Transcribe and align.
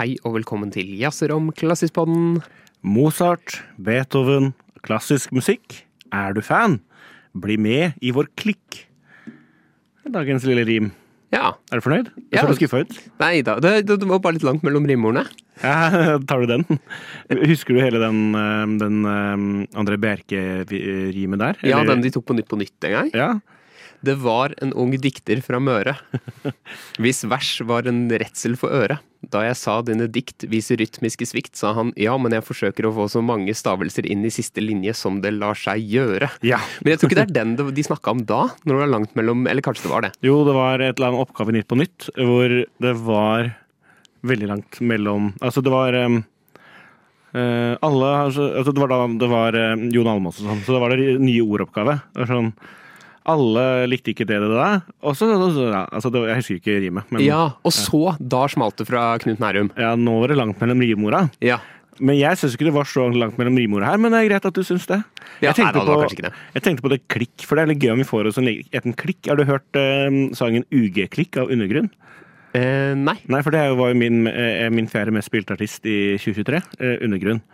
Hei 0.00 0.14
og 0.24 0.32
velkommen 0.38 0.70
til 0.72 0.94
Jazzer 0.96 1.28
om 1.34 1.50
Klassisk-podden. 1.52 2.38
Mozart, 2.88 3.58
Beethoven, 3.76 4.54
klassisk 4.80 5.34
musikk. 5.36 5.82
Er 6.08 6.32
du 6.32 6.40
fan? 6.40 6.78
Bli 7.36 7.58
med 7.60 7.98
i 8.00 8.08
vår 8.16 8.30
klikk. 8.40 8.86
Dagens 10.08 10.46
lille 10.48 10.64
rim. 10.64 10.88
Ja. 11.36 11.50
Er 11.68 11.82
du 11.82 11.84
fornøyd? 11.84 12.08
Du 12.16 12.22
Ja. 12.32 12.46
så 12.48 12.56
skuffa 12.56 12.80
ut. 12.80 12.96
Nei 13.20 13.42
da, 13.42 13.58
det, 13.60 13.84
det 13.92 14.08
var 14.08 14.24
bare 14.24 14.38
litt 14.38 14.46
langt 14.48 14.64
mellom 14.64 14.88
rimordene. 14.88 15.28
Ja, 15.62 16.16
tar 16.28 16.40
du 16.40 16.46
den? 16.48 16.64
Husker 17.44 17.76
du 17.76 17.84
hele 17.84 18.00
den, 18.00 18.32
eh, 18.32 18.66
den 18.80 19.04
eh, 19.04 19.76
André 19.76 20.00
Bjerke-rimet 20.00 21.44
der? 21.44 21.60
Ja, 21.68 21.84
den 21.84 22.00
de 22.00 22.10
tok 22.10 22.24
på 22.24 22.40
Nytt 22.40 22.48
på 22.48 22.56
Nytt 22.56 22.88
en 22.88 22.96
gang. 22.96 23.12
Ja, 23.12 23.34
Det 24.00 24.16
var 24.22 24.54
en 24.64 24.72
ung 24.72 24.94
dikter 24.96 25.42
fra 25.44 25.60
Møre. 25.60 25.96
Hvis 27.02 27.22
vers 27.28 27.58
var 27.68 27.88
en 27.88 28.06
redsel 28.08 28.56
for 28.60 28.72
øret. 28.72 29.04
Da 29.20 29.42
jeg 29.44 29.56
sa 29.60 29.74
dine 29.84 30.06
dikt 30.08 30.46
viser 30.48 30.80
rytmiske 30.80 31.26
svikt, 31.28 31.52
sa 31.58 31.74
han 31.76 31.90
ja, 32.00 32.14
men 32.16 32.32
jeg 32.32 32.46
forsøker 32.46 32.88
å 32.88 32.94
få 32.96 33.04
så 33.12 33.20
mange 33.20 33.52
stavelser 33.56 34.08
inn 34.08 34.24
i 34.24 34.32
siste 34.32 34.64
linje 34.64 34.94
som 34.96 35.18
det 35.20 35.34
lar 35.36 35.58
seg 35.60 35.84
gjøre. 35.84 36.30
ja. 36.46 36.62
Men 36.80 36.94
jeg 36.94 37.02
tror 37.02 37.10
ikke 37.10 37.20
det 37.20 37.26
er 37.26 37.36
den 37.36 37.74
de 37.76 37.84
snakka 37.84 38.14
om 38.16 38.24
da, 38.24 38.40
når 38.64 38.72
det 38.72 38.80
var 38.80 38.92
langt 38.94 39.14
mellom 39.18 39.44
Eller 39.50 39.64
kanskje 39.64 39.84
det 39.84 39.92
var 39.92 40.06
det. 40.06 40.12
Jo, 40.24 40.40
det 40.48 40.56
var 40.56 40.80
et 40.80 40.96
eller 40.96 41.10
annet 41.10 41.26
oppgave 41.26 41.52
Nytt 41.52 41.68
på 41.68 41.76
Nytt 41.76 42.08
hvor 42.16 42.56
det 42.80 42.96
var 43.04 43.52
veldig 44.24 44.48
langt 44.48 44.80
mellom 44.80 45.30
Altså, 45.44 45.60
det 45.64 45.72
var 45.72 45.96
um, 46.00 46.22
alle 47.32 48.10
altså, 48.24 48.48
Det 48.72 48.80
var 48.80 48.92
da 48.92 49.04
det 49.20 49.30
var 49.30 49.56
Jon 49.92 50.08
Almaas 50.10 50.40
og 50.40 50.48
sånn, 50.48 50.64
så 50.64 50.76
det 50.76 50.82
var 50.82 50.96
det 50.96 51.18
nye 51.20 51.44
ordoppgave. 51.44 52.00
Sånn 52.24 52.54
Alle 53.28 53.64
likte 53.90 54.14
ikke 54.14 54.24
det 54.24 54.38
det 54.40 54.48
der. 54.48 54.80
Og 55.04 55.16
så, 55.18 55.28
ja, 55.28 55.82
altså, 55.92 56.08
det, 56.12 56.22
Jeg 56.30 56.40
husker 56.40 56.60
ikke 56.60 56.78
rimet, 56.86 57.10
men 57.12 57.24
Ja, 57.24 57.42
og 57.62 57.74
så, 57.74 58.16
da 58.16 58.46
smalt 58.48 58.80
det 58.80 58.86
fra 58.88 59.18
Knut 59.20 59.42
Nærum. 59.42 59.70
ja, 59.76 59.92
nå 59.94 60.20
var 60.22 60.32
det 60.32 60.38
langt 60.40 60.60
mellom 60.60 60.80
rimorda. 60.80 61.26
Ja. 61.44 61.58
Men 62.00 62.16
jeg 62.16 62.38
syns 62.40 62.54
ikke 62.56 62.70
det 62.70 62.72
var 62.74 62.88
så 62.88 63.04
langt 63.12 63.36
mellom 63.36 63.58
rimorda 63.60 63.90
her, 63.90 63.98
men 64.00 64.14
det 64.14 64.22
er 64.22 64.28
greit 64.30 64.46
at 64.48 64.56
du 64.56 64.62
syns 64.64 64.86
det. 64.88 65.02
Ja, 65.42 65.50
jeg, 65.50 65.58
tenkte 65.60 65.84
på, 65.84 66.06
det. 66.08 66.32
jeg 66.56 66.62
tenkte 66.64 66.82
på 66.86 66.92
det 66.94 67.02
klikk, 67.12 67.44
for 67.44 67.56
det 67.58 67.62
er 67.66 67.72
litt 67.74 67.84
gøy 67.84 67.92
om 67.92 68.00
vi 68.00 68.08
får 68.08 68.30
oss 68.30 68.40
en 68.40 68.48
liten 68.48 68.96
klikk. 68.96 69.28
Har 69.28 69.36
du 69.36 69.44
hørt 69.44 69.76
eh, 69.76 70.08
sangen 70.38 70.64
UG-klikk 70.72 71.36
av 71.42 71.52
Undergrunn? 71.52 71.90
Eh, 72.56 72.96
nei. 72.98 73.18
Nei, 73.30 73.42
for 73.44 73.54
det 73.54 73.62
var 73.78 73.92
jo 73.92 73.98
min, 74.00 74.24
eh, 74.26 74.66
min 74.72 74.88
fjerde 74.90 75.12
mest 75.14 75.28
spilte 75.30 75.54
artist 75.54 75.84
i 75.86 76.16
2023. 76.18 76.62
Eh, 76.80 76.96
undergrunn. 77.04 77.44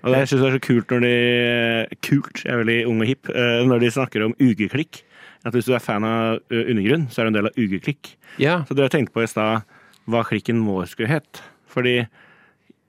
Og 0.00 0.14
det, 0.14 0.22
jeg 0.22 0.30
syns 0.30 0.40
det 0.40 0.48
er 0.48 0.56
så 0.56 0.64
kult 0.64 0.92
når 0.94 1.04
de 1.04 1.98
Kult, 2.06 2.42
jeg 2.46 2.54
er 2.54 2.62
veldig 2.62 2.78
ung 2.88 3.02
og 3.04 3.10
hipp. 3.10 3.28
Eh, 3.28 3.60
når 3.68 3.84
de 3.84 3.92
snakker 3.92 4.24
om 4.24 4.34
UG-klikk. 4.40 5.02
At 5.44 5.54
hvis 5.56 5.64
du 5.64 5.72
er 5.72 5.80
fan 5.80 6.04
av 6.04 6.40
Undergrunn, 6.52 7.06
så 7.08 7.20
er 7.22 7.24
du 7.24 7.30
en 7.32 7.36
del 7.38 7.48
av 7.48 7.56
UG-klikk. 7.56 8.14
Ja. 8.42 8.58
Så 8.68 8.74
dere 8.76 8.90
tenkte 8.92 9.14
på 9.14 9.22
i 9.24 9.28
stad, 9.30 9.62
hva 10.10 10.20
klikken 10.28 10.60
vår 10.66 10.84
skulle 10.90 11.08
hett. 11.08 11.40
Fordi 11.70 11.94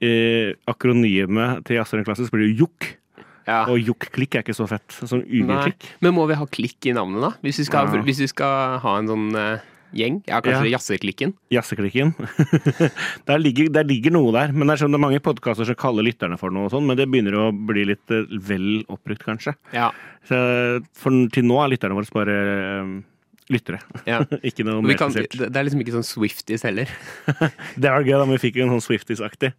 eh, 0.02 0.52
akronymet 0.68 1.64
til 1.68 1.80
Astrid 1.82 2.04
Klassisk 2.08 2.34
blir 2.36 2.50
jo 2.52 2.66
JOK. 2.66 2.90
ja. 3.48 3.64
Og 3.72 3.80
JOK-klikk 3.80 4.36
er 4.36 4.44
ikke 4.46 4.56
så 4.58 4.68
fett 4.70 4.92
som. 5.00 5.22
UG-klikk. 5.24 5.88
Men 6.04 6.14
må 6.18 6.28
vi 6.30 6.36
ha 6.40 6.46
klikk 6.46 6.92
i 6.92 6.94
navnet, 6.98 7.22
da? 7.24 7.32
Hvis 7.46 7.60
vi 7.64 7.66
skal, 7.70 7.88
Ja. 7.96 8.02
hvis 8.06 8.20
vi 8.26 8.28
skal 8.28 8.80
ha 8.84 8.98
en 9.00 9.08
sånn 9.08 9.36
eh, 9.36 9.60
gjeng? 9.98 10.22
Ja, 10.30 10.40
kanskje 10.44 10.70
Ja. 10.70 10.78
Jazzeklikken? 10.78 11.34
Jazzeklikken. 11.54 12.14
der, 13.30 13.42
ligger, 13.42 13.70
der 13.74 13.88
ligger 13.88 14.16
noe 14.16 14.34
der. 14.36 14.54
Men 14.56 14.68
det 14.68 14.76
er, 14.78 14.84
sånn, 14.84 14.96
det 14.96 15.00
er 15.00 15.06
mange 15.06 15.22
podkaster 15.24 15.68
som 15.68 15.78
kaller 15.80 16.06
lytterne 16.08 16.40
for 16.42 16.54
noe 16.54 16.70
og 16.70 16.76
sånn, 16.76 16.88
men 16.90 17.00
det 17.00 17.10
begynner 17.12 17.38
å 17.40 17.46
bli 17.52 17.86
litt 17.94 18.14
eh, 18.14 18.28
vel 18.48 18.84
oppbrukt, 18.92 19.26
kanskje. 19.28 19.56
Ja. 19.76 19.92
Så, 20.28 20.38
for 20.98 21.24
til 21.34 21.48
nå 21.48 21.58
er 21.64 21.74
lytterne 21.74 21.98
våre 21.98 22.16
bare 22.16 22.38
eh, 22.42 22.94
lyttere. 23.52 23.82
ja. 24.08 24.22
ikke 24.48 24.66
noe 24.68 24.84
mer 24.86 25.00
kan, 25.00 25.12
det 25.14 25.26
spesielt. 25.28 25.52
det 25.52 25.60
er 25.60 25.68
liksom 25.68 25.84
ikke 25.84 25.96
sånn 25.98 26.08
Swifties 26.08 26.66
heller. 26.68 26.92
Det 27.82 27.88
var 27.90 28.06
gøy 28.06 28.16
da 28.16 28.28
vi 28.30 28.40
fikk 28.46 28.62
en 28.64 28.76
sånn 28.76 28.86
Swifties-aktig 28.86 29.54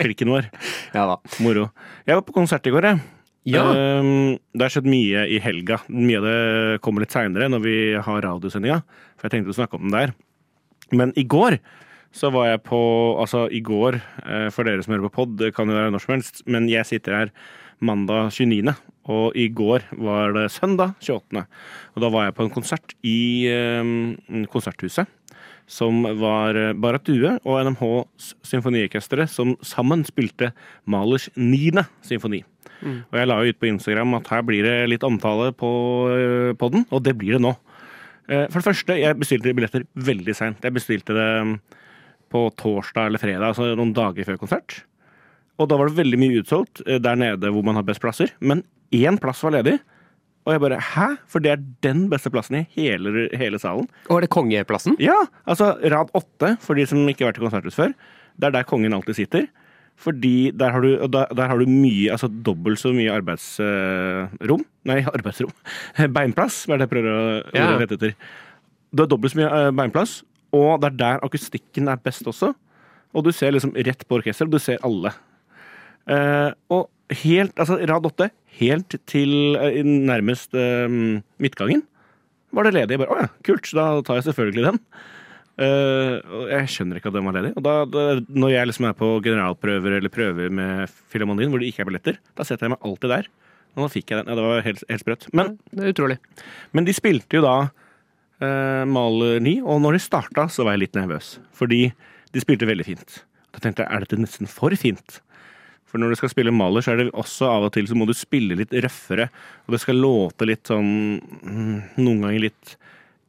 klikken 0.00 0.32
vår. 0.32 0.48
Ja 0.94 1.08
da. 1.12 1.18
Moro. 1.44 1.68
Jeg 2.08 2.18
var 2.20 2.24
på 2.26 2.36
konsert 2.36 2.66
i 2.68 2.74
går, 2.74 2.90
jeg. 2.92 3.04
Ja. 3.44 3.64
Um, 4.00 4.36
det 4.56 4.64
har 4.66 4.72
skjedd 4.72 4.88
mye 4.88 5.26
i 5.28 5.40
helga. 5.44 5.82
Mye 5.92 6.20
av 6.20 6.28
det 6.28 6.82
kommer 6.84 7.04
litt 7.04 7.12
seinere 7.12 7.50
når 7.52 7.64
vi 7.64 7.76
har 8.06 8.22
radiosendinga, 8.24 8.80
for 9.18 9.28
jeg 9.28 9.36
tenkte 9.36 9.52
å 9.52 9.58
snakke 9.58 9.76
om 9.78 9.88
den 9.88 9.96
der. 9.96 10.14
Men 10.96 11.12
i 11.20 11.26
går 11.28 11.58
så 12.14 12.30
var 12.32 12.48
jeg 12.52 12.62
på 12.68 12.80
Altså, 13.20 13.46
i 13.50 13.60
går, 13.64 13.98
eh, 14.24 14.48
for 14.54 14.64
dere 14.64 14.82
som 14.82 14.94
hører 14.94 15.08
på 15.10 15.16
pod, 15.18 15.44
kan 15.54 15.68
jo 15.68 15.76
være 15.76 15.92
når 15.92 16.04
som 16.04 16.14
helst, 16.14 16.42
men 16.46 16.68
jeg 16.70 16.86
sitter 16.86 17.18
her 17.18 17.32
mandag 17.80 18.30
29., 18.32 18.74
og 19.04 19.36
i 19.36 19.50
går 19.52 19.84
var 20.00 20.32
det 20.32 20.46
søndag 20.48 20.94
28. 21.02 21.44
Og 21.94 22.00
da 22.00 22.08
var 22.08 22.24
jeg 22.24 22.36
på 22.38 22.46
en 22.46 22.54
konsert 22.54 22.94
i 23.04 23.44
eh, 23.50 24.46
Konserthuset. 24.48 25.10
Som 25.68 26.04
var 26.20 26.56
eh, 26.56 26.72
Barrat 26.72 27.04
Due 27.04 27.36
og 27.44 27.60
NMHs 27.60 28.32
symfoniorkestre, 28.44 29.28
som 29.28 29.56
sammen 29.60 30.04
spilte 30.08 30.54
Malers 30.88 31.28
niende 31.36 31.84
symfoni. 32.04 32.44
Og 32.82 33.14
jeg 33.16 33.28
la 33.30 33.36
jo 33.40 33.52
ut 33.54 33.60
på 33.62 33.68
Instagram 33.70 34.16
at 34.18 34.28
her 34.32 34.42
blir 34.44 34.66
det 34.66 34.74
litt 34.90 35.06
omtale 35.06 35.52
på 35.56 35.70
eh, 36.12 36.50
podden, 36.60 36.84
og 36.90 37.04
det 37.06 37.14
blir 37.20 37.36
det 37.38 37.42
nå. 37.44 37.54
Eh, 38.28 38.46
For 38.50 38.58
det 38.60 38.66
første, 38.66 38.96
jeg 39.00 39.18
bestilte 39.20 39.54
billetter 39.56 39.86
veldig 39.94 40.34
seint. 40.36 40.60
Jeg 40.64 40.74
bestilte 40.76 41.16
det 41.16 41.28
mm, 41.48 41.54
på 42.34 42.44
torsdag 42.60 43.08
eller 43.08 43.22
fredag, 43.22 43.46
altså 43.52 43.70
noen 43.78 43.94
dager 43.96 44.26
før 44.28 44.40
konsert. 44.42 44.82
Og 45.60 45.68
da 45.70 45.78
var 45.78 45.88
det 45.88 46.00
veldig 46.00 46.18
mye 46.20 46.42
utsolgt 46.42 46.82
eh, 46.86 46.98
der 47.00 47.18
nede 47.20 47.52
hvor 47.54 47.64
man 47.66 47.78
har 47.78 47.86
best 47.86 48.02
plasser. 48.02 48.32
Men 48.40 48.64
én 48.94 49.20
plass 49.22 49.42
var 49.46 49.54
ledig. 49.56 49.78
Og 50.44 50.52
jeg 50.52 50.60
bare 50.60 50.76
Hæ? 50.92 51.06
For 51.30 51.40
det 51.40 51.54
er 51.54 51.62
den 51.86 52.02
beste 52.12 52.28
plassen 52.32 52.58
i 52.60 52.64
hele, 52.76 53.28
hele 53.32 53.56
salen. 53.62 53.86
Og 54.10 54.18
er 54.18 54.26
det 54.26 54.32
kongeplassen? 54.34 54.98
Ja, 55.00 55.16
altså 55.48 55.70
rad 55.80 56.10
åtte, 56.12 56.56
for 56.60 56.76
de 56.76 56.84
som 56.90 57.00
ikke 57.08 57.24
har 57.24 57.32
vært 57.32 57.40
i 57.40 57.44
konserthus 57.46 57.78
før. 57.78 57.94
Det 58.36 58.50
er 58.50 58.56
der 58.58 58.66
kongen 58.68 58.92
alltid 58.92 59.16
sitter. 59.22 59.46
Fordi 59.96 60.50
der 60.58 60.72
har 60.74 60.82
du, 60.84 61.06
der, 61.08 61.30
der 61.38 61.48
har 61.48 61.58
du 61.60 61.68
mye, 61.70 62.10
altså 62.12 62.28
dobbelt 62.28 62.80
så 62.80 62.90
mye 62.92 63.12
arbeidsrom. 63.14 64.64
Nei, 64.90 64.98
arbeidsrom. 65.16 65.52
Beinplass, 66.16 66.64
hva 66.66 66.74
er 66.76 66.82
det 66.82 66.88
jeg 66.88 66.94
prøver 66.96 67.12
å 67.14 67.22
Ja. 67.56 67.68
lete 67.78 67.96
etter. 67.98 68.16
Du 68.94 69.04
har 69.04 69.10
dobbelt 69.10 69.32
så 69.34 69.40
mye 69.42 69.50
eh, 69.50 69.70
beinplass, 69.74 70.18
og 70.54 70.80
det 70.82 70.92
er 70.92 70.98
der 71.00 71.24
akustikken 71.26 71.88
er 71.90 72.02
best 72.02 72.26
også. 72.30 72.52
Og 73.14 73.24
du 73.26 73.30
ser 73.34 73.54
liksom 73.54 73.72
rett 73.78 74.02
på 74.10 74.18
orkesteret, 74.18 74.50
du 74.50 74.58
ser 74.62 74.82
alle. 74.86 75.12
Eh, 76.10 76.50
og 76.74 76.88
helt, 77.22 77.54
altså 77.60 77.78
rad 77.86 78.06
åtte, 78.10 78.28
helt 78.58 78.96
til 79.10 79.54
eh, 79.56 79.80
nærmest 79.86 80.54
eh, 80.58 80.90
midtgangen, 81.42 81.84
var 82.54 82.66
det 82.68 82.74
ledig. 82.76 82.94
Jeg 82.98 83.02
bare, 83.02 83.14
å 83.14 83.22
ja, 83.24 83.30
kult, 83.46 83.70
da 83.74 83.86
tar 84.06 84.18
jeg 84.20 84.28
selvfølgelig 84.28 84.66
den. 84.72 84.82
Eh, 85.54 86.16
og 86.34 86.48
jeg 86.50 86.70
skjønner 86.72 86.98
ikke 86.98 87.12
at 87.12 87.16
den 87.16 87.26
var 87.28 87.36
ledig. 87.36 87.52
Og 87.54 87.64
da, 87.64 87.74
da, 87.86 88.04
når 88.26 88.54
jeg 88.56 88.70
liksom 88.70 88.88
er 88.88 88.96
på 88.98 89.10
generalprøver 89.22 89.98
eller 89.98 90.12
prøver 90.12 90.50
med 90.50 90.90
Filharmonien 91.12 91.52
hvor 91.52 91.62
det 91.62 91.70
ikke 91.70 91.84
er 91.84 91.90
billetter, 91.90 92.18
da 92.34 92.46
setter 92.46 92.66
jeg 92.66 92.74
meg 92.74 92.86
alltid 92.88 93.14
der. 93.14 93.30
Og 93.74 93.84
da 93.84 93.90
fikk 93.90 94.10
jeg 94.10 94.20
den. 94.20 94.30
Ja, 94.30 94.38
det 94.38 94.46
var 94.46 94.66
helt, 94.66 94.82
helt 94.90 95.04
sprøtt. 95.04 95.28
Men, 95.34 95.56
Det 95.70 95.82
er 95.82 95.94
utrolig. 95.94 96.18
men 96.74 96.86
de 96.86 96.94
spilte 96.94 97.38
jo 97.38 97.44
da 97.44 97.54
uh, 97.66 98.82
Maler 98.86 99.40
9, 99.42 99.56
og 99.66 99.80
når 99.82 99.96
de 99.96 100.02
starta, 100.04 100.46
så 100.50 100.66
var 100.66 100.76
jeg 100.76 100.86
litt 100.86 100.98
nervøs. 100.98 101.36
Fordi 101.58 101.88
de 102.34 102.42
spilte 102.42 102.68
veldig 102.70 102.86
fint. 102.86 103.20
Da 103.54 103.62
tenkte 103.62 103.82
jeg, 103.82 103.90
er 103.90 104.04
dette 104.04 104.18
nesten 104.18 104.50
for 104.50 104.74
fint? 104.78 105.18
For 105.90 106.02
når 106.02 106.14
du 106.14 106.18
skal 106.18 106.30
spille 106.32 106.54
Maler, 106.54 106.82
så 106.82 106.94
er 106.94 107.02
det 107.02 107.10
også 107.14 107.46
av 107.50 107.68
og 107.68 107.74
til 107.74 107.86
så 107.86 107.98
må 107.98 108.06
du 108.06 108.14
spille 108.18 108.56
litt 108.58 108.74
røffere. 108.74 109.28
Og 109.66 109.74
det 109.76 109.82
skal 109.82 110.00
låte 110.02 110.46
litt 110.48 110.66
sånn 110.70 110.88
mm, 111.22 111.76
Noen 112.02 112.24
ganger 112.24 112.46
litt 112.48 112.74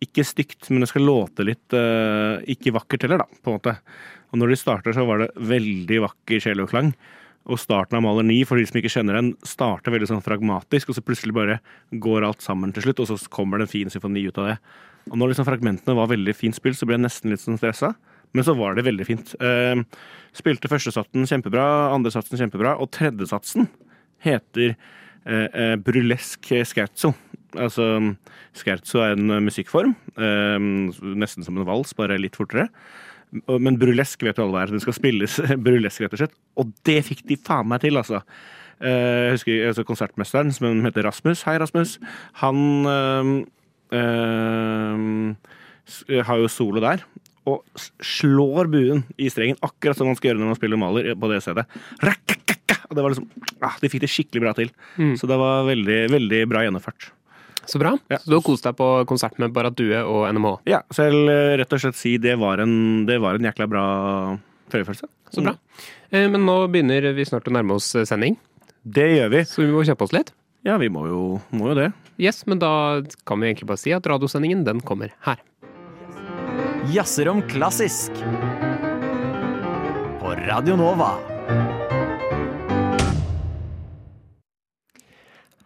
ikke 0.06 0.26
stygt, 0.28 0.70
men 0.72 0.84
det 0.84 0.90
skal 0.92 1.06
låte 1.08 1.46
litt 1.48 1.76
uh, 1.76 2.42
ikke 2.52 2.74
vakkert 2.76 3.06
heller, 3.06 3.26
da, 3.26 3.42
på 3.42 3.52
en 3.52 3.60
måte. 3.60 3.76
Og 4.32 4.42
når 4.42 4.54
de 4.54 4.58
starter, 4.60 4.96
så 4.96 5.06
var 5.08 5.24
det 5.24 5.34
veldig 5.52 6.02
vakker 6.06 6.44
cello-klang. 6.44 6.94
Og 7.46 7.62
starten 7.62 8.00
av 8.00 8.02
Maler 8.02 8.26
9, 8.26 8.40
for 8.50 8.58
de 8.58 8.66
som 8.66 8.80
ikke 8.80 8.90
kjenner 8.96 9.20
den, 9.20 9.32
starter 9.46 9.94
veldig 9.94 10.10
sånn 10.10 10.24
fragmatisk, 10.26 10.90
og 10.90 10.98
så 10.98 11.04
plutselig 11.06 11.36
bare 11.38 11.60
går 11.94 12.26
alt 12.26 12.42
sammen 12.42 12.74
til 12.74 12.88
slutt, 12.88 13.04
og 13.04 13.12
så 13.12 13.20
kommer 13.34 13.62
det 13.62 13.68
en 13.68 13.74
fin 13.76 13.94
symfoni 13.94 14.26
ut 14.26 14.40
av 14.42 14.50
det. 14.50 14.58
Og 15.12 15.20
når 15.22 15.32
liksom 15.32 15.48
fragmentene 15.48 15.98
var 15.98 16.10
veldig 16.10 16.34
fint 16.34 16.58
spilt, 16.58 16.80
så 16.80 16.90
ble 16.90 16.98
jeg 16.98 17.06
nesten 17.06 17.34
litt 17.34 17.44
sånn 17.44 17.60
stressa. 17.62 17.94
Men 18.36 18.44
så 18.48 18.56
var 18.58 18.76
det 18.76 18.88
veldig 18.88 19.06
fint. 19.08 19.36
Eh, 19.40 19.80
spilte 20.36 20.72
første 20.72 20.92
satsen 20.92 21.30
kjempebra, 21.30 21.66
andre 21.94 22.12
satsen 22.12 22.42
kjempebra, 22.42 22.76
og 22.82 22.90
tredje 22.96 23.30
satsen 23.30 23.70
heter 24.26 24.74
eh, 24.74 25.46
eh, 25.46 25.76
Brulesk 25.80 26.50
scherzo. 26.66 27.14
Altså, 27.56 27.86
scherzo 28.58 28.98
er 29.06 29.12
en 29.16 29.28
eh, 29.38 29.44
musikkform, 29.46 29.92
eh, 30.18 30.58
nesten 31.16 31.46
som 31.46 31.58
en 31.58 31.68
vals, 31.68 31.92
bare 31.98 32.20
litt 32.22 32.38
fortere. 32.40 32.68
Men 33.50 33.80
burlesk 33.82 34.22
vet 34.24 34.38
jo 34.38 34.44
alle 34.46 34.54
hva 34.56 34.62
er. 34.66 34.72
Den 34.76 34.84
skal 34.84 34.96
spilles 34.96 35.34
burlesk, 35.66 36.00
rett 36.06 36.16
og 36.16 36.22
slett. 36.22 36.36
Og 36.62 36.66
det 36.88 37.00
fikk 37.08 37.22
de 37.28 37.36
faen 37.42 37.68
meg 37.68 37.80
til, 37.84 37.96
altså. 38.00 38.18
Eh, 38.84 39.30
Jeg 39.30 39.34
husker 39.38 39.68
altså, 39.70 39.84
konsertmesteren, 39.88 40.50
som 40.56 40.84
heter 40.86 41.04
Rasmus. 41.08 41.40
Hei, 41.48 41.56
Rasmus. 41.62 41.92
Han 42.44 42.58
eh, 42.92 43.24
eh, 44.00 44.96
har 46.30 46.38
jo 46.42 46.48
solo 46.52 46.80
der. 46.84 47.00
Og 47.46 47.60
slår 48.02 48.66
buen 48.74 49.04
i 49.22 49.28
strengen, 49.30 49.60
akkurat 49.62 49.98
som 50.00 50.08
man 50.10 50.18
skal 50.18 50.30
gjøre 50.32 50.42
når 50.42 50.50
man 50.50 50.58
spiller 50.58 50.80
maler 50.82 51.04
på 51.14 51.26
det 51.30 51.44
stedet. 51.46 51.66
Og 52.86 52.94
det 52.98 53.04
var 53.04 53.10
liksom, 53.14 53.28
ah, 53.66 53.76
De 53.82 53.90
fikk 53.90 54.02
det 54.02 54.10
skikkelig 54.14 54.42
bra 54.42 54.52
til. 54.58 54.70
Så 55.20 55.26
det 55.30 55.38
var 55.38 55.66
veldig, 55.68 56.00
veldig 56.14 56.40
bra 56.50 56.60
gjennomført. 56.66 57.02
Så 57.70 57.80
bra. 57.82 57.96
Ja. 58.12 58.20
Så 58.22 58.30
du 58.30 58.36
har 58.38 58.44
kost 58.46 58.66
deg 58.68 58.76
på 58.78 58.88
konsert 59.10 59.38
med 59.42 59.54
Barrat 59.56 59.76
Due 59.78 60.02
og 60.06 60.28
NMH. 60.34 60.56
Ja, 60.70 60.84
så 60.94 61.08
jeg 61.08 61.16
vil 61.16 61.32
eh, 61.34 61.56
rett 61.62 61.74
og 61.76 61.82
slett 61.82 61.98
si 62.00 62.16
det 62.22 62.36
var 62.42 62.62
en, 62.64 63.06
det 63.10 63.18
var 63.24 63.40
en 63.40 63.48
jækla 63.50 63.68
bra 63.72 63.86
feriefølelse. 64.74 65.10
Så 65.34 65.44
bra. 65.46 65.56
Mm. 66.14 66.32
Men 66.36 66.46
nå 66.48 66.58
begynner 66.72 67.10
vi 67.18 67.26
snart 67.28 67.48
å 67.50 67.54
nærme 67.56 67.78
oss 67.80 67.90
eh, 67.98 68.06
sending, 68.08 68.38
Det 68.86 69.08
gjør 69.16 69.32
vi. 69.34 69.44
så 69.50 69.64
vi 69.66 69.72
må 69.74 69.84
kjappe 69.88 70.06
oss 70.06 70.14
litt. 70.16 70.34
Ja, 70.66 70.78
vi 70.82 70.90
må 70.90 71.06
jo, 71.10 71.22
må 71.54 71.70
jo 71.74 71.78
det. 71.78 71.92
Yes, 72.22 72.46
men 72.50 72.62
da 72.62 73.02
kan 73.28 73.42
vi 73.42 73.52
egentlig 73.52 73.68
bare 73.70 73.82
si 73.82 73.94
at 73.94 74.08
radiosendingen, 74.10 74.64
den 74.66 74.82
kommer 74.82 75.14
her. 75.28 75.42
Jazzer 76.94 77.30
om 77.30 77.42
klassisk. 77.50 78.14
På 80.22 80.34
Radio 80.48 80.78
Nova. 80.80 81.35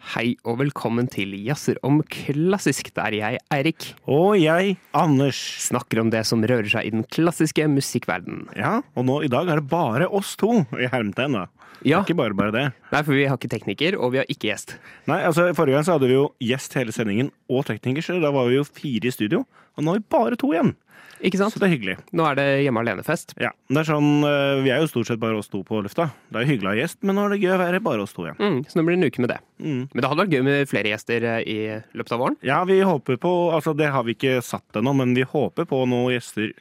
Hei 0.10 0.32
og 0.48 0.56
velkommen 0.58 1.06
til 1.12 1.36
Jazzer 1.46 1.78
om 1.86 2.00
klassisk, 2.10 2.88
der 2.96 3.14
jeg, 3.14 3.40
Eirik, 3.54 3.92
Og 4.10 4.40
jeg, 4.42 4.78
Anders. 4.98 5.38
snakker 5.68 6.02
om 6.02 6.10
det 6.10 6.24
som 6.26 6.42
rører 6.42 6.66
seg 6.72 6.88
i 6.88 6.94
den 6.96 7.04
klassiske 7.14 7.68
musikkverdenen. 7.70 8.48
Ja, 8.58 8.80
og 8.98 9.06
nå 9.06 9.20
i 9.26 9.30
dag 9.30 9.50
er 9.54 9.62
det 9.62 9.70
bare 9.70 10.08
oss 10.10 10.34
to 10.40 10.64
i 10.80 10.90
hermetegn, 10.90 11.38
da. 11.38 11.46
Ja, 11.86 12.02
Ikke 12.02 12.16
bare 12.18 12.34
bare 12.36 12.52
det. 12.52 12.66
nei, 12.92 13.04
for 13.04 13.14
vi 13.14 13.28
har 13.30 13.38
ikke 13.38 13.52
tekniker, 13.54 13.96
og 14.02 14.12
vi 14.12 14.18
har 14.20 14.26
ikke 14.28 14.50
gjest. 14.50 14.74
Nei, 15.08 15.22
altså 15.24 15.54
Forrige 15.56 15.78
gang 15.78 15.86
så 15.88 15.94
hadde 15.96 16.10
vi 16.10 16.18
jo 16.18 16.26
gjest 16.44 16.74
hele 16.76 16.92
sendingen 16.92 17.30
og 17.48 17.66
tekniker, 17.70 18.02
så 18.04 18.18
da 18.20 18.32
var 18.36 18.50
vi 18.50 18.58
jo 18.58 18.66
fire 18.66 19.08
i 19.08 19.14
studio. 19.14 19.46
Og 19.80 19.86
nå 19.88 19.96
er 19.96 20.02
vi 20.04 20.08
bare 20.12 20.38
to 20.40 20.52
igjen. 20.54 20.76
Ikke 21.20 21.36
sant? 21.40 21.52
Så 21.52 21.60
det 21.60 21.68
er 21.68 21.74
hyggelig. 21.74 21.94
Nå 22.16 22.24
er 22.30 22.38
det 22.40 22.46
hjemme 22.64 22.80
alene-fest. 22.80 23.34
Ja, 23.44 23.50
det 23.68 23.82
er 23.82 23.88
sånn, 23.90 24.22
eh, 24.24 24.62
Vi 24.64 24.70
er 24.72 24.80
jo 24.80 24.88
stort 24.88 25.10
sett 25.10 25.20
bare 25.20 25.36
oss 25.36 25.50
to 25.52 25.60
på 25.68 25.82
lufta. 25.84 26.06
Det 26.32 26.40
er 26.40 26.46
jo 26.46 26.52
hyggelig 26.54 26.70
å 26.70 26.72
ha 26.72 26.80
gjest, 26.80 27.00
men 27.04 27.18
nå 27.18 27.26
er 27.26 27.34
det 27.34 27.40
gøy 27.44 27.56
å 27.58 27.60
være 27.60 27.82
bare 27.84 28.04
oss 28.06 28.14
to 28.16 28.24
igjen. 28.24 28.38
Mm, 28.40 28.62
så 28.70 28.80
nå 28.80 28.86
blir 28.88 28.96
det 28.96 29.02
en 29.04 29.10
uke 29.12 29.24
med 29.26 29.32
det. 29.34 29.40
Mm. 29.60 29.82
Men 29.92 30.00
det 30.00 30.08
hadde 30.12 30.22
vært 30.24 30.36
gøy 30.38 30.44
med 30.48 30.70
flere 30.72 30.94
gjester 30.94 31.26
eh, 31.28 31.42
i 31.44 31.58
løpet 32.00 32.16
av 32.16 32.20
våren. 32.24 32.38
Ja, 32.48 32.62
vi 32.70 32.80
håper 32.88 33.20
på 33.20 33.34
Altså, 33.52 33.74
det 33.76 33.90
har 33.92 34.04
vi 34.08 34.16
ikke 34.16 34.38
satt 34.46 34.80
ennå, 34.80 34.94
men 34.96 35.12
vi 35.18 35.24
håper 35.28 35.68
på 35.68 35.82
noen 35.92 36.14
gjester 36.16 36.54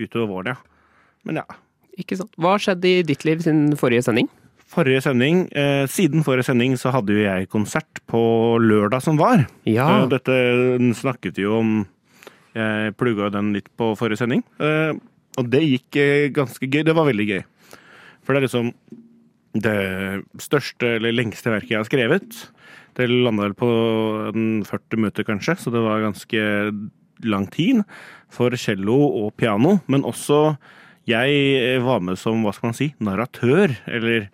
utover 0.00 0.30
våren, 0.32 0.54
ja. 0.54 0.56
Men 1.28 1.42
ja. 1.42 1.46
Ikke 2.00 2.16
sant? 2.16 2.32
Hva 2.40 2.54
har 2.56 2.62
skjedd 2.64 2.84
i 2.88 3.02
ditt 3.08 3.24
liv 3.28 3.40
siden 3.44 3.74
forrige 3.76 4.04
sending? 4.04 4.28
Forrige 4.66 5.02
sending, 5.04 5.44
eh, 5.54 5.84
Siden 5.86 6.24
forrige 6.26 6.48
sending 6.48 6.72
så 6.80 6.90
hadde 6.92 7.12
jo 7.14 7.20
jeg 7.22 7.48
konsert 7.52 8.00
på 8.10 8.20
lørdag 8.64 9.02
som 9.04 9.16
var. 9.20 9.44
Ja, 9.68 10.02
Eh, 10.04 10.08
Dette 10.08 10.40
snakket 10.96 11.36
vi 11.36 11.44
jo 11.44 11.58
om 11.60 11.86
Jeg 12.56 12.94
plugga 12.96 13.28
den 13.34 13.52
litt 13.56 13.68
på 13.76 13.90
forrige 14.00 14.22
sending. 14.22 14.42
Eh, 14.62 14.94
Og 15.36 15.50
det 15.52 15.60
gikk 15.66 15.96
eh, 16.00 16.28
ganske 16.32 16.64
gøy. 16.64 16.82
Det 16.88 16.94
var 16.96 17.04
veldig 17.10 17.26
gøy. 17.28 17.42
For 18.24 18.32
det 18.32 18.40
er 18.40 18.46
liksom 18.46 18.70
det 19.56 19.76
største 20.42 20.94
eller 20.98 21.14
lengste 21.16 21.52
verket 21.52 21.74
jeg 21.74 21.80
har 21.82 21.88
skrevet. 21.88 22.38
Det 22.96 23.06
landa 23.10 23.44
vel 23.46 23.54
på 23.56 23.68
en 24.32 24.46
40 24.64 24.96
minutter, 25.00 25.24
kanskje, 25.28 25.54
så 25.60 25.72
det 25.72 25.82
var 25.84 26.00
ganske 26.04 26.42
lang 27.24 27.46
tid 27.52 27.82
for 28.32 28.52
cello 28.60 28.96
og 29.22 29.34
piano. 29.40 29.78
Men 29.88 30.04
også 30.08 30.56
jeg 31.08 31.80
var 31.84 32.00
med 32.04 32.18
som, 32.18 32.40
hva 32.44 32.52
skal 32.56 32.72
man 32.72 32.76
si, 32.80 32.90
narratør. 33.04 33.76
Eller 33.86 34.30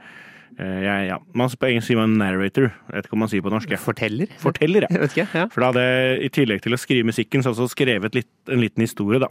jeg, 0.58 1.04
ja, 1.08 1.18
man, 1.38 1.52
På 1.58 1.68
engelsk 1.68 1.88
sier 1.88 2.00
man 2.00 2.16
narrator. 2.20 2.68
Jeg 2.70 2.96
vet 2.96 3.08
ikke 3.08 3.16
om 3.16 3.22
man 3.24 3.30
sier 3.32 3.44
på 3.44 3.52
norsk. 3.52 3.70
Ja. 3.72 3.80
forteller? 3.80 4.34
Forteller, 4.42 4.88
ja. 4.88 5.04
Ikke, 5.06 5.26
ja. 5.26 5.46
For 5.52 5.64
da 5.64 5.70
hadde 5.72 5.84
jeg 5.86 6.18
i 6.26 6.32
tillegg 6.40 6.64
til 6.64 6.76
å 6.76 6.80
skrive 6.80 7.08
musikken, 7.08 7.44
så 7.44 7.52
hadde 7.52 7.68
jeg 7.68 7.76
skrevet 7.76 8.18
litt, 8.18 8.32
en 8.52 8.62
liten 8.62 8.84
historie, 8.84 9.22
da. 9.22 9.30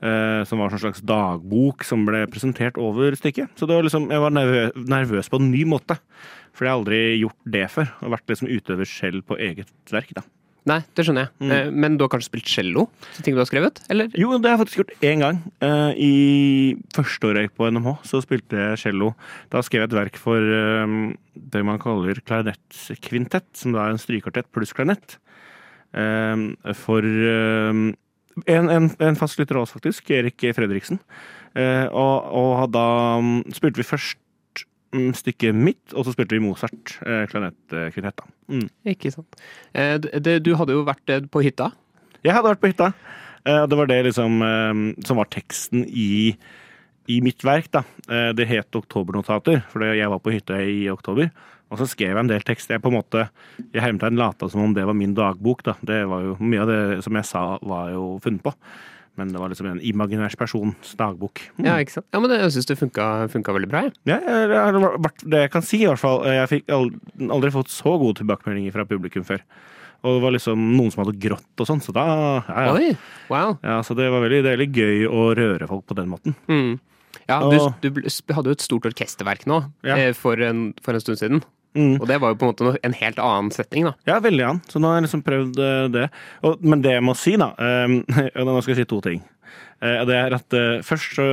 Eh, 0.00 0.42
som 0.48 0.62
var 0.62 0.72
en 0.72 0.80
slags 0.80 1.02
dagbok 1.04 1.84
som 1.84 2.06
ble 2.08 2.22
presentert 2.32 2.78
over 2.80 3.12
stykket. 3.18 3.52
Så 3.60 3.68
det 3.68 3.76
var 3.76 3.84
liksom, 3.84 4.08
jeg 4.08 4.22
var 4.22 4.32
nervøs, 4.32 4.76
nervøs 4.88 5.28
på 5.28 5.40
en 5.42 5.50
ny 5.52 5.66
måte. 5.68 5.98
For 6.56 6.64
jeg 6.64 6.72
har 6.72 6.80
aldri 6.80 7.00
gjort 7.20 7.50
det 7.56 7.66
før. 7.74 7.90
Og 8.00 8.14
vært 8.16 8.32
liksom 8.32 8.48
utøver 8.48 8.88
selv 8.88 9.26
på 9.28 9.36
eget 9.36 9.92
verk, 9.92 10.14
da. 10.16 10.24
Nei, 10.68 10.80
det 10.94 11.04
skjønner 11.06 11.24
jeg. 11.24 11.30
Mm. 11.40 11.52
Eh, 11.54 11.70
Men 11.72 11.96
du 11.96 12.04
har 12.04 12.10
kanskje 12.12 12.28
spilt 12.28 12.50
cello? 12.52 12.82
Så 13.16 13.22
ting 13.24 13.36
du 13.36 13.40
har 13.40 13.48
skrevet? 13.48 13.80
Eller? 13.92 14.10
Jo, 14.18 14.34
det 14.36 14.50
har 14.50 14.58
jeg 14.58 14.62
faktisk 14.66 14.80
gjort 14.82 15.06
én 15.08 15.22
gang. 15.24 15.38
Eh, 15.64 15.92
I 15.96 16.12
første 16.96 17.30
året 17.30 17.54
på 17.56 17.70
NMH, 17.72 17.94
så 18.10 18.20
spilte 18.24 18.58
jeg 18.60 18.80
cello. 18.84 19.14
Da 19.52 19.62
skrev 19.64 19.86
jeg 19.86 19.90
et 19.90 19.96
verk 19.96 20.20
for 20.20 20.36
eh, 20.36 20.94
det 21.54 21.64
man 21.64 21.80
kaller 21.80 22.20
klarinettkvintett, 22.20 23.48
som 23.56 23.72
da 23.72 23.86
er 23.86 23.96
en 23.96 24.02
strykeartett 24.02 24.50
pluss 24.52 24.74
klarinett. 24.76 25.16
For 25.90 27.02
en, 27.02 27.94
en, 28.46 28.84
en 28.94 29.16
fast 29.18 29.40
lytter 29.40 29.58
av 29.58 29.64
oss, 29.64 29.72
faktisk, 29.74 30.12
Erik 30.14 30.44
Fredriksen. 30.54 31.00
Og, 31.58 32.28
og 32.30 32.68
da 32.70 32.84
mm, 33.18 33.48
spilte 33.56 33.82
vi 33.82 33.88
først 33.88 34.20
stykket 35.14 35.54
mitt, 35.54 35.92
og 35.94 36.04
så 36.06 36.12
spilte 36.14 36.34
vi 36.34 36.42
Mozart, 36.42 36.96
eh, 37.06 37.26
klarinettkvintett. 37.30 38.22
Mm. 38.50 38.66
Ikke 38.94 39.12
sant. 39.14 39.36
Eh, 39.74 39.96
det, 39.98 40.40
du 40.42 40.54
hadde 40.58 40.74
jo 40.74 40.82
vært 40.88 41.12
eh, 41.14 41.20
på 41.30 41.42
hytta. 41.46 41.70
Jeg 42.24 42.34
hadde 42.34 42.50
vært 42.50 42.60
på 42.64 42.72
hytta. 42.72 42.90
Eh, 43.46 43.66
Det 43.70 43.76
var 43.78 43.86
det 43.86 44.00
liksom 44.08 44.42
eh, 44.42 45.04
som 45.06 45.16
var 45.20 45.30
teksten 45.30 45.84
i, 45.88 46.34
i 47.08 47.20
mitt 47.24 47.44
verk. 47.46 47.70
da. 47.70 47.84
Eh, 48.10 48.32
Det 48.34 48.48
het 48.50 48.74
Oktobernotater, 48.76 49.62
for 49.70 49.86
jeg 49.86 50.10
var 50.10 50.18
på 50.20 50.34
hytta 50.34 50.58
i 50.60 50.88
oktober. 50.90 51.30
Og 51.70 51.78
så 51.78 51.86
skrev 51.86 52.16
jeg 52.16 52.18
en 52.18 52.26
del 52.26 52.42
tekst. 52.42 52.68
Jeg 52.68 52.82
på 52.82 52.90
en 52.90 52.96
måte, 52.98 53.28
jeg 53.72 53.80
hermetegn 53.84 54.18
lata 54.18 54.48
som 54.50 54.64
om 54.64 54.74
det 54.74 54.82
var 54.84 54.94
min 54.98 55.14
dagbok. 55.14 55.62
da. 55.62 55.76
Det 55.86 56.02
var 56.10 56.24
jo, 56.26 56.36
Mye 56.42 56.60
av 56.64 56.66
det 56.66 57.04
som 57.06 57.14
jeg 57.14 57.24
sa, 57.30 57.58
var 57.62 57.92
jo 57.94 58.18
funnet 58.24 58.42
på. 58.42 58.52
Men 59.18 59.32
det 59.34 59.40
var 59.42 59.50
liksom 59.52 59.66
en 59.66 59.80
imaginær 59.84 60.32
persons 60.38 60.94
dagbok. 60.96 61.40
Mm. 61.58 61.64
Ja, 61.66 61.74
ikke 61.82 61.96
sant? 61.98 62.06
Ja, 62.14 62.20
men 62.22 62.30
det, 62.30 62.38
jeg 62.40 62.52
syns 62.54 62.68
det 62.70 62.76
funka, 62.78 63.08
funka 63.32 63.52
veldig 63.56 63.68
bra. 63.68 63.82
jeg. 63.82 63.92
Ja, 64.08 64.18
det 64.46 65.10
det 65.26 65.40
jeg 65.44 65.50
kan 65.52 65.62
si, 65.66 65.82
i 65.82 65.88
hvert 65.90 65.98
fall. 66.00 66.22
Jeg 66.30 66.48
fikk 66.48 66.70
aldri, 66.72 67.28
aldri 67.28 67.50
fått 67.52 67.68
så 67.74 67.96
gode 68.00 68.20
tilbakemeldinger 68.22 68.72
fra 68.72 68.86
publikum 68.88 69.26
før. 69.26 69.42
Og 70.00 70.14
det 70.16 70.22
var 70.24 70.32
liksom 70.32 70.62
noen 70.78 70.90
som 70.94 71.02
hadde 71.04 71.18
grått 71.20 71.60
og 71.60 71.66
sånn, 71.68 71.82
så 71.84 71.92
da 71.92 72.04
ja, 72.06 72.60
ja. 72.70 72.70
Oi! 72.72 72.94
Wow. 73.28 73.58
Ja, 73.60 73.82
så 73.84 73.92
det 73.98 74.06
var 74.08 74.22
veldig, 74.24 74.38
det 74.46 74.54
veldig 74.56 74.70
gøy 74.72 75.02
å 75.10 75.26
røre 75.36 75.68
folk 75.68 75.84
på 75.90 75.96
den 75.98 76.08
måten. 76.08 76.36
Mm. 76.48 76.78
Ja, 77.28 77.40
du, 77.42 77.58
Og- 77.58 77.74
du 77.82 77.90
du, 77.90 78.00
hadde 78.32 78.48
jo 78.48 78.56
et 78.56 78.64
stort 78.64 78.86
orkesterverk 78.88 79.44
nå 79.50 79.60
Ja. 79.84 79.96
eh, 79.98 80.12
for, 80.16 80.40
en, 80.40 80.70
for 80.80 80.94
en 80.96 81.00
stund 81.04 81.18
siden. 81.20 81.42
Mm. 81.78 82.00
Og 82.00 82.06
det 82.10 82.16
var 82.18 82.32
jo 82.32 82.38
på 82.38 82.46
en 82.46 82.50
måte 82.50 82.80
en 82.82 82.96
helt 82.98 83.18
annen 83.22 83.50
setting, 83.54 83.86
da. 83.86 83.92
Ja, 84.08 84.18
veldig 84.22 84.46
annen. 84.46 84.62
Så 84.70 84.82
nå 84.82 84.90
har 84.90 84.98
jeg 84.98 85.06
liksom 85.06 85.22
prøvd 85.26 85.60
eh, 85.62 85.88
det. 85.94 86.06
Og, 86.46 86.64
men 86.66 86.82
det 86.82 86.96
jeg 86.96 87.04
må 87.06 87.14
si, 87.18 87.36
da 87.38 87.52
um, 87.86 88.00
Nå 88.10 88.56
skal 88.58 88.74
jeg 88.74 88.82
si 88.82 88.90
to 88.90 88.98
ting. 89.04 89.22
Uh, 89.78 90.02
det 90.08 90.16
er 90.18 90.36
at 90.36 90.56
uh, 90.56 90.80
først 90.86 91.18
så, 91.18 91.26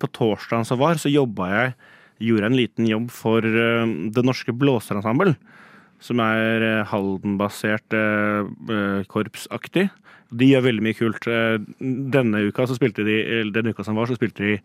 på 0.00 0.12
torsdagen 0.16 0.68
som 0.68 0.80
var, 0.80 1.00
så 1.00 1.12
jobba 1.12 1.50
jeg 1.52 1.74
Gjorde 2.22 2.46
en 2.46 2.54
liten 2.54 2.86
jobb 2.86 3.08
for 3.10 3.42
uh, 3.42 3.82
Det 4.14 4.22
Norske 4.22 4.54
Blåserensemble. 4.54 5.34
Som 6.02 6.18
er 6.22 6.82
Halden-basert 6.90 7.94
korpsaktig. 9.06 9.84
De 10.34 10.48
gjør 10.48 10.64
veldig 10.64 10.82
mye 10.82 10.96
kult. 10.98 11.28
Denne 11.78 12.40
uka 12.48 12.66
så 12.66 12.74
spilte 12.74 13.04
de 13.06 13.20
denne 13.54 13.70
uka 13.70 13.86
som 13.86 13.94
var, 13.94 14.10
så 14.10 14.18
spilte 14.18 14.42
de 14.42 14.56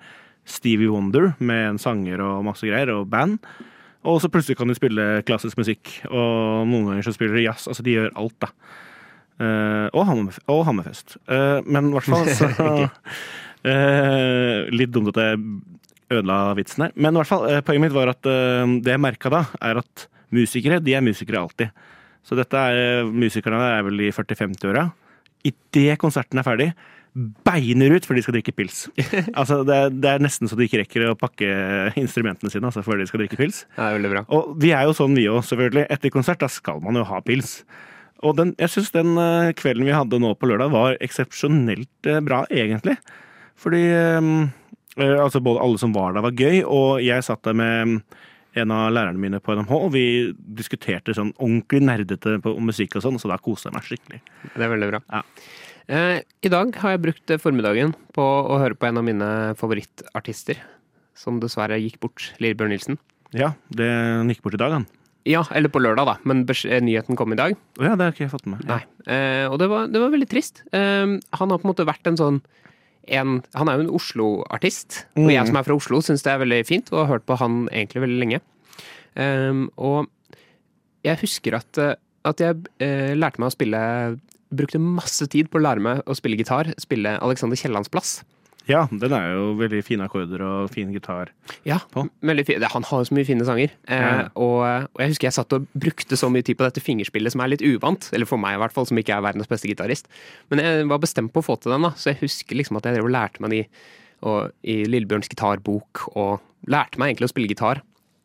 Stevie 0.49 0.89
Wonder 0.89 1.35
med 1.37 1.75
en 1.75 1.77
sanger 1.81 2.23
og 2.25 2.41
masse 2.47 2.65
greier, 2.65 2.89
og 2.95 3.11
band. 3.13 3.37
Og 4.07 4.21
så 4.23 4.29
plutselig 4.31 4.57
kan 4.59 4.69
de 4.69 4.75
spille 4.77 5.05
klassisk 5.27 5.59
musikk, 5.59 5.91
og 6.07 6.67
noen 6.69 6.91
ganger 6.91 7.07
så 7.07 7.13
spiller 7.15 7.35
de 7.39 7.47
jazz. 7.47 7.67
Altså, 7.67 7.83
de 7.83 7.97
gjør 7.97 8.13
alt, 8.15 8.37
da. 8.43 8.51
Uh, 9.37 9.85
og, 9.93 10.01
Hammerf 10.07 10.39
og 10.49 10.63
Hammerfest. 10.65 11.17
Uh, 11.29 11.59
men 11.67 11.91
i 11.91 11.93
hvert 11.93 12.07
fall 12.09 12.29
så 12.33 12.47
uh, 13.69 14.55
Litt 14.73 14.89
dumt 14.95 15.11
at 15.11 15.19
jeg 15.21 15.41
ødela 16.09 16.39
vitsen 16.57 16.87
her. 16.87 16.95
Men 16.95 17.13
i 17.13 17.21
hvert 17.21 17.29
fall, 17.29 17.45
poenget 17.67 17.83
mitt 17.83 17.97
var 17.97 18.13
at 18.13 18.23
det 18.23 18.93
jeg 18.93 19.03
merka 19.03 19.29
da, 19.33 19.43
er 19.59 19.81
at 19.83 20.07
musikere, 20.33 20.79
de 20.79 20.95
er 20.95 21.03
musikere 21.03 21.41
alltid. 21.41 21.83
Så 22.23 22.35
dette 22.39 22.59
er, 22.59 23.03
musikerne 23.11 23.59
er 23.75 23.83
vel 23.85 24.07
i 24.07 24.13
40-50-åra. 24.15 24.85
Idet 25.45 25.97
konserten 26.01 26.39
er 26.39 26.47
ferdig, 26.47 26.71
beiner 27.47 27.95
ut 27.97 28.05
før 28.05 28.17
de 28.17 28.23
skal 28.25 28.37
drikke 28.37 28.53
pils. 28.57 28.85
Altså, 29.39 29.61
det, 29.67 29.75
er, 29.75 29.93
det 29.93 30.09
er 30.11 30.23
nesten 30.23 30.49
så 30.49 30.57
de 30.57 30.67
ikke 30.67 30.83
rekker 30.83 31.09
å 31.09 31.17
pakke 31.17 31.49
instrumentene 31.99 32.51
sine 32.53 32.69
altså, 32.69 32.83
før 32.85 33.01
de 33.01 33.07
skal 33.09 33.23
drikke 33.23 33.39
pils. 33.39 33.63
Det 33.75 33.83
er 33.83 33.97
veldig 33.97 34.13
bra. 34.13 34.23
Og 34.37 34.55
vi 34.61 34.73
er 34.75 34.87
jo 34.87 34.95
sånn 34.97 35.17
vi 35.17 35.27
òg, 35.31 35.43
selvfølgelig. 35.47 35.87
Etter 35.93 36.13
konsert 36.13 36.43
da 36.43 36.49
skal 36.51 36.81
man 36.83 36.99
jo 36.99 37.05
ha 37.09 37.21
pils. 37.25 37.59
Og 38.25 38.37
den, 38.37 38.53
jeg 38.57 38.73
syns 38.73 38.93
den 38.95 39.17
eh, 39.21 39.53
kvelden 39.57 39.85
vi 39.85 39.93
hadde 39.93 40.19
nå 40.21 40.33
på 40.37 40.49
lørdag, 40.49 40.73
var 40.73 40.97
eksepsjonelt 41.05 42.09
eh, 42.09 42.21
bra, 42.25 42.43
egentlig. 42.53 42.97
Fordi 43.57 43.83
eh, 43.93 44.31
altså 45.17 45.41
både 45.45 45.61
alle 45.61 45.81
som 45.81 45.93
var 45.93 46.15
der, 46.15 46.25
var 46.25 46.37
gøy, 46.37 46.63
og 46.65 47.03
jeg 47.05 47.25
satt 47.25 47.45
der 47.45 47.57
med 47.57 47.99
en 48.61 48.73
av 48.75 48.89
lærerne 48.93 49.21
mine 49.21 49.39
på 49.43 49.55
NMH, 49.57 49.73
og 49.77 49.93
vi 49.95 50.05
diskuterte 50.57 51.15
sånn 51.15 51.33
ordentlig 51.35 51.81
nerdete 51.85 52.37
på 52.43 52.55
musikk 52.63 52.97
og 52.97 53.05
sånn, 53.05 53.19
så 53.21 53.31
da 53.31 53.39
koste 53.41 53.69
jeg 53.69 53.77
meg 53.77 53.87
skikkelig. 53.87 54.21
Det 54.53 54.65
er 54.65 54.73
veldig 54.73 54.91
bra. 54.91 55.01
Ja. 55.13 55.23
Eh, 55.87 56.19
I 56.43 56.51
dag 56.51 56.75
har 56.83 56.95
jeg 56.95 57.03
brukt 57.05 57.31
eh, 57.31 57.39
formiddagen 57.41 57.93
på 58.15 58.23
å 58.25 58.59
høre 58.59 58.75
på 58.75 58.89
en 58.89 58.99
av 58.99 59.05
mine 59.07 59.29
favorittartister, 59.59 60.59
som 61.17 61.39
dessverre 61.41 61.79
gikk 61.79 62.01
bort, 62.03 62.31
Lillebjørn 62.43 62.75
Nilsen. 62.75 62.99
Ja, 63.35 63.53
det 63.73 63.89
gikk 64.31 64.43
bort 64.45 64.57
i 64.57 64.61
dag, 64.61 64.79
han. 64.79 64.87
Ja, 65.27 65.41
eller 65.55 65.71
på 65.71 65.81
lørdag, 65.83 66.07
da, 66.07 66.15
men 66.27 66.45
eh, 66.47 66.79
nyheten 66.83 67.17
kom 67.19 67.33
i 67.35 67.39
dag. 67.39 67.55
Ja, 67.79 67.95
det 67.95 68.05
har 68.05 68.13
ikke 68.13 68.25
jeg 68.27 68.33
fått 68.35 68.47
med 68.47 68.61
meg. 68.61 68.69
Nei. 68.69 69.11
Eh, 69.11 69.45
og 69.49 69.57
det 69.59 69.67
var, 69.71 69.89
det 69.91 70.03
var 70.03 70.13
veldig 70.13 70.29
trist. 70.31 70.63
Eh, 70.71 71.17
han 71.17 71.51
har 71.51 71.59
på 71.59 71.67
en 71.67 71.71
måte 71.73 71.87
vært 71.87 72.07
en 72.07 72.19
sånn 72.19 72.39
en, 73.07 73.41
Han 73.55 73.69
er 73.69 73.77
jo 73.77 73.85
en 73.85 73.95
Oslo-artist, 73.97 75.05
og 75.15 75.31
jeg 75.31 75.47
som 75.47 75.59
er 75.59 75.65
fra 75.67 75.77
Oslo, 75.77 76.01
syns 76.03 76.25
det 76.25 76.33
er 76.33 76.41
veldig 76.43 76.61
fint, 76.67 76.91
og 76.93 77.05
har 77.05 77.11
hørt 77.15 77.27
på 77.27 77.37
han 77.39 77.65
egentlig 77.71 78.03
veldig 78.03 78.19
lenge. 78.21 78.41
Um, 79.17 79.67
og 79.77 80.07
jeg 81.07 81.19
husker 81.23 81.57
at, 81.57 81.79
eh, 81.81 81.95
at 82.27 82.41
jeg 82.43 82.59
uh, 82.83 83.13
lærte 83.17 83.41
meg 83.41 83.49
å 83.49 83.55
spille 83.55 83.83
Brukte 84.47 84.79
masse 84.79 85.25
tid 85.27 85.49
på 85.51 85.59
å 85.59 85.63
lære 85.65 85.83
meg 85.83 86.05
å 86.07 86.15
spille 86.15 86.37
gitar, 86.39 86.69
spille 86.79 87.17
Alexander 87.19 87.59
Kiellands 87.59 87.91
plass. 87.91 88.21
Ja, 88.67 88.81
den 88.91 89.13
er 89.15 89.29
jo 89.31 89.53
veldig 89.59 89.79
fine 89.87 90.05
akkorder 90.09 90.41
og 90.43 90.71
fin 90.73 90.89
gitar. 90.91 91.29
Ja, 91.67 91.77
På? 91.93 92.03
veldig 92.25 92.43
fin. 92.49 92.65
Han 92.73 92.83
har 92.89 92.99
jo 93.03 93.07
så 93.09 93.15
mye 93.15 93.27
fine 93.27 93.45
sanger. 93.47 93.71
Eh, 93.87 93.95
Ja, 94.01 94.09
ja. 94.17 94.25
og, 94.35 94.89
og 94.93 94.99
jeg 95.03 95.13
husker 95.13 95.27
jeg 95.29 95.35
satt 95.37 95.55
og 95.55 95.67
brukte 95.73 96.17
så 96.19 96.27
mye 96.33 96.43
tid 96.43 96.57
på 96.59 96.65
dette 96.67 96.83
fingerspillet 96.83 97.31
som 97.31 97.41
er 97.45 97.53
litt 97.53 97.63
uvant. 97.63 98.09
Eller 98.13 98.27
for 98.29 98.37
meg 98.41 98.57
i 98.57 98.61
hvert 98.61 98.75
fall, 98.75 98.85
som 98.89 98.99
ikke 98.99 99.15
er 99.15 99.23
verdens 99.23 99.47
beste 99.47 99.69
gitarist. 99.71 100.09
Men 100.51 100.59
jeg 100.63 100.87
var 100.91 100.99
bestemt 101.03 101.31
på 101.35 101.39
å 101.43 101.47
få 101.47 101.55
til 101.63 101.71
den, 101.75 101.87
da. 101.87 101.93
Så 101.95 102.11
jeg 102.11 102.21
husker 102.25 102.59
liksom 102.59 102.77
at 102.81 102.85
jeg 102.89 102.97
drev 102.99 103.07
og 103.07 103.15
lærte 103.15 103.43
meg 103.45 103.55
de 103.55 103.61
og, 104.27 104.51
i 104.67 104.81
Lillebjørns 104.89 105.29
gitarbok. 105.31 106.07
Og 106.19 106.39
lærte 106.67 106.99
meg 106.99 107.13
egentlig 107.15 107.29
å 107.29 107.33
spille 107.33 107.47
gitar 107.51 107.81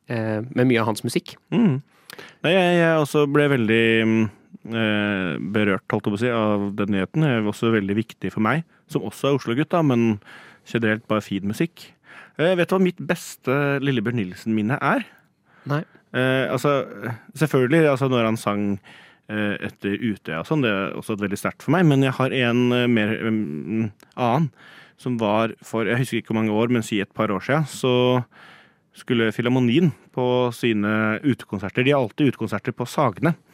eh, 0.08 0.40
med 0.50 0.66
mye 0.66 0.80
av 0.82 0.90
hans 0.90 1.04
musikk. 1.06 1.37
Mm. 1.54 1.78
Nei, 2.44 2.50
jeg, 2.52 2.78
jeg 2.82 2.99
også 3.00 3.26
ble 3.32 3.46
veldig 3.54 3.84
mm, 4.11 4.22
berørt, 4.62 5.87
holdt 5.90 6.06
jeg 6.06 6.12
på 6.12 6.18
å 6.18 6.21
si, 6.21 6.30
av 6.30 6.68
den 6.78 6.92
nyheten. 6.94 7.25
Det 7.25 7.30
er 7.35 7.49
også 7.50 7.73
veldig 7.75 7.97
viktig 7.99 8.30
for 8.35 8.44
meg, 8.44 8.66
som 8.90 9.06
også 9.09 9.30
er 9.30 9.38
Oslo-gutt, 9.38 9.75
men 9.88 10.21
generelt 10.68 11.06
bare 11.11 11.25
fin 11.25 11.47
musikk. 11.49 11.88
Eh, 12.40 12.54
vet 12.56 12.71
du 12.71 12.76
hva 12.76 12.82
mitt 12.82 13.00
beste 13.04 13.56
Lillebjørn 13.82 14.21
Nilsen-minne 14.21 14.78
er? 14.80 15.04
Nei. 15.68 15.82
Eh, 16.12 16.47
altså, 16.52 16.82
selvfølgelig, 17.38 17.87
altså 17.92 18.09
når 18.12 18.28
han 18.30 18.38
sang 18.40 18.64
eh, 19.32 19.56
etter 19.68 19.97
Utøya 19.97 20.42
og 20.42 20.49
sånn, 20.49 20.64
det 20.64 20.73
er 20.73 20.97
også 20.99 21.18
veldig 21.21 21.40
sterkt 21.40 21.64
for 21.64 21.75
meg, 21.76 21.87
men 21.88 22.04
jeg 22.04 22.16
har 22.18 22.37
en 22.42 22.64
eh, 22.76 22.88
mer 22.90 23.14
mm, 23.21 23.85
annen, 24.16 24.50
som 25.00 25.18
var 25.18 25.54
for, 25.66 25.88
jeg 25.88 26.02
husker 26.02 26.21
ikke 26.21 26.32
hvor 26.32 26.40
mange 26.42 26.56
år, 26.56 26.73
men 26.73 26.85
si 26.87 27.00
et 27.02 27.12
par 27.16 27.32
år 27.35 27.42
siden, 27.44 27.68
så 27.68 27.94
skulle 28.97 29.32
Filharmonien 29.32 29.90
på 30.14 30.26
sine 30.54 31.18
utekonserter, 31.25 31.85
de 31.85 31.94
har 31.94 32.04
alltid 32.04 32.35
utekonserter 32.35 32.76
på 32.76 32.87
Sagene, 32.88 33.35
eh, 33.35 33.51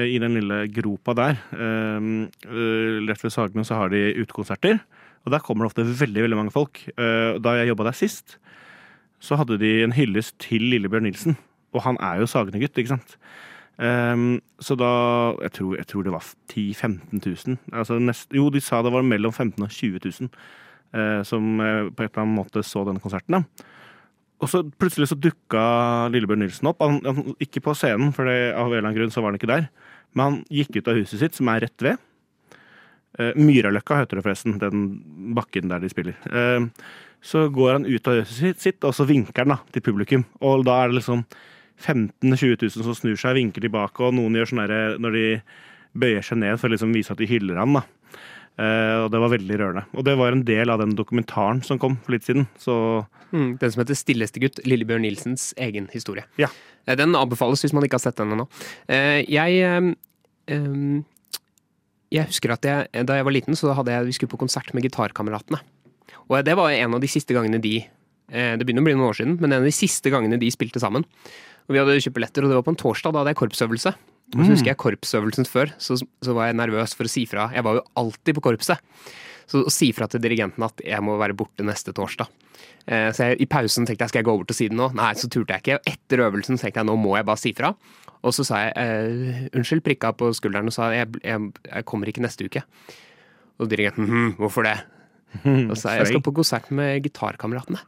i 0.00 0.18
den 0.22 0.34
lille 0.38 0.62
gropa 0.72 1.14
der. 1.18 1.38
Eh, 1.52 2.08
eh, 2.48 2.98
Rett 3.08 3.24
ved 3.24 3.34
Sagene 3.34 3.64
så 3.68 3.76
har 3.76 3.92
de 3.92 4.14
utekonserter, 4.22 4.80
og 5.24 5.32
der 5.34 5.44
kommer 5.44 5.64
det 5.66 5.72
ofte 5.72 5.84
veldig, 6.00 6.22
veldig 6.24 6.38
mange 6.38 6.54
folk. 6.54 6.80
Eh, 6.96 7.38
Da 7.42 7.56
jeg 7.58 7.68
jobba 7.68 7.84
der 7.90 7.98
sist, 7.98 8.38
så 9.20 9.36
hadde 9.36 9.58
de 9.58 9.82
en 9.84 9.92
hyllest 9.92 10.38
til 10.38 10.62
Lillebjørn 10.62 11.04
Nilsen. 11.06 11.36
Og 11.72 11.82
han 11.82 11.96
er 12.00 12.20
jo 12.20 12.26
Sagene-gutt, 12.26 12.76
ikke 12.76 12.96
sant? 12.96 13.16
Ehm, 13.80 14.40
så 14.60 14.76
da 14.76 14.88
jeg 15.42 15.52
tror, 15.52 15.76
jeg 15.76 15.86
tror 15.86 16.02
det 16.02 16.12
var 16.12 16.24
10 16.48 16.72
000-15 16.74 17.22
000. 17.48 17.58
Altså 17.72 17.98
nest, 17.98 18.28
jo, 18.34 18.50
de 18.50 18.60
sa 18.60 18.82
det 18.82 18.92
var 18.92 19.02
mellom 19.02 19.32
15 19.32 19.56
000 19.58 19.64
og 19.64 19.70
20 19.70 20.00
000 20.20 20.28
eh, 20.92 21.22
som 21.24 21.60
eh, 21.60 21.88
på 21.88 22.04
et 22.04 22.10
eller 22.12 22.22
annet 22.26 22.36
måte 22.36 22.62
så 22.62 22.84
denne 22.84 23.00
konserten. 23.00 23.38
da. 23.40 23.68
Og 24.42 24.50
så 24.50 24.62
plutselig 24.66 25.06
så 25.12 25.18
dukka 25.18 25.64
Lillebjørn 26.10 26.42
Nilsen 26.42 26.70
opp. 26.72 26.82
Han, 26.82 26.98
han, 27.06 27.36
ikke 27.42 27.62
på 27.62 27.76
scenen, 27.78 28.10
for 28.16 28.26
det, 28.26 28.52
av 28.56 28.66
en 28.66 28.74
eller 28.74 28.88
annen 28.88 28.96
grunn 28.98 29.14
så 29.14 29.22
var 29.22 29.30
han 29.30 29.38
ikke 29.38 29.52
der. 29.52 29.68
Men 30.12 30.24
han 30.24 30.40
gikk 30.50 30.80
ut 30.80 30.90
av 30.90 30.98
huset 30.98 31.22
sitt, 31.22 31.38
som 31.38 31.50
er 31.52 31.62
rett 31.62 31.84
ved. 31.86 32.02
Eh, 33.20 33.38
Myraløkka 33.38 34.00
heter 34.00 34.18
det 34.18 34.26
forresten, 34.26 34.58
den 34.60 34.84
bakken 35.36 35.70
der 35.70 35.82
de 35.82 35.90
spiller. 35.92 36.18
Eh, 36.26 36.66
så 37.22 37.46
går 37.54 37.76
han 37.76 37.86
ut 37.86 38.10
av 38.10 38.22
huset 38.24 38.60
sitt, 38.60 38.82
og 38.82 38.96
så 38.96 39.06
vinker 39.08 39.44
han 39.44 39.54
da, 39.54 39.60
til 39.74 39.86
publikum. 39.86 40.26
Og 40.42 40.66
da 40.66 40.80
er 40.82 40.90
det 40.90 40.98
liksom 40.98 41.22
15 41.78 42.10
000-20 42.26 42.56
000 42.66 42.86
som 42.88 42.98
snur 42.98 43.18
seg 43.20 43.38
vinker 43.38 43.62
tilbake, 43.62 44.02
og 44.02 44.16
noen 44.16 44.38
gjør 44.38 44.50
sånn 44.50 44.64
derre 44.64 44.82
når 45.02 45.18
de 45.18 45.26
bøyer 46.02 46.24
seg 46.24 46.40
ned 46.42 46.58
for 46.58 46.70
å 46.70 46.74
liksom 46.74 46.94
vise 46.96 47.14
at 47.14 47.20
de 47.20 47.28
hyller 47.30 47.60
han. 47.62 47.78
da. 47.78 47.86
Eh, 48.60 48.96
og 49.04 49.10
det 49.12 49.20
var 49.22 49.32
veldig 49.32 49.56
rørende. 49.58 49.84
Og 49.96 50.04
det 50.04 50.14
var 50.20 50.34
en 50.34 50.44
del 50.44 50.70
av 50.70 50.82
den 50.82 50.92
dokumentaren 50.98 51.62
som 51.64 51.78
kom 51.80 51.96
for 52.04 52.12
litt 52.16 52.26
siden. 52.28 52.48
Så 52.60 53.06
Mm, 53.32 53.56
den 53.56 53.70
som 53.72 53.80
heter 53.80 53.96
Stilleste 53.96 54.40
gutt, 54.42 54.58
Lillebjørn 54.68 55.00
Nilsens 55.00 55.54
egen 55.56 55.86
historie. 55.88 56.26
Ja. 56.36 56.50
Eh, 56.86 56.94
Den 56.94 57.14
anbefales 57.16 57.62
hvis 57.64 57.72
man 57.72 57.82
ikke 57.82 57.96
har 57.96 58.04
sett 58.04 58.16
den 58.16 58.30
ennå. 58.34 58.46
Eh, 58.88 59.24
Jeg 59.24 59.96
Jeg 62.12 62.26
husker 62.28 62.52
at 62.52 62.62
jeg, 62.62 63.06
da 63.06 63.14
jeg 63.16 63.24
var 63.24 63.32
liten, 63.32 63.56
så 63.56 63.72
hadde 63.72 63.88
jeg, 63.88 64.04
vi 64.04 64.12
skulle 64.12 64.28
på 64.28 64.36
konsert 64.36 64.74
med 64.74 64.82
Gitarkameratene. 64.84 65.62
Og 66.28 66.44
det 66.44 66.54
var 66.54 66.68
en 66.70 66.94
av 66.94 67.00
de 67.00 67.08
siste 67.08 67.32
gangene 67.32 67.58
de 67.62 67.86
Det 68.28 68.64
begynner 68.66 68.82
å 68.82 68.84
bli 68.84 68.94
noen 68.94 69.08
år 69.08 69.16
siden, 69.16 69.40
men 69.40 69.52
en 69.52 69.60
av 69.60 69.64
de 69.64 69.72
siste 69.72 70.08
gangene 70.10 70.38
de 70.38 70.50
spilte 70.50 70.80
sammen. 70.80 71.04
Og 71.68 71.72
Vi 71.72 71.78
hadde 71.78 72.00
kjøpt 72.00 72.14
billetter, 72.16 72.42
og 72.44 72.48
det 72.50 72.56
var 72.56 72.62
på 72.62 72.72
en 72.72 72.76
torsdag. 72.76 73.12
Da 73.12 73.18
hadde 73.20 73.32
jeg 73.32 73.40
korpsøvelse. 73.40 73.94
Og 74.32 74.46
så 74.46 74.54
husker 74.54 74.70
jeg 74.72 74.80
korpsøvelsen 74.80 75.44
før, 75.48 75.72
så, 75.82 75.98
så 76.24 76.32
var 76.36 76.48
jeg 76.48 76.56
nervøs 76.56 76.94
for 76.96 77.04
å 77.08 77.12
si 77.12 77.26
fra. 77.28 77.50
Jeg 77.52 77.64
var 77.66 77.76
jo 77.80 77.82
alltid 78.00 78.38
på 78.38 78.44
korpset. 78.46 78.80
Så 79.50 79.64
å 79.66 79.72
si 79.74 79.90
fra 79.92 80.06
til 80.08 80.22
dirigenten 80.24 80.64
at 80.64 80.80
jeg 80.86 81.02
må 81.04 81.18
være 81.20 81.34
borte 81.36 81.64
neste 81.66 81.92
torsdag. 81.92 82.30
Eh, 82.86 83.10
Så 83.12 83.26
jeg, 83.28 83.40
i 83.44 83.48
pausen 83.50 83.84
tenkte 83.84 84.06
jeg 84.06 84.12
skal 84.14 84.22
jeg 84.22 84.28
gå 84.30 84.36
bort 84.38 84.54
og 84.54 84.56
si 84.56 84.68
det 84.70 84.78
nå. 84.78 84.86
Nei, 84.96 85.10
så 85.18 85.28
turte 85.28 85.52
jeg 85.58 85.64
ikke. 85.64 85.76
Og 85.82 85.92
etter 85.92 86.22
øvelsen 86.24 86.56
tenkte 86.62 86.80
jeg 86.80 86.88
nå 86.88 86.96
må 86.96 87.16
jeg 87.18 87.28
bare 87.28 87.42
si 87.42 87.52
fra. 87.58 87.74
Og 88.22 88.32
så 88.32 88.46
sa 88.46 88.62
jeg 88.64 88.72
eh, 88.78 89.42
unnskyld, 89.58 89.82
prikka 89.84 90.14
på 90.16 90.30
skulderen 90.38 90.70
og 90.70 90.76
sa 90.76 90.88
jeg, 90.94 91.10
jeg, 91.26 91.52
jeg 91.68 91.84
kommer 91.90 92.08
ikke 92.08 92.22
neste 92.24 92.46
uke. 92.48 92.62
Og 93.60 93.68
dirigenten 93.68 94.08
hm, 94.08 94.30
hvorfor 94.38 94.64
det? 94.64 94.78
Og 95.70 95.76
så 95.76 95.82
sa 95.86 95.96
jeg 95.98 96.10
skal 96.12 96.22
på 96.26 96.34
konsert 96.36 96.70
med 96.74 97.02
Gitarkameratene. 97.06 97.80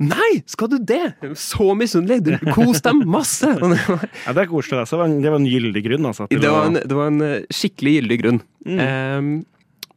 Nei, 0.00 0.38
skal 0.48 0.70
du 0.72 0.78
det? 0.88 1.12
Så 1.36 1.74
misunnelig! 1.76 2.38
Kos 2.56 2.80
dem 2.86 3.02
masse! 3.10 3.50
Ja, 4.24 4.32
det 4.32 4.46
er 4.46 4.48
koselig. 4.48 4.78
Altså. 4.80 4.96
Det 4.96 5.00
var 5.02 5.10
en- 5.10 5.20
Det 5.20 5.30
var 5.34 5.38
en 5.42 5.50
gyldig 5.50 5.82
grunn. 5.84 6.06
Altså, 6.08 6.26
til 6.30 6.40
det 6.40 6.50
var 6.54 6.70
en, 6.70 6.78
det 6.80 6.96
var 6.96 7.10
en 7.12 7.20
eh, 7.26 7.42
skikkelig 7.52 7.92
gyldig 7.98 8.18
grunn. 8.22 8.40
Eh, 8.64 9.20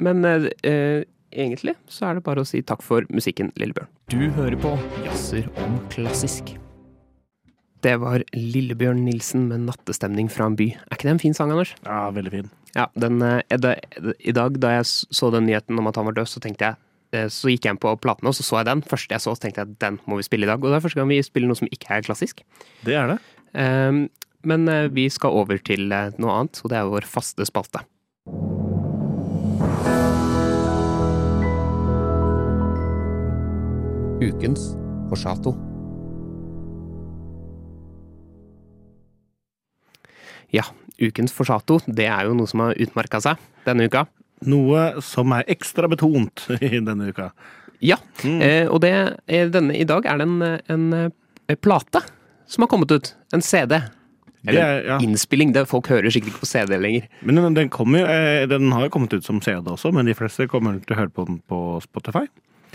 men 0.04 0.26
eh, 0.28 0.50
eh, 0.68 1.04
egentlig 1.32 1.78
så 1.88 2.10
er 2.10 2.20
det 2.20 2.26
bare 2.28 2.44
å 2.44 2.50
si 2.50 2.60
takk 2.68 2.84
for 2.84 3.08
musikken, 3.16 3.54
Lillebjørn. 3.56 3.88
Du 4.12 4.20
hører 4.36 4.60
på 4.60 4.76
Jazzer 5.06 5.48
om 5.64 5.80
klassisk. 5.94 6.58
Det 7.84 7.98
var 8.00 8.24
Lillebjørn 8.32 9.02
Nilsen 9.04 9.50
med 9.50 9.66
'Nattestemning 9.66 10.30
fra 10.32 10.46
en 10.48 10.56
by'. 10.56 10.72
Er 10.72 10.96
ikke 10.96 11.10
det 11.10 11.16
en 11.18 11.20
fin 11.20 11.34
sang, 11.34 11.52
Anders? 11.52 11.76
Ja, 11.84 12.12
veldig 12.12 12.32
fin. 12.32 12.50
Ja, 12.76 12.86
den, 12.96 13.22
eh, 13.22 13.42
er 13.50 13.58
det, 13.58 13.80
I 14.24 14.32
dag 14.32 14.60
da 14.60 14.70
jeg 14.78 14.86
så 14.86 15.32
den 15.32 15.46
nyheten 15.46 15.78
om 15.78 15.88
at 15.88 15.96
han 15.96 16.06
var 16.06 16.14
død, 16.14 16.28
så 16.28 16.40
tenkte 16.40 16.64
jeg 16.64 16.76
eh, 17.12 17.28
så 17.28 17.52
gikk 17.52 17.66
jeg 17.66 17.76
inn 17.76 17.78
på 17.78 18.00
platene, 18.00 18.30
og 18.30 18.36
så 18.36 18.44
så 18.44 18.64
jeg 18.64 18.66
den. 18.66 18.82
Første 18.82 19.12
jeg 19.12 19.20
så, 19.20 19.36
så 19.36 19.42
tenkte 19.42 19.62
jeg 19.62 19.80
den 19.80 20.00
må 20.08 20.16
vi 20.16 20.24
spille 20.24 20.44
i 20.44 20.48
dag. 20.48 20.64
Og 20.64 20.72
det 20.72 20.80
er 20.80 20.88
første 20.88 21.00
gang 21.00 21.10
vi 21.10 21.22
spiller 21.22 21.48
noe 21.48 21.60
som 21.60 21.68
ikke 21.68 21.92
er 21.92 22.02
klassisk. 22.02 22.42
Det 22.86 22.96
er 22.96 23.08
det. 23.08 23.20
Eh, 23.54 24.08
men 24.44 24.68
eh, 24.70 24.88
vi 24.88 25.10
skal 25.10 25.30
over 25.30 25.58
til 25.58 25.92
noe 25.92 26.32
annet, 26.32 26.62
og 26.64 26.70
det 26.70 26.78
er 26.80 26.88
vår 26.88 27.04
faste 27.04 27.44
spalte. 27.46 27.84
Ukens 34.24 34.72
Forsato. 35.10 35.73
Ja, 40.54 40.68
ukens 41.02 41.34
Forsato, 41.34 41.80
det 41.88 42.06
er 42.06 42.28
jo 42.28 42.36
noe 42.38 42.50
som 42.50 42.62
har 42.62 42.78
utmerka 42.82 43.22
seg 43.24 43.42
denne 43.66 43.88
uka. 43.90 44.06
Noe 44.50 45.02
som 45.04 45.34
er 45.34 45.48
ekstra 45.52 45.90
betont 45.92 46.46
i 46.60 46.78
denne 46.78 47.10
uka. 47.10 47.32
Ja, 47.84 47.98
eh, 48.24 48.70
og 48.72 48.80
det, 48.84 48.94
denne, 49.52 49.76
i 49.76 49.88
dag 49.88 50.06
er 50.08 50.22
det 50.22 50.28
en, 50.30 50.38
en, 50.46 50.86
en 50.94 51.12
eh, 51.52 51.60
plate 51.60 52.04
som 52.48 52.64
har 52.64 52.72
kommet 52.72 52.94
ut. 52.94 53.12
En 53.36 53.44
CD. 53.44 53.80
Det 54.44 54.52
Eller 54.52 54.62
er, 54.62 54.86
ja. 54.92 55.00
innspilling. 55.04 55.52
Det, 55.56 55.66
folk 55.72 55.90
hører 55.92 56.14
sikkert 56.14 56.34
ikke 56.34 56.44
på 56.44 56.50
CD 56.52 56.78
lenger. 56.80 57.10
Men 57.24 57.40
den, 57.40 57.58
den, 57.58 57.72
kommer 57.74 58.04
jo, 58.04 58.08
eh, 58.12 58.46
den 58.52 58.70
har 58.76 58.88
jo 58.88 58.94
kommet 58.94 59.16
ut 59.16 59.28
som 59.28 59.42
CD 59.44 59.68
også, 59.74 59.92
men 59.96 60.08
de 60.08 60.16
fleste 60.16 60.48
kommer 60.52 60.78
til 60.84 60.96
å 60.96 61.00
høre 61.02 61.14
på 61.16 61.28
den 61.28 61.42
på 61.50 61.60
Spotify. 61.84 62.28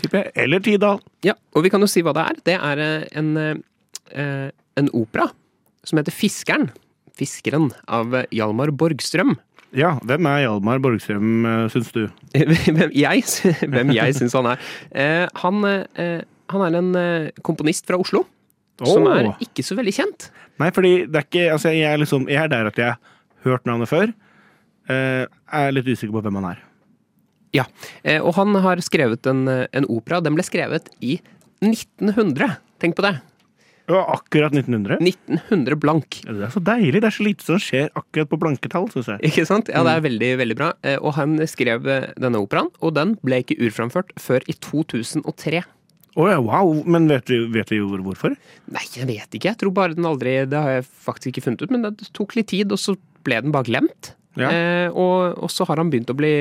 Jeg. 0.03 0.29
Eller 0.39 0.61
Tidal. 0.63 1.01
Ja, 1.25 1.35
og 1.55 1.65
vi 1.65 1.71
kan 1.73 1.83
jo 1.83 1.89
si 1.91 2.03
hva 2.05 2.13
det 2.15 2.27
er. 2.27 2.43
Det 2.51 2.59
er 2.59 2.83
eh, 2.85 3.07
en, 3.19 3.63
en 4.79 4.93
opera 4.95 5.27
som 5.87 5.99
heter 5.99 6.15
Fiskeren. 6.15 6.69
Fiskeren 7.19 7.69
av 7.91 8.15
Hjalmar 8.31 8.71
Borgstrøm. 8.75 9.35
Ja, 9.75 9.93
hvem 10.01 10.25
er 10.25 10.43
Hjalmar 10.45 10.81
Borgstrøm, 10.81 11.45
eh, 11.45 11.65
syns 11.73 11.91
du? 11.93 12.05
Hvem 12.33 12.93
jeg, 12.95 13.25
hvem 13.69 13.91
jeg 13.93 14.15
syns 14.17 14.33
han 14.37 14.47
er. 14.53 14.67
Eh, 14.89 15.25
han, 15.43 15.65
eh, 15.69 16.21
han 16.49 16.65
er 16.65 16.77
en 16.79 16.91
komponist 17.45 17.85
fra 17.89 17.99
Oslo. 18.01 18.23
Som 18.79 19.09
er 19.11 19.33
ikke 19.43 19.65
så 19.65 19.75
veldig 19.75 19.91
kjent. 19.91 20.29
Nei, 20.61 20.69
fordi 20.71 20.93
det 21.03 21.19
er 21.19 21.25
ikke 21.25 21.45
Altså, 21.51 21.71
jeg 21.75 21.87
er 21.87 21.99
liksom 21.99 22.29
Jeg 22.31 22.39
er 22.39 22.51
der 22.51 22.69
at 22.69 22.77
jeg 22.79 22.93
har 22.93 23.43
hørt 23.43 23.67
navnet 23.67 23.91
før. 23.91 24.13
Eh, 24.89 25.25
er 25.27 25.73
litt 25.75 25.89
usikker 25.89 26.15
på 26.15 26.23
hvem 26.23 26.39
han 26.39 26.53
er. 26.53 26.63
Ja, 27.55 27.65
eh, 28.03 28.21
og 28.21 28.37
han 28.37 28.55
har 28.63 28.79
skrevet 28.85 29.27
en, 29.29 29.43
en 29.49 29.89
opera. 29.91 30.21
Den 30.23 30.37
ble 30.37 30.45
skrevet 30.47 30.87
i 31.03 31.17
1900. 31.65 32.55
Tenk 32.79 32.95
på 32.95 33.03
det. 33.03 33.17
Var 33.89 34.11
akkurat 34.13 34.53
1900. 34.53 34.99
1900 35.01 35.75
blank. 35.81 36.19
Ja, 36.25 36.33
Det 36.37 36.45
er 36.47 36.53
så 36.53 36.61
deilig. 36.63 37.01
Det 37.01 37.09
er 37.09 37.15
så 37.15 37.25
lite 37.25 37.47
som 37.47 37.57
skjer 37.63 37.89
akkurat 37.97 38.29
på 38.29 38.39
blanke 38.41 38.69
tall, 38.71 38.85
syns 38.93 39.09
jeg. 39.09 39.23
Ikke 39.31 39.45
sant? 39.49 39.71
Ja, 39.73 39.81
det 39.87 39.95
er 39.97 40.05
veldig, 40.05 40.29
veldig 40.43 40.57
bra. 40.59 40.69
Eh, 40.85 40.97
Og 41.01 41.15
han 41.17 41.35
skrev 41.49 41.87
eh, 41.89 42.07
denne 42.21 42.41
operaen, 42.43 42.69
og 42.85 42.93
den 42.99 43.15
ble 43.25 43.41
ikke 43.43 43.57
urframført 43.65 44.13
før 44.21 44.45
i 44.47 44.53
2003. 44.61 45.63
Oh, 46.19 46.27
ja, 46.29 46.39
wow. 46.41 46.83
Men 46.89 47.07
vet 47.09 47.29
vi, 47.29 47.41
vet 47.53 47.69
vi 47.71 47.79
hvorfor? 47.79 48.33
Nei, 48.69 48.85
jeg 48.93 49.07
vet 49.09 49.29
ikke. 49.37 49.51
Jeg 49.53 49.59
tror 49.61 49.71
bare 49.73 49.95
den 49.95 50.07
aldri 50.09 50.39
Det 50.49 50.57
har 50.57 50.79
jeg 50.79 50.87
faktisk 50.89 51.31
ikke 51.33 51.45
funnet 51.47 51.61
ut, 51.63 51.71
men 51.71 51.85
det 51.85 52.09
tok 52.17 52.35
litt 52.35 52.49
tid, 52.51 52.71
og 52.75 52.81
så 52.81 52.95
ble 53.25 53.41
den 53.45 53.53
bare 53.55 53.67
glemt. 53.69 54.13
Ja. 54.39 54.49
Eh, 54.55 54.89
og, 54.91 55.37
og 55.43 55.51
så 55.51 55.65
har 55.67 55.77
han 55.81 55.89
begynt 55.91 56.09
å 56.11 56.15
bli 56.17 56.31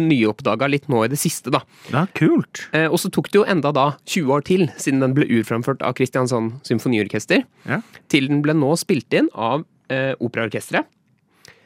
nyoppdaga 0.00 0.68
litt 0.70 0.86
nå 0.88 1.02
i 1.04 1.10
det 1.12 1.18
siste, 1.20 1.50
da. 1.52 1.60
Ja, 1.92 2.06
kult. 2.16 2.62
Eh, 2.72 2.86
og 2.88 2.96
så 3.02 3.10
tok 3.12 3.28
det 3.32 3.40
jo 3.40 3.44
enda 3.44 3.72
da 3.76 3.86
20 4.08 4.30
år 4.36 4.44
til, 4.48 4.66
siden 4.80 5.02
den 5.04 5.12
ble 5.16 5.26
urframført 5.28 5.82
av 5.84 5.96
Kristiansand 5.98 6.60
Symfoniorkester, 6.68 7.44
Ja. 7.68 7.80
til 8.08 8.28
den 8.30 8.40
ble 8.44 8.54
nå 8.56 8.72
spilt 8.80 9.12
inn 9.18 9.28
av 9.34 9.66
eh, 9.92 10.14
Operaorkesteret 10.22 10.86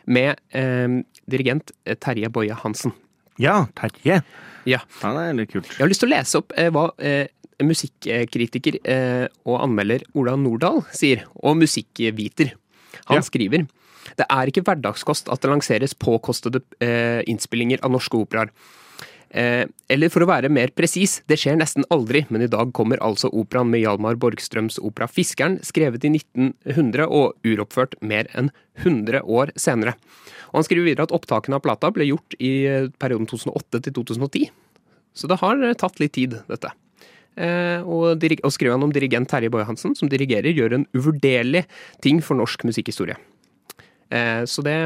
med 0.07 0.41
eh, 0.55 1.01
dirigent 1.31 1.71
eh, 1.85 1.95
Terje 1.99 2.29
Boje 2.33 2.55
Hansen. 2.65 2.93
Ja, 3.39 3.67
Terje. 3.79 4.23
Ja. 4.67 4.81
Ja, 5.03 5.13
det 5.15 5.23
er 5.29 5.35
litt 5.39 5.53
kult. 5.53 5.69
Jeg 5.77 5.85
har 5.85 5.91
lyst 5.93 6.03
til 6.03 6.09
å 6.11 6.15
lese 6.17 6.41
opp 6.41 6.55
eh, 6.59 6.71
hva 6.75 6.89
musikkritiker 7.67 8.77
eh, 8.85 9.27
og 9.49 9.61
anmelder 9.65 10.03
Ola 10.19 10.35
Nordahl 10.41 10.83
sier, 10.95 11.23
og 11.41 11.57
musikkviter. 11.61 12.55
Han 13.09 13.21
Ja. 13.21 13.23
skriver 13.25 13.67
det 14.19 14.27
er 14.31 14.51
ikke 14.51 14.65
hverdagskost 14.67 15.31
at 15.33 15.43
det 15.43 15.51
lanseres 15.51 15.97
påkostede 15.99 16.63
eh, 16.85 17.23
innspillinger 17.27 17.83
av 17.83 17.95
norske 17.97 18.19
operaer. 18.19 18.53
Eh, 19.37 19.67
eller 19.93 20.11
for 20.13 20.23
å 20.23 20.29
være 20.31 20.51
mer 20.53 20.71
presis, 20.77 21.19
det 21.29 21.39
skjer 21.43 21.59
nesten 21.59 21.87
aldri, 21.93 22.23
men 22.31 22.45
i 22.47 22.51
dag 22.51 22.71
kommer 22.77 23.03
altså 23.05 23.29
operaen 23.35 23.69
med 23.73 23.83
Hjalmar 23.83 24.19
Borgstrøms 24.23 24.79
opera 24.79 25.09
'Fiskeren', 25.11 25.59
skrevet 25.67 26.07
i 26.07 26.13
1900 26.15 27.09
og 27.11 27.35
uroppført 27.45 27.99
mer 28.01 28.31
enn 28.33 28.53
100 28.79 29.27
år 29.27 29.53
senere. 29.57 29.97
Og 30.55 30.63
Han 30.63 30.65
skriver 30.65 30.89
videre 30.89 31.09
at 31.09 31.13
opptakene 31.13 31.59
av 31.59 31.65
plata 31.67 31.91
ble 31.91 32.07
gjort 32.07 32.39
i 32.39 32.53
eh, 32.65 32.89
perioden 32.99 33.27
2008 33.27 33.83
til 33.83 33.93
2010. 33.93 34.51
Så 35.13 35.29
det 35.29 35.41
har 35.43 35.63
eh, 35.63 35.75
tatt 35.75 36.01
litt 36.01 36.15
tid, 36.15 36.41
dette. 36.49 36.73
Og, 37.37 38.17
og 38.17 38.53
skriver 38.55 38.73
han 38.73 38.87
om 38.87 38.93
dirigent 38.95 39.29
Terje 39.29 39.51
Boje 39.53 39.67
Hansen, 39.69 39.93
som 39.93 40.09
dirigerer, 40.09 40.57
gjør 40.57 40.73
en 40.73 40.87
uvurderlig 40.97 41.67
ting 42.01 42.23
for 42.25 42.33
norsk 42.39 42.65
musikkhistorie. 42.65 43.19
Eh, 44.11 44.45
så 44.45 44.63
det 44.63 44.77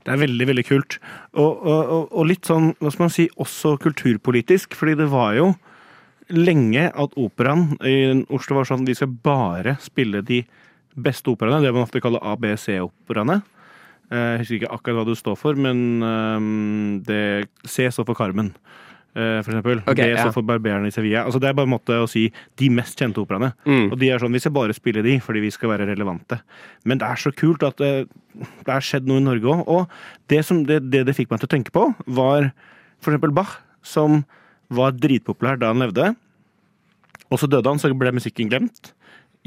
Det 0.00 0.14
er 0.14 0.16
veldig, 0.16 0.46
veldig 0.48 0.64
kult. 0.64 0.98
Og, 1.36 1.60
og, 1.60 2.06
og 2.10 2.24
litt 2.26 2.48
sånn, 2.48 2.70
hva 2.80 2.88
skal 2.90 3.04
man 3.04 3.12
si, 3.12 3.26
også 3.36 3.74
kulturpolitisk. 3.82 4.72
Fordi 4.74 4.94
det 4.96 5.10
var 5.12 5.34
jo 5.36 5.50
lenge 6.30 6.86
at 6.88 7.16
operaen 7.20 7.74
i 7.84 8.24
Oslo 8.32 8.56
var 8.56 8.68
sånn 8.68 8.86
de 8.86 8.94
skal 8.96 9.10
bare 9.12 9.76
spille 9.82 10.22
de 10.24 10.40
beste 10.96 11.28
operaene. 11.28 11.60
Det 11.60 11.74
man 11.74 11.84
ofte 11.84 12.00
kaller 12.00 12.24
ABC-operaene. 12.32 13.42
Eh, 14.10 14.16
Jeg 14.16 14.38
husker 14.40 14.56
ikke 14.60 14.72
akkurat 14.74 14.96
hva 15.02 15.06
det 15.10 15.18
står 15.20 15.36
for, 15.38 15.54
men 15.54 16.02
ehm, 16.02 17.02
det 17.06 17.50
C 17.68 17.86
står 17.92 18.08
for 18.08 18.18
Carmen. 18.18 18.54
Eh, 19.14 19.40
For 19.44 19.52
eksempel. 19.52 19.82
Ok, 19.84 20.00
B 20.00 20.08
ja. 20.08 20.22
står 20.22 20.34
for 20.34 20.46
Barberene 20.46 20.90
i 20.90 20.94
Sevilla. 20.94 21.24
Altså, 21.26 21.40
det 21.42 21.50
er 21.50 21.56
bare 21.58 21.68
en 21.68 21.74
måte 21.74 21.98
å 22.00 22.08
si 22.10 22.26
de 22.60 22.70
mest 22.74 22.98
kjente 23.00 23.22
operaene. 23.22 23.52
Mm. 23.66 23.90
Og 23.90 23.96
de 24.00 24.10
er 24.10 24.22
sånn, 24.22 24.34
Vi 24.34 24.42
skal 24.42 24.54
bare 24.56 24.76
spille 24.76 25.04
de 25.06 25.18
fordi 25.24 25.44
vi 25.44 25.52
skal 25.54 25.72
være 25.74 25.88
relevante. 25.90 26.40
Men 26.84 27.00
det 27.02 27.08
er 27.08 27.22
så 27.22 27.32
kult 27.34 27.64
at 27.66 27.80
det, 27.82 28.08
det 28.36 28.70
har 28.70 28.84
skjedd 28.84 29.08
noe 29.10 29.22
i 29.22 29.26
Norge 29.26 29.54
òg. 29.54 29.64
Og 29.66 30.30
det, 30.32 30.44
som, 30.46 30.64
det, 30.68 30.82
det 30.90 31.04
det 31.08 31.16
fikk 31.18 31.30
meg 31.32 31.42
til 31.42 31.50
å 31.50 31.54
tenke 31.56 31.74
på, 31.74 31.86
var 32.06 32.50
for 33.00 33.12
eksempel 33.12 33.34
Bach, 33.36 33.58
som 33.82 34.22
var 34.70 34.94
dritpopulær 34.98 35.58
da 35.60 35.72
han 35.72 35.82
levde. 35.82 36.12
Og 37.30 37.40
så 37.40 37.48
døde 37.50 37.70
han, 37.70 37.80
så 37.80 37.90
ble 37.94 38.14
musikken 38.14 38.50
glemt 38.50 38.92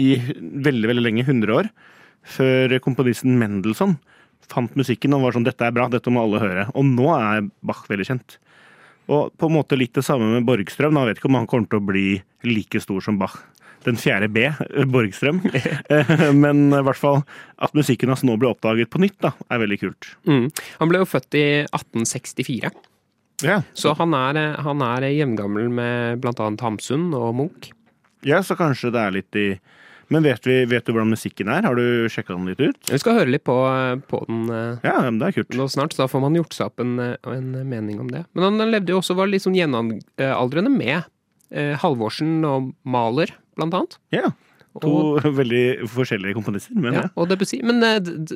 i 0.01 0.15
veldig 0.17 0.89
veldig 0.89 1.03
lenge, 1.05 1.27
100 1.27 1.53
år. 1.53 1.69
Før 2.23 2.79
komponisten 2.81 3.37
Mendelssohn 3.37 3.97
fant 4.51 4.75
musikken 4.79 5.15
og 5.15 5.23
var 5.23 5.35
sånn 5.35 5.45
'Dette 5.45 5.67
er 5.67 5.75
bra, 5.75 5.87
dette 5.89 6.11
må 6.11 6.23
alle 6.23 6.41
høre'. 6.41 6.69
Og 6.75 6.85
nå 6.85 7.07
er 7.15 7.49
Bach 7.63 7.85
veldig 7.89 8.07
kjent. 8.07 8.37
Og 9.11 9.33
på 9.37 9.49
en 9.49 9.55
måte 9.57 9.75
litt 9.79 9.93
det 9.97 10.05
samme 10.05 10.29
med 10.31 10.45
Borgstrøm. 10.47 10.95
Jeg 10.99 11.09
vet 11.09 11.19
ikke 11.19 11.31
om 11.31 11.39
han 11.41 11.49
kommer 11.49 11.67
til 11.71 11.81
å 11.81 11.87
bli 11.87 12.05
like 12.47 12.79
stor 12.83 13.03
som 13.03 13.17
Bach. 13.19 13.35
Den 13.83 13.97
fjerde 13.99 14.29
B, 14.31 14.45
Borgstrøm. 14.87 15.41
Eh, 15.91 16.31
Men 16.31 16.69
i 16.71 16.79
hvert 16.87 16.99
fall 16.99 17.21
at 17.59 17.75
musikken 17.75 18.13
hans 18.13 18.23
nå 18.23 18.37
ble 18.39 18.53
oppdaget 18.53 18.89
på 18.93 19.01
nytt, 19.03 19.17
da, 19.23 19.33
er 19.51 19.59
veldig 19.65 19.79
kult. 19.81 20.13
Mm. 20.29 20.47
Han 20.79 20.91
ble 20.91 21.01
jo 21.03 21.09
født 21.09 21.35
i 21.39 21.45
1864, 21.67 22.71
Ja, 23.43 23.59
så 23.75 23.91
han 23.99 24.13
er, 24.15 24.39
eh, 24.39 24.59
han 24.63 24.81
er 24.87 25.09
jevngammel 25.11 25.67
med 25.73 26.23
annet 26.31 26.63
Hamsun 26.63 27.09
og 27.17 27.33
Munch. 27.35 27.71
ja 28.23 28.39
så 28.39 28.55
kanskje 28.55 28.91
det 28.95 29.01
er 29.03 29.11
litt 29.17 29.35
i 29.35 29.47
Men 30.11 30.23
vet, 30.25 30.45
vi, 30.47 30.57
vet 30.69 30.85
du 30.85 30.91
hvordan 30.93 31.11
musikken 31.13 31.49
er? 31.53 31.63
Har 31.67 31.75
du 31.79 32.09
sjekka 32.11 32.35
den 32.35 32.49
litt 32.51 32.59
ut? 32.61 32.79
Vi 32.91 32.99
skal 33.01 33.15
høre 33.21 33.31
litt 33.31 33.45
på, 33.47 33.55
på 34.11 34.23
den 34.27 34.45
eh, 34.51 34.83
Ja, 34.83 34.97
det 35.09 35.29
er 35.29 35.37
kult. 35.39 35.55
nå 35.57 35.67
snart, 35.71 35.95
så 35.95 36.03
da 36.03 36.09
får 36.11 36.23
man 36.25 36.35
gjort 36.37 36.53
seg 36.57 36.67
opp 36.71 36.83
en, 36.83 36.95
eh, 36.99 37.15
en 37.31 37.51
mening 37.69 37.99
om 38.03 38.09
det. 38.11 38.25
Men 38.35 38.49
han 38.59 38.71
levde 38.73 38.93
jo 38.95 38.99
også, 39.01 39.15
var 39.17 39.31
litt 39.31 39.45
sånn 39.45 39.57
jevnaldrende 39.57 40.73
med 40.73 41.03
eh, 41.53 41.73
Halvorsen 41.81 42.41
og 42.49 42.73
Maler, 42.83 43.31
blant 43.57 43.73
annet. 43.79 43.97
Ja. 44.13 44.31
To 44.81 45.19
veldig 45.41 45.85
forskjellige 45.93 46.33
komponister, 46.33 46.73
men 46.81 46.95
Ja, 46.97 47.03
og 47.13 47.27
Debussy. 47.29 47.59
Men 47.61 47.83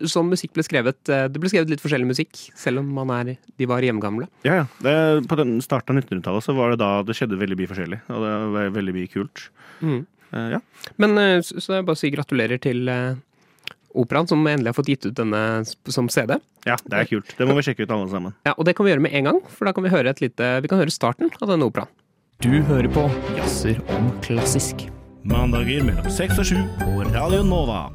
sånn 0.06 0.28
musikk 0.30 0.52
ble 0.54 0.62
skrevet 0.62 1.00
Det 1.10 1.40
ble 1.42 1.50
skrevet 1.50 1.72
litt 1.74 1.82
forskjellig 1.82 2.06
musikk, 2.12 2.38
selv 2.54 2.84
om 2.84 2.92
man 2.94 3.10
er, 3.16 3.32
de 3.58 3.66
var 3.70 3.82
jevngamle. 3.82 4.28
ja, 4.46 4.60
ja. 4.62 4.68
Det, 4.86 4.94
på 5.28 5.38
den 5.40 5.56
starten 5.66 5.98
av 5.98 6.04
1900-tallet 6.06 6.46
så 6.46 6.54
var 6.54 6.76
det 6.76 6.78
da 6.84 6.92
det 7.08 7.16
skjedde 7.18 7.40
veldig 7.42 7.58
mye 7.58 7.72
forskjellig. 7.72 8.00
Og 8.14 8.22
det 8.22 8.36
var 8.54 8.70
veldig 8.78 8.94
mye 9.00 9.10
kult. 9.10 9.48
Mm. 9.82 10.04
Eh, 10.34 10.50
ja. 10.58 10.60
Men 10.98 11.18
eh, 11.18 11.40
så 11.42 11.62
så 11.64 11.78
jeg 11.78 11.88
bare 11.88 12.00
si 12.00 12.12
gratulerer 12.14 12.60
til 12.64 12.88
eh, 12.92 13.16
operaen, 13.98 14.28
som 14.30 14.44
endelig 14.46 14.74
har 14.74 14.78
fått 14.78 14.92
gitt 14.92 15.06
ut 15.08 15.16
denne 15.18 15.42
som 15.66 16.10
CD. 16.10 16.38
ja, 16.68 16.76
det 16.86 16.98
er 17.00 17.06
kult. 17.10 17.32
Det 17.38 17.48
må 17.48 17.56
vi 17.58 17.64
sjekke 17.66 17.88
ut 17.88 17.92
alle 17.96 18.10
sammen. 18.12 18.36
Ja, 18.46 18.54
Og 18.58 18.66
det 18.66 18.76
kan 18.76 18.86
vi 18.86 18.92
gjøre 18.92 19.06
med 19.08 19.16
en 19.16 19.30
gang, 19.32 19.40
for 19.50 19.66
da 19.66 19.74
kan 19.74 19.84
vi 19.84 19.94
høre 19.94 20.10
et 20.10 20.22
lite 20.22 20.62
Vi 20.62 20.68
kan 20.68 20.80
høre 20.82 20.92
starten 20.94 21.32
av 21.42 21.48
denne 21.50 21.66
operaen. 21.66 21.90
Du 22.44 22.62
hører 22.62 22.90
på 22.94 23.08
Jazzer 23.38 23.80
om 23.96 24.12
klassisk. 24.22 24.86
Mandager 25.28 25.82
mellom 25.84 26.06
seks 26.14 26.38
og 26.38 26.46
sju 26.46 26.60
på 26.78 27.08
Radio 27.10 27.42
Nova. 27.44 27.88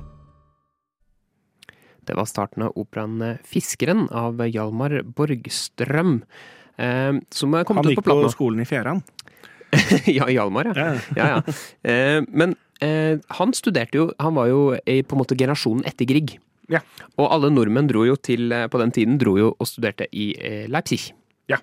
Det 2.02 2.16
var 2.18 2.26
starten 2.26 2.64
av 2.66 2.72
operaen 2.74 3.38
'Fiskeren' 3.46 4.08
av 4.10 4.42
Hjalmar 4.42 5.02
Borgstrøm. 5.06 6.22
Eh, 6.76 7.12
som 7.30 7.54
er 7.54 7.64
kommet 7.64 7.84
Han 7.84 7.94
gikk 7.94 8.02
på 8.04 8.22
på 8.24 8.32
skolen 8.34 8.60
i 8.60 8.66
Fjæran. 8.66 9.02
ja, 10.18 10.26
Hjalmar, 10.28 10.68
ja. 10.76 10.86
Ja. 11.16 11.26
ja. 11.36 11.54
Eh, 11.88 12.20
men 12.28 12.56
eh, 12.84 13.16
han 13.38 13.52
studerte 13.56 13.96
jo 13.96 14.10
Han 14.20 14.34
var 14.36 14.50
jo 14.50 14.58
i 14.86 14.98
på 15.02 15.16
en 15.16 15.20
måte 15.22 15.36
generasjonen 15.38 15.86
etter 15.88 16.04
Grieg. 16.10 16.34
Ja. 16.70 16.80
Og 17.18 17.26
alle 17.32 17.50
nordmenn 17.52 17.88
dro 17.90 18.04
jo 18.06 18.14
til 18.16 18.52
eh, 18.52 18.66
På 18.72 18.78
den 18.80 18.92
tiden 18.94 19.18
dro 19.20 19.34
jo 19.40 19.50
og 19.58 19.66
studerte 19.68 20.06
i 20.12 20.32
eh, 20.38 20.66
Leipzig. 20.72 21.10
Ja. 21.50 21.58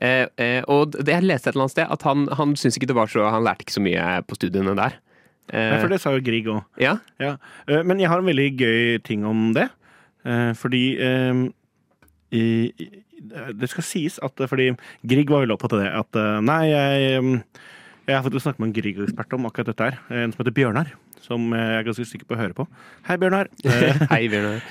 Eh, 0.00 0.26
eh, 0.40 0.62
og 0.72 0.96
det 0.96 1.12
jeg 1.14 1.26
leste 1.28 1.50
et 1.50 1.54
eller 1.54 1.66
annet 1.68 1.76
sted, 1.76 1.92
at 1.96 2.02
han, 2.08 2.26
han 2.40 2.56
syntes 2.56 2.80
ikke 2.80 2.88
det 2.90 2.96
var 2.98 3.12
så 3.12 3.28
Han 3.30 3.44
lærte 3.46 3.66
ikke 3.66 3.76
så 3.78 3.84
mye 3.84 4.08
på 4.26 4.38
studiene 4.40 4.74
der. 4.78 4.96
Eh, 5.52 5.68
Nei, 5.74 5.78
for 5.82 5.92
det 5.92 6.00
sa 6.00 6.14
jo 6.16 6.24
Grieg 6.24 6.48
òg. 6.48 6.64
ja. 6.80 6.96
Ja. 7.20 7.36
Eh, 7.68 7.82
Men 7.84 8.00
jeg 8.00 8.08
har 8.12 8.20
en 8.22 8.28
veldig 8.32 8.48
gøy 8.60 8.98
ting 9.04 9.24
om 9.28 9.50
det. 9.56 9.68
Eh, 10.24 10.52
Fordi 10.56 10.84
i- 12.32 12.72
Det 13.20 13.68
skal 13.68 13.84
sies 13.84 14.18
at 14.24 14.40
eh, 14.40 14.48
Fordi 14.48 14.70
Grieg 15.06 15.30
var 15.32 15.44
veldig 15.44 15.56
opptatt 15.58 15.76
av 15.76 15.84
det. 15.84 15.90
At 16.02 16.20
eh, 16.20 16.40
nei, 16.46 16.60
jeg, 16.70 17.08
eh, 17.20 17.64
jeg 18.08 18.16
har 18.16 18.26
fått 18.26 18.40
snakke 18.42 18.62
med 18.62 18.70
en 18.70 18.76
Grieg-ekspert 18.78 19.36
om 19.36 19.48
akkurat 19.48 19.72
dette 19.72 19.90
her. 19.90 19.98
En 20.22 20.32
som 20.32 20.42
heter 20.42 20.56
Bjørnar. 20.56 20.94
Som 21.20 21.50
jeg 21.52 21.74
er 21.78 21.84
ganske 21.86 22.06
sikker 22.08 22.28
på 22.30 22.38
å 22.38 22.40
høre 22.40 22.56
på. 22.56 22.68
Hei, 23.08 23.18
Bjørnar. 23.20 23.52
Eh, 23.70 24.06
Hei, 24.12 24.24
Bjørnar. 24.32 24.64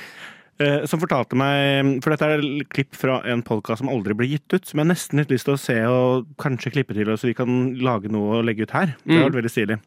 Eh, 0.59 0.81
som 0.91 0.99
fortalte 0.99 1.37
meg 1.39 2.01
For 2.03 2.11
dette 2.11 2.27
er 2.27 2.41
et 2.43 2.65
klipp 2.67 2.97
fra 2.99 3.21
en 3.31 3.39
podkast 3.47 3.79
som 3.79 3.87
aldri 3.91 4.11
ble 4.19 4.27
gitt 4.27 4.51
ut, 4.51 4.65
som 4.67 4.81
jeg 4.81 4.89
nesten 4.89 5.21
litt 5.21 5.31
lyst 5.31 5.47
til 5.47 5.55
å 5.55 5.61
se 5.61 5.75
og 5.87 6.33
kanskje 6.43 6.73
klippe 6.73 6.97
til, 6.97 7.07
så 7.15 7.29
vi 7.29 7.35
kan 7.37 7.77
lage 7.79 8.11
noe 8.11 8.41
og 8.41 8.43
legge 8.49 8.67
ut 8.67 8.73
her. 8.75 8.91
Det 9.05 9.15
hadde 9.15 9.29
vært 9.29 9.37
veldig 9.37 9.51
stilig. 9.53 9.77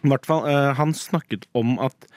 I 0.00 0.08
hvert 0.14 0.24
fall, 0.24 0.46
eh, 0.48 0.70
Han 0.78 0.94
snakket 0.96 1.44
om 1.52 1.76
at 1.84 2.08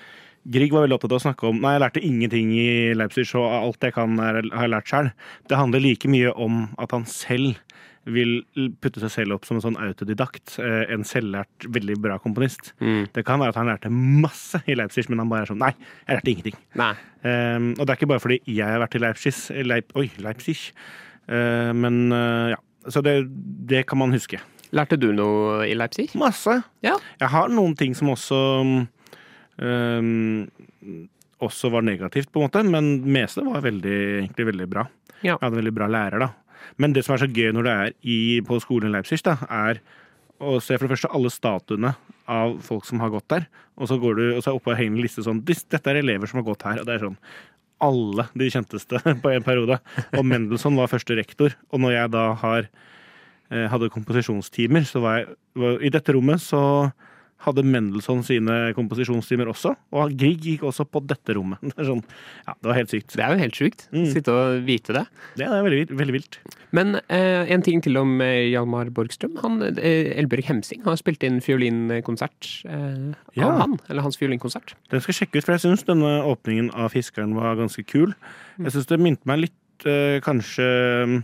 Grieg 0.43 0.73
var 0.75 0.83
veldig 0.83 0.97
opptatt 0.97 1.13
av 1.13 1.21
å 1.21 1.23
snakke 1.23 1.47
om 1.47 1.61
Nei, 1.63 1.75
jeg 1.77 1.83
lærte 1.85 2.03
ingenting 2.03 2.49
i 2.57 2.67
Leipzig, 2.97 3.27
så 3.29 3.43
alt 3.47 3.85
jeg 3.85 3.95
kan, 3.95 4.17
er, 4.19 4.41
har 4.51 4.67
jeg 4.67 4.73
lært 4.73 4.91
sjøl. 4.91 5.11
Det 5.47 5.59
handler 5.59 5.83
like 5.85 6.09
mye 6.11 6.33
om 6.35 6.65
at 6.83 6.91
han 6.95 7.05
selv 7.07 7.55
vil 8.03 8.41
putte 8.83 8.99
seg 8.99 9.11
selv 9.13 9.37
opp 9.37 9.45
som 9.47 9.55
en 9.55 9.63
sånn 9.63 9.77
autodidakt. 9.79 10.57
eh, 10.59 10.91
En 10.91 11.05
selvlært, 11.07 11.67
veldig 11.71 11.95
bra 12.03 12.17
komponist. 12.19 12.73
Mm. 12.83 13.05
Det 13.15 13.23
kan 13.23 13.39
være 13.39 13.53
at 13.55 13.59
han 13.61 13.69
lærte 13.71 13.91
masse 13.93 14.59
i 14.67 14.75
Leipzig, 14.75 15.05
men 15.07 15.23
han 15.23 15.29
bare 15.31 15.45
er 15.45 15.51
sånn 15.53 15.61
Nei, 15.63 15.71
jeg 16.07 16.17
lærte 16.19 16.33
ingenting. 16.33 16.57
Um, 17.23 17.69
og 17.77 17.85
det 17.85 17.93
er 17.93 18.01
ikke 18.01 18.11
bare 18.11 18.19
fordi 18.25 18.41
jeg 18.51 18.67
har 18.67 18.83
vært 18.83 18.97
i 18.99 19.03
Leipzig, 19.05 19.33
Leip, 19.63 19.95
oi, 19.95 20.09
Leipzig. 20.19 20.57
Uh, 21.31 21.71
men 21.71 22.11
uh, 22.11 22.51
ja. 22.51 22.59
Så 22.91 22.99
det, 22.99 23.21
det 23.71 23.85
kan 23.87 24.01
man 24.01 24.11
huske. 24.11 24.41
Lærte 24.75 24.97
du 24.99 25.13
noe 25.15 25.63
i 25.69 25.75
Leipzig? 25.77 26.09
Masse. 26.19 26.57
Ja. 26.83 26.97
Jeg 27.21 27.31
har 27.31 27.47
noen 27.47 27.77
ting 27.79 27.95
som 27.95 28.09
også 28.11 28.39
um, 28.59 28.73
også 31.43 31.69
var 31.73 31.83
negativt, 31.85 32.31
på 32.31 32.39
en 32.39 32.47
måte, 32.47 32.63
men 32.65 32.95
meste 33.13 33.43
var 33.45 33.65
veldig, 33.65 33.97
egentlig 34.23 34.47
veldig 34.53 34.69
bra. 34.71 34.87
Ja. 35.21 35.35
Jeg 35.35 35.41
hadde 35.41 35.53
en 35.53 35.61
veldig 35.61 35.75
bra 35.75 35.89
lærer, 35.91 36.23
da. 36.23 36.31
Men 36.81 36.95
det 36.95 37.03
som 37.05 37.15
er 37.15 37.23
så 37.23 37.29
gøy 37.29 37.51
når 37.53 37.65
du 37.65 37.71
er 37.73 37.91
i, 38.01 38.17
på 38.45 38.57
skolen 38.63 38.89
i 38.89 38.95
Leipzig, 38.95 39.19
da, 39.25 39.35
er 39.51 39.81
å 40.43 40.57
se 40.63 40.75
for 40.75 40.87
det 40.87 40.95
første 40.95 41.11
alle 41.15 41.31
statuene 41.31 41.93
av 42.31 42.55
folk 42.65 42.87
som 42.87 43.01
har 43.03 43.11
gått 43.13 43.29
der. 43.31 43.47
Og 43.79 43.89
så 43.89 43.97
går 44.01 44.19
du, 44.19 44.23
og 44.35 44.43
så 44.43 44.51
er 44.51 44.59
oppe 44.59 44.73
og 44.73 44.79
henger 44.79 44.97
en 44.97 45.03
liste 45.03 45.23
sånn 45.25 45.41
Dette 45.45 45.81
er 45.89 45.99
elever 45.99 46.29
som 46.29 46.41
har 46.41 46.47
gått 46.47 46.65
her. 46.67 46.81
Og 46.81 46.87
det 46.87 46.95
er 46.95 47.05
sånn 47.05 47.19
alle 47.83 48.27
de 48.37 48.49
kjenteste 48.51 49.01
på 49.23 49.31
en 49.33 49.45
periode. 49.45 49.79
Og 50.15 50.27
Mendelssohn 50.27 50.77
var 50.79 50.91
første 50.91 51.17
rektor. 51.19 51.55
Og 51.71 51.83
når 51.83 51.97
jeg 51.97 52.13
da 52.15 52.25
har, 52.43 52.69
eh, 53.51 53.65
hadde 53.71 53.91
komposisjonstimer, 53.93 54.87
så 54.87 55.03
var 55.03 55.19
jeg 55.19 55.33
var, 55.59 55.79
I 55.83 55.93
dette 55.93 56.15
rommet 56.15 56.43
så 56.43 56.63
hadde 57.43 57.63
Mendelssohn 57.67 58.23
sine 58.25 58.57
komposisjonstimer 58.77 59.49
også. 59.51 59.73
Og 59.95 60.13
Grieg 60.19 60.43
gikk 60.45 60.65
også 60.69 60.85
på 60.89 61.01
dette 61.07 61.35
rommet. 61.37 61.59
Det, 61.73 61.87
sånn, 61.87 62.03
ja, 62.47 62.53
det 62.53 62.69
var 62.69 62.77
helt 62.77 62.91
sykt. 62.93 63.15
Det 63.17 63.23
er 63.25 63.33
jo 63.33 63.41
helt 63.41 63.57
sjukt. 63.57 63.85
Mm. 63.95 64.05
Sitte 64.13 64.33
og 64.35 64.59
vite 64.67 64.93
det. 64.95 65.03
Det 65.39 65.47
er 65.47 65.65
veldig, 65.65 65.81
veldig 65.99 66.15
vilt. 66.15 66.37
Men 66.75 66.97
eh, 67.07 67.49
en 67.53 67.63
ting 67.65 67.81
til 67.83 67.97
om 67.99 68.13
eh, 68.23 68.49
Hjalmar 68.51 68.91
Borgstrøm. 68.95 69.35
Han, 69.43 69.59
eh, 69.73 70.11
Elbjørg 70.21 70.47
Hemsing 70.51 70.83
har 70.85 70.99
spilt 71.01 71.25
inn 71.27 71.41
fiolinkonsert 71.43 72.51
eh, 72.69 73.09
Ja. 73.37 73.49
av 73.49 73.59
han. 73.63 73.75
Eller 73.89 74.05
hans 74.05 74.19
fiolinkonsert. 74.21 74.75
Den 74.93 75.03
skal 75.03 75.17
sjekke 75.17 75.39
ut, 75.39 75.47
for 75.47 75.55
jeg 75.55 75.65
syns 75.65 75.85
denne 75.87 76.13
åpningen 76.29 76.71
av 76.77 76.93
Fiskeren 76.93 77.35
var 77.37 77.57
ganske 77.59 77.83
kul. 77.89 78.13
Jeg 78.61 78.75
syns 78.75 78.89
det 78.91 79.01
minte 79.01 79.29
meg 79.29 79.45
litt 79.47 79.87
eh, 79.89 80.19
kanskje 80.23 80.69
mm, 81.09 81.19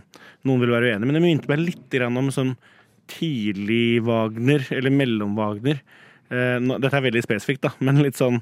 noen 0.48 0.62
vil 0.64 0.74
være 0.74 0.92
uenig, 0.94 1.06
men 1.08 1.18
det 1.18 1.24
minte 1.24 1.50
meg 1.50 1.62
litt 1.62 1.98
om 2.06 2.30
sånn 2.34 2.54
tidlig 3.10 4.00
Wagner, 4.06 4.62
eller 4.74 4.94
mellom-Wagner. 4.94 5.80
Eh, 6.30 6.58
dette 6.78 6.94
er 6.96 7.06
veldig 7.08 7.22
spesifikt, 7.24 7.62
da, 7.66 7.70
men 7.80 8.00
litt 8.02 8.14
sånn 8.18 8.40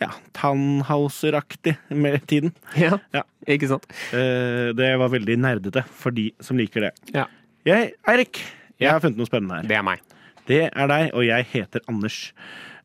ja, 0.00 0.08
Tannhauser-aktig 0.34 1.76
med 1.94 2.26
tiden. 2.26 2.52
Ja, 2.76 2.98
Ja. 3.14 3.22
ikke 3.46 3.68
sant? 3.70 3.86
Eh, 4.12 4.72
det 4.76 4.90
var 4.98 5.08
veldig 5.12 5.36
nerdete 5.38 5.84
for 5.86 6.10
de 6.10 6.32
som 6.40 6.58
liker 6.58 6.88
det. 6.88 6.92
Ja. 7.14 7.26
Jeg, 7.64 7.94
Eirik, 8.06 8.40
jeg 8.78 8.88
Ja. 8.88 8.92
har 8.92 9.00
funnet 9.00 9.16
noe 9.16 9.26
spennende 9.26 9.60
her. 9.62 9.68
Det 9.68 9.76
er 9.78 9.82
meg. 9.82 10.00
Det 10.46 10.70
er 10.76 10.86
deg, 10.88 11.14
og 11.14 11.24
jeg 11.24 11.46
heter 11.52 11.80
Anders. 11.88 12.32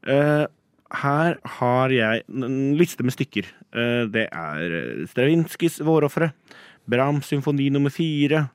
Eh, 0.07 0.45
her 0.91 1.37
har 1.45 1.89
jeg 1.89 2.23
en 2.29 2.77
liste 2.77 3.03
med 3.03 3.13
stykker. 3.13 3.45
Det 4.09 4.29
er 4.31 5.05
Stravinskijs 5.05 5.79
'Vårofre', 5.81 6.31
Brahms 6.89 7.27
symfoni 7.27 7.69
nummer 7.69 7.91
fire, 7.91 8.49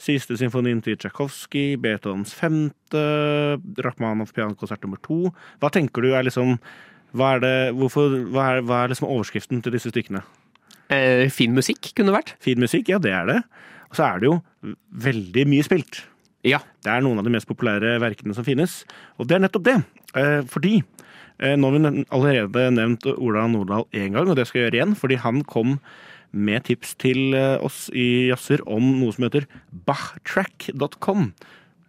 siste 0.00 0.36
symfonien 0.40 0.80
til 0.82 0.96
Tsjajkovskij, 0.98 1.76
Beethovens 1.82 2.34
femte, 2.34 3.04
Rakhmanov 3.84 4.32
pianokonsert 4.34 4.82
nummer 4.84 5.00
to. 5.04 5.30
Hva 5.62 5.70
tenker 5.74 6.04
du 6.04 6.12
er 6.14 6.26
liksom 6.26 6.58
hva 7.14 7.36
er, 7.36 7.44
det, 7.44 7.58
hvorfor, 7.78 8.16
hva 8.34 8.48
er, 8.56 8.64
hva 8.66 8.80
er 8.82 8.90
liksom 8.90 9.06
overskriften 9.06 9.60
til 9.62 9.76
disse 9.76 9.92
stykkene? 9.92 10.24
Eh, 10.92 11.28
fin 11.30 11.54
musikk 11.54 11.92
kunne 11.94 12.10
det 12.10 12.16
vært. 12.16 12.32
Fin 12.42 12.58
musikk, 12.60 12.90
ja, 12.90 12.98
det 12.98 13.12
er 13.14 13.28
det. 13.28 13.36
Og 13.86 13.98
så 13.98 14.08
er 14.08 14.18
det 14.18 14.28
jo 14.28 14.40
veldig 15.04 15.44
mye 15.52 15.66
spilt. 15.66 16.00
Ja. 16.44 16.58
Det 16.84 16.90
er 16.90 17.04
noen 17.04 17.22
av 17.22 17.26
de 17.26 17.32
mest 17.32 17.48
populære 17.48 17.96
verkene 18.02 18.34
som 18.36 18.46
finnes. 18.46 18.82
Og 19.16 19.30
det 19.30 19.38
er 19.38 19.44
nettopp 19.46 19.66
det. 19.68 19.76
Eh, 20.18 20.40
fordi 20.50 20.80
eh, 20.80 21.54
nå 21.54 21.70
har 21.70 21.78
vi 21.78 22.04
allerede 22.18 22.66
nevnt 22.74 23.06
Ola 23.14 23.46
Nordahl 23.52 23.86
én 23.94 24.18
gang, 24.18 24.26
og 24.26 24.34
det 24.36 24.48
skal 24.50 24.60
jeg 24.60 24.66
gjøre 24.68 24.80
igjen. 24.80 24.98
Fordi 24.98 25.20
han 25.22 25.44
kom 25.48 25.78
med 26.34 26.64
tips 26.66 26.94
til 27.00 27.34
eh, 27.38 27.56
oss 27.64 27.86
i 27.94 28.28
Jazzer 28.30 28.62
om 28.66 28.82
noe 29.00 29.14
som 29.14 29.26
heter 29.28 29.46
bachtrack.com. 29.86 31.28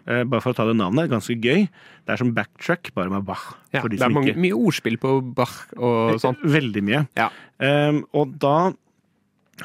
Eh, 0.05 0.21
bare 0.29 0.43
for 0.43 0.53
å 0.53 0.57
ta 0.57 0.65
det 0.69 0.75
navnet. 0.77 1.09
Ganske 1.09 1.33
gøy. 1.41 1.65
Det 2.05 2.13
er 2.13 2.21
som 2.21 2.33
backtrack, 2.37 2.91
bare 2.93 3.09
med 3.09 3.25
Bach. 3.25 3.55
ja 3.73 3.81
de 3.81 3.97
det 3.97 4.01
er 4.05 4.13
mange, 4.13 4.33
ikke- 4.33 4.43
mye 4.43 4.53
ordspill 4.53 4.97
på 5.01 5.33
Bach 5.33 5.73
og 5.77 6.19
sånn. 6.21 6.37
Veldig 6.43 6.83
mye. 6.85 7.07
Ja. 7.17 7.29
Um, 7.59 8.05
og 8.13 8.37
da 8.37 8.73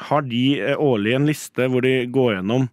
har 0.09 0.21
de 0.23 0.59
eh, 0.59 0.75
årlig 0.75 1.13
en 1.15 1.27
liste 1.27 1.67
hvor 1.69 1.81
de 1.85 2.07
går 2.07 2.37
gjennom, 2.39 2.69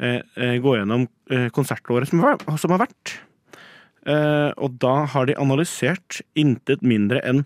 eh, 0.00 0.22
eh, 0.36 0.58
går 0.58 0.80
gjennom 0.80 1.06
eh, 1.30 1.48
konsertåret 1.50 2.08
som 2.08 2.20
har, 2.20 2.38
som 2.58 2.70
har 2.70 2.86
vært. 2.88 3.18
Uh, 4.08 4.52
og 4.56 4.78
da 4.80 5.04
har 5.04 5.26
de 5.26 5.34
analysert 5.36 6.22
intet 6.34 6.80
mindre 6.80 7.20
enn 7.28 7.44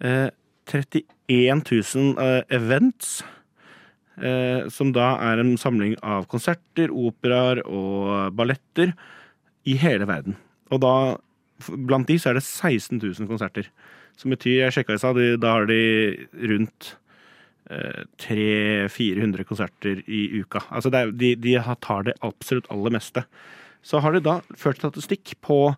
eh, 0.00 0.30
31 0.68 1.62
000 1.94 2.18
eh, 2.20 2.42
events. 2.56 3.20
Eh, 4.20 4.68
som 4.68 4.92
da 4.92 5.14
er 5.30 5.40
en 5.40 5.54
samling 5.60 5.94
av 6.04 6.26
konserter, 6.28 6.92
operaer 6.92 7.62
og 7.64 8.34
balletter 8.36 8.92
i 9.64 9.76
hele 9.80 10.08
verden. 10.08 10.36
Og 10.70 10.82
da, 10.84 10.94
blant 11.88 12.08
de 12.08 12.18
så 12.20 12.30
er 12.30 12.40
det 12.40 12.44
16 12.44 13.00
000 13.00 13.30
konserter. 13.30 13.70
Som 14.20 14.34
betyr, 14.34 14.66
jeg 14.66 14.76
sjekka 14.76 14.98
i 14.98 15.00
stad, 15.00 15.20
da 15.40 15.54
har 15.56 15.70
de 15.70 15.80
rundt 16.52 16.90
eh, 17.72 18.04
300-400 18.26 19.48
konserter 19.48 20.02
i 20.04 20.26
uka. 20.42 20.66
Altså 20.68 20.92
er, 20.92 21.14
de, 21.16 21.32
de 21.40 21.56
tar 21.80 22.04
det 22.10 22.18
absolutt 22.26 22.68
aller 22.74 22.98
meste. 22.98 23.24
Så 23.80 24.02
har 24.04 24.12
de 24.12 24.20
da 24.20 24.40
ført 24.60 24.82
statistikk 24.82 25.38
på 25.40 25.70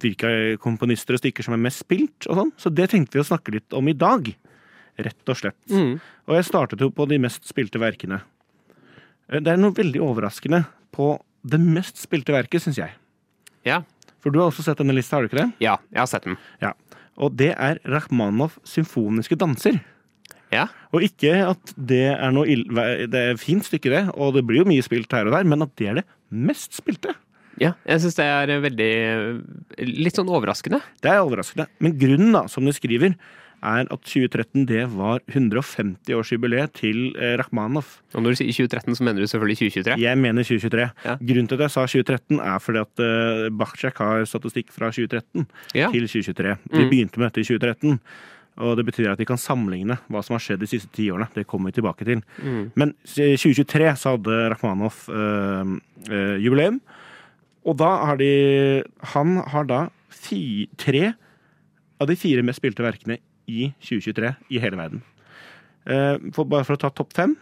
hvilke 0.00 0.56
komponister 0.62 1.16
og 1.16 1.20
stykker 1.20 1.44
som 1.44 1.54
er 1.56 1.62
mest 1.66 1.82
spilt 1.84 2.26
og 2.30 2.38
sånn. 2.40 2.52
Så 2.60 2.72
det 2.72 2.88
tenkte 2.94 3.18
vi 3.18 3.24
å 3.24 3.28
snakke 3.28 3.52
litt 3.56 3.76
om 3.76 3.88
i 3.88 3.96
dag. 3.96 4.30
Rett 4.96 5.28
og 5.32 5.36
slett. 5.36 5.58
Mm. 5.70 5.98
Og 6.28 6.36
jeg 6.38 6.46
startet 6.48 6.80
jo 6.80 6.90
på 6.94 7.06
de 7.10 7.18
mest 7.20 7.44
spilte 7.50 7.80
verkene. 7.82 8.20
Eh, 9.28 9.40
Det 9.40 9.52
er 9.52 9.56
noe 9.60 9.74
veldig 9.74 10.00
overraskende 10.00 10.64
på 10.94 11.18
det 11.44 11.58
mest 11.60 11.98
spilte 12.00 12.32
verket, 12.32 12.62
syns 12.64 12.78
jeg. 12.80 12.94
Ja. 13.66 13.82
For 14.22 14.30
du 14.32 14.38
har 14.40 14.48
også 14.50 14.62
sett 14.64 14.78
denne 14.80 14.94
lista, 14.96 15.16
har 15.18 15.22
du 15.26 15.28
ikke 15.28 15.42
det? 15.42 15.52
ja, 15.60 15.76
jeg 15.92 16.00
har 16.00 16.06
sett 16.08 16.24
den. 16.24 16.38
Ja. 16.62 16.72
Og 17.20 17.36
det 17.36 17.52
er 17.58 17.78
Rakhmanov 17.84 18.56
symfoniske 18.64 19.36
danser. 19.38 19.82
Ja. 20.50 20.68
Og 20.94 21.02
ikke 21.02 21.34
at 21.50 21.74
det 21.76 22.14
er 22.14 22.30
noe 22.32 22.46
ille, 22.46 22.70
Det 23.10 23.14
er 23.20 23.34
et 23.34 23.40
fint 23.42 23.64
stykke, 23.66 23.90
det, 23.90 24.02
og 24.14 24.34
det 24.34 24.44
blir 24.46 24.62
jo 24.62 24.68
mye 24.70 24.82
spilt 24.86 25.10
her 25.12 25.26
og 25.26 25.32
der, 25.34 25.44
men 25.44 25.62
at 25.62 25.74
det 25.76 25.88
er 25.90 25.94
det 26.00 26.04
mest 26.30 26.72
spilte. 26.78 27.14
Ja 27.60 27.72
jeg 27.86 28.00
syns 28.02 28.16
det 28.18 28.24
er 28.26 28.52
veldig 28.64 28.90
Litt 29.86 30.16
sånn 30.18 30.28
overraskende. 30.30 30.80
Det 31.02 31.10
er 31.10 31.22
overraskende. 31.22 31.66
Men 31.80 31.96
grunnen, 31.98 32.32
da, 32.32 32.46
som 32.48 32.64
du 32.64 32.72
skriver, 32.72 33.14
er 33.64 33.86
at 33.88 34.02
2013 34.04 34.66
det 34.68 34.82
var 34.92 35.20
150-årsjubileet 35.32 36.74
til 36.76 36.98
eh, 37.16 37.34
Rakhmanov. 37.40 37.86
Og 38.14 38.22
når 38.24 38.34
du 38.34 38.40
sier 38.42 38.52
2013, 38.68 38.98
så 38.98 39.06
mener 39.06 39.24
du 39.24 39.30
selvfølgelig 39.30 39.58
2023. 39.62 39.96
Jeg 40.02 40.20
mener 40.20 40.46
2023. 40.46 40.86
Ja. 41.06 41.16
Grunnen 41.30 41.48
til 41.50 41.58
at 41.58 41.64
jeg 41.66 41.74
sa 41.74 41.86
2013, 41.88 42.40
er 42.44 42.60
fordi 42.62 42.82
at 42.84 43.02
uh, 43.04 43.48
Bachchak 43.62 44.00
har 44.02 44.26
statistikk 44.28 44.72
fra 44.74 44.90
2013 44.92 45.46
Ja. 45.78 45.90
til 45.94 46.06
2023. 46.10 46.56
De 46.70 46.84
Mm. 46.84 46.90
begynte 46.92 47.18
med 47.22 47.30
dette 47.32 47.40
i 47.40 47.48
2013. 47.48 47.98
Og 48.62 48.76
det 48.78 48.84
betyr 48.86 49.10
at 49.10 49.18
vi 49.18 49.24
kan 49.26 49.40
sammenligne 49.40 49.96
hva 50.12 50.20
som 50.22 50.36
har 50.36 50.42
skjedd 50.44 50.60
de 50.62 50.68
siste 50.70 50.86
ti 50.94 51.08
årene. 51.10 51.26
Det 51.34 51.46
kommer 51.50 51.72
vi 51.72 51.80
tilbake 51.80 52.04
til. 52.06 52.20
Mm. 52.38 52.68
Men 52.78 52.92
i 53.16 53.34
2023 53.34 53.96
så 53.98 54.12
hadde 54.14 54.36
Rakhmanov 54.52 54.94
øh, 55.10 55.72
øh, 56.10 56.36
jubileum. 56.44 56.78
Og 57.64 57.78
da 57.80 57.90
har 58.04 58.18
de 58.20 58.84
Han 59.14 59.38
har 59.52 59.64
da 59.64 59.80
fi, 60.12 60.68
tre 60.76 61.14
av 62.00 62.08
de 62.08 62.16
fire 62.16 62.42
mest 62.44 62.60
spilte 62.60 62.84
verkene 62.84 63.18
i 63.50 63.72
2023 63.84 64.30
i 64.54 64.60
hele 64.62 64.78
verden. 64.78 65.02
Eh, 65.84 66.16
for, 66.32 66.48
bare 66.48 66.64
for 66.64 66.76
å 66.76 66.80
ta 66.80 66.90
topp 66.92 67.12
fem. 67.16 67.34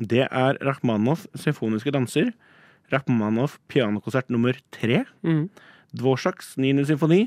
Det 0.00 0.24
er 0.24 0.58
Rakhmanov 0.64 1.26
symfoniske 1.38 1.92
danser. 1.94 2.32
Rakhmanov 2.90 3.58
pianokonsert 3.70 4.30
nummer 4.32 4.56
tre. 4.74 5.04
Mm. 5.26 5.48
Dvorsaks 5.96 6.56
niende 6.60 6.86
symfoni. 6.88 7.26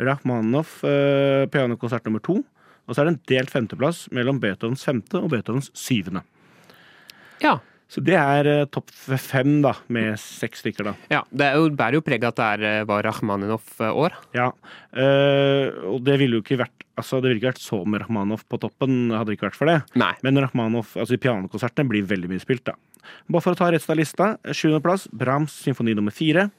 Rakhmanov 0.00 0.78
eh, 0.88 1.48
pianokonsert 1.52 2.06
nummer 2.08 2.22
to. 2.24 2.40
Og 2.86 2.94
så 2.94 3.02
er 3.02 3.08
det 3.08 3.14
en 3.14 3.24
delt 3.30 3.52
femteplass 3.52 4.06
mellom 4.14 4.40
Beethovens 4.42 4.84
femte 4.86 5.20
og 5.20 5.32
Beethovens 5.34 5.70
syvende. 5.78 6.24
Ja. 7.42 7.58
Så 7.92 8.00
det 8.04 8.16
er 8.16 8.48
uh, 8.48 8.68
topp 8.72 8.88
fem, 9.20 9.58
da, 9.64 9.74
med 9.92 10.16
seks 10.20 10.62
stykker, 10.64 10.88
da. 10.88 10.94
ja. 11.12 11.20
Det 11.28 11.44
er 11.44 11.58
jo, 11.60 11.68
bærer 11.76 11.98
jo 11.98 12.04
preg 12.04 12.24
av 12.24 12.32
at 12.32 12.38
det 12.38 12.46
er, 12.46 12.62
eh, 12.68 12.86
var 12.88 13.04
Rakhmaninov-år. 13.04 14.16
Ja. 14.36 14.48
uh, 14.96 15.66
og 15.92 16.00
det 16.06 16.16
ville 16.22 16.40
jo 16.40 16.46
ikke 16.46 16.62
vært 16.64 16.88
Altså, 16.92 17.22
det 17.22 17.30
ville 17.30 17.40
ikke 17.40 17.54
vært 17.54 17.62
så 17.64 17.78
med 17.88 18.02
Rakhmanov 18.02 18.42
på 18.52 18.58
toppen, 18.60 19.06
hadde 19.16 19.30
det 19.30 19.38
ikke 19.38 19.46
vært 19.46 19.56
for 19.56 19.70
det. 19.70 19.78
Nei. 19.96 20.10
Men 20.20 20.36
Rakhmanov, 20.44 20.90
altså 21.00 21.16
pianokonsertene 21.16 21.88
blir 21.88 22.04
veldig 22.04 22.28
mye 22.28 22.42
spilt, 22.42 22.66
da. 22.68 22.74
Bare 23.32 23.40
for 23.40 23.56
å 23.56 23.58
ta 23.58 23.70
resten 23.72 23.94
av 23.94 23.98
lista. 23.98 24.26
Sjuendeplass, 24.52 25.06
Brahms 25.08 25.54
symfoni 25.64 25.94
nummer 25.96 26.12
fire. 26.12 26.50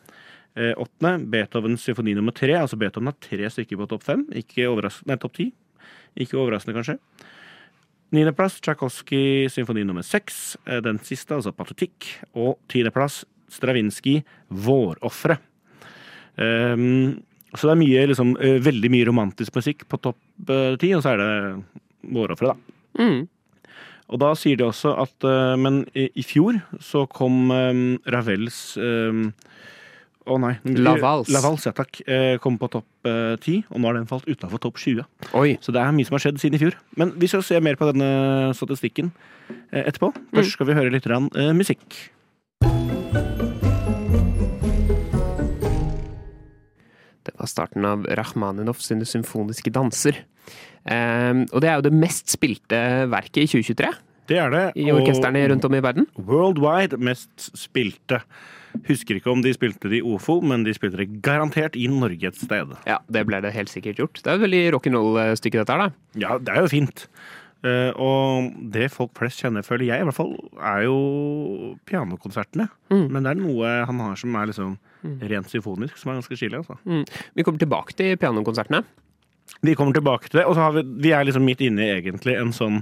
Eh, 0.57 0.73
Åttende, 0.77 1.25
Beethovens 1.33 1.85
symfoni 1.85 2.15
nummer 2.17 2.33
tre. 2.35 2.53
Altså 2.57 2.77
Beethoven 2.81 3.09
har 3.09 3.17
tre 3.21 3.49
stykker 3.49 3.79
på 3.79 3.87
topp 3.93 4.05
fem. 4.05 4.25
Ikke 4.41 4.67
overraskende, 4.69 5.13
nei, 5.13 5.21
topp 5.21 5.37
ti. 5.37 5.47
Ikke 6.25 6.41
overraskende, 6.41 6.77
kanskje. 6.77 6.97
Niendeplass, 8.13 8.59
Tsjajkovskij 8.61 9.47
symfoni 9.49 9.81
nummer 9.83 10.03
seks. 10.05 10.55
Eh, 10.67 10.81
Den 10.85 10.99
siste, 11.01 11.33
altså 11.33 11.51
Patetikk. 11.51 12.05
Og 12.37 12.59
tiendeplass, 12.69 13.23
Stravinskij, 13.49 14.23
Vårofre. 14.49 15.39
Um, 16.37 17.23
så 17.53 17.69
det 17.69 17.73
er 17.73 17.81
mye, 17.81 18.05
liksom, 18.09 18.35
eh, 18.41 18.59
veldig 18.61 18.89
mye 18.89 19.05
romantisk 19.05 19.53
musikk 19.53 19.85
på 19.89 19.99
topp 20.01 20.49
eh, 20.49 20.75
ti, 20.81 20.93
og 20.93 21.03
så 21.03 21.13
er 21.13 21.17
det 21.21 21.63
Vårofre, 22.13 22.53
da. 22.53 23.01
Mm. 23.01 23.27
Og 24.13 24.19
da 24.21 24.33
sier 24.37 24.57
de 24.57 24.65
også 24.65 24.91
at 24.99 25.25
Men 25.57 25.85
i, 25.95 26.21
fjor 26.21 26.59
så 26.77 27.07
kom 27.09 27.49
um, 27.49 27.97
Ravels 28.05 28.77
Å 30.25 30.37
nei. 30.39 30.53
Lavals. 30.63 31.27
Lavals, 31.33 31.65
ja 31.67 31.73
takk. 31.75 31.99
eh, 32.07 32.37
kom 32.39 32.55
på 32.57 32.69
topp 32.71 32.85
ti, 33.43 33.57
10, 33.59 33.65
og 33.73 33.81
nå 33.81 33.89
har 33.89 33.97
den 33.97 34.07
falt 34.07 34.23
utafor 34.31 34.61
topp 34.63 34.77
20. 34.79 35.03
Oi. 35.35 35.57
Så 35.59 35.73
det 35.75 35.81
er 35.83 35.91
mye 35.91 36.07
som 36.07 36.15
har 36.15 36.23
skjedd 36.23 36.39
siden 36.39 36.55
i 36.55 36.61
fjor. 36.61 36.77
Men 36.95 37.11
vi 37.19 37.27
skal 37.27 37.43
se 37.43 37.59
mer 37.59 37.75
på 37.75 37.89
denne 37.91 38.53
statistikken 38.55 39.11
eh, 39.73 39.83
etterpå. 39.83 40.13
Først 40.33 40.55
skal 40.55 40.69
vi 40.71 40.77
høre 40.79 40.93
litt 40.95 41.07
rann, 41.11 41.27
eh, 41.35 41.51
musikk. 41.57 41.83
Det 47.23 47.35
var 47.39 47.47
starten 47.47 47.85
av 47.87 48.03
Rachmaninov 48.19 48.81
sine 48.83 49.05
symfoniske 49.07 49.71
danser. 49.73 50.17
Ehm, 50.91 51.45
og 51.53 51.61
det 51.63 51.69
er 51.71 51.77
jo 51.79 51.85
det 51.87 51.93
mest 51.95 52.33
spilte 52.33 52.79
verket 53.11 53.45
i 53.45 53.47
2023 53.47 53.91
Det 54.27 54.37
er 54.39 54.49
det. 54.51 54.63
i 54.75 54.89
orkestrene 54.91 55.45
rundt 55.49 55.63
om 55.65 55.75
i 55.77 55.79
verden. 55.83 56.07
Worldwide 56.19 56.99
mest 56.99 57.51
spilte. 57.55 58.21
Husker 58.87 59.19
ikke 59.19 59.31
om 59.31 59.43
de 59.45 59.53
spilte 59.55 59.91
det 59.91 59.99
i 60.01 60.05
OFO, 60.05 60.39
men 60.41 60.65
de 60.65 60.73
spilte 60.75 60.99
det 60.99 61.21
garantert 61.25 61.77
i 61.79 61.85
Norge 61.91 62.31
et 62.31 62.39
sted. 62.39 62.73
Ja, 62.89 62.99
det 63.11 63.25
ble 63.29 63.39
det 63.43 63.53
helt 63.55 63.71
sikkert 63.71 64.01
gjort. 64.01 64.19
Det 64.19 64.31
er 64.31 64.39
et 64.39 64.45
veldig 64.47 64.63
rock'n'roll-stykke, 64.75 65.61
dette 65.61 65.75
her, 65.77 65.85
da. 65.85 66.19
Ja, 66.19 66.37
det 66.41 66.55
er 66.55 66.65
jo 66.65 66.73
fint. 66.73 67.05
Eh, 67.63 67.91
og 67.95 68.49
det 68.73 68.89
folk 68.91 69.13
flest 69.15 69.39
kjenner, 69.43 69.63
føler 69.63 69.87
jeg 69.87 70.03
i 70.03 70.07
hvert 70.09 70.17
fall, 70.17 70.33
er 70.59 70.83
jo 70.87 70.97
pianokonsertene. 71.87 72.67
Mm. 72.91 73.05
Men 73.07 73.21
det 73.21 73.31
er 73.31 73.39
noe 73.39 73.77
han 73.87 74.03
har 74.03 74.19
som 74.19 74.35
er 74.39 74.51
liksom 74.51 74.75
rent 75.31 75.51
symfonisk, 75.51 75.97
som 75.99 76.11
er 76.11 76.19
ganske 76.19 76.37
chili, 76.39 76.57
Altså. 76.59 76.77
Mm. 76.83 77.05
Vi 77.35 77.43
kommer 77.43 77.59
tilbake 77.59 77.95
til 77.95 78.17
pianokonsertene. 78.17 78.83
Vi 79.63 79.75
kommer 79.75 79.95
tilbake 79.95 80.29
til 80.29 80.41
det, 80.41 80.45
og 80.47 80.55
så 80.55 80.67
har 80.67 80.77
vi, 80.77 80.83
vi 81.03 81.11
er 81.11 81.23
liksom 81.27 81.43
midt 81.45 81.63
inne 81.63 81.85
i 81.85 81.95
egentlig 82.01 82.35
en 82.39 82.53
sånn 82.55 82.81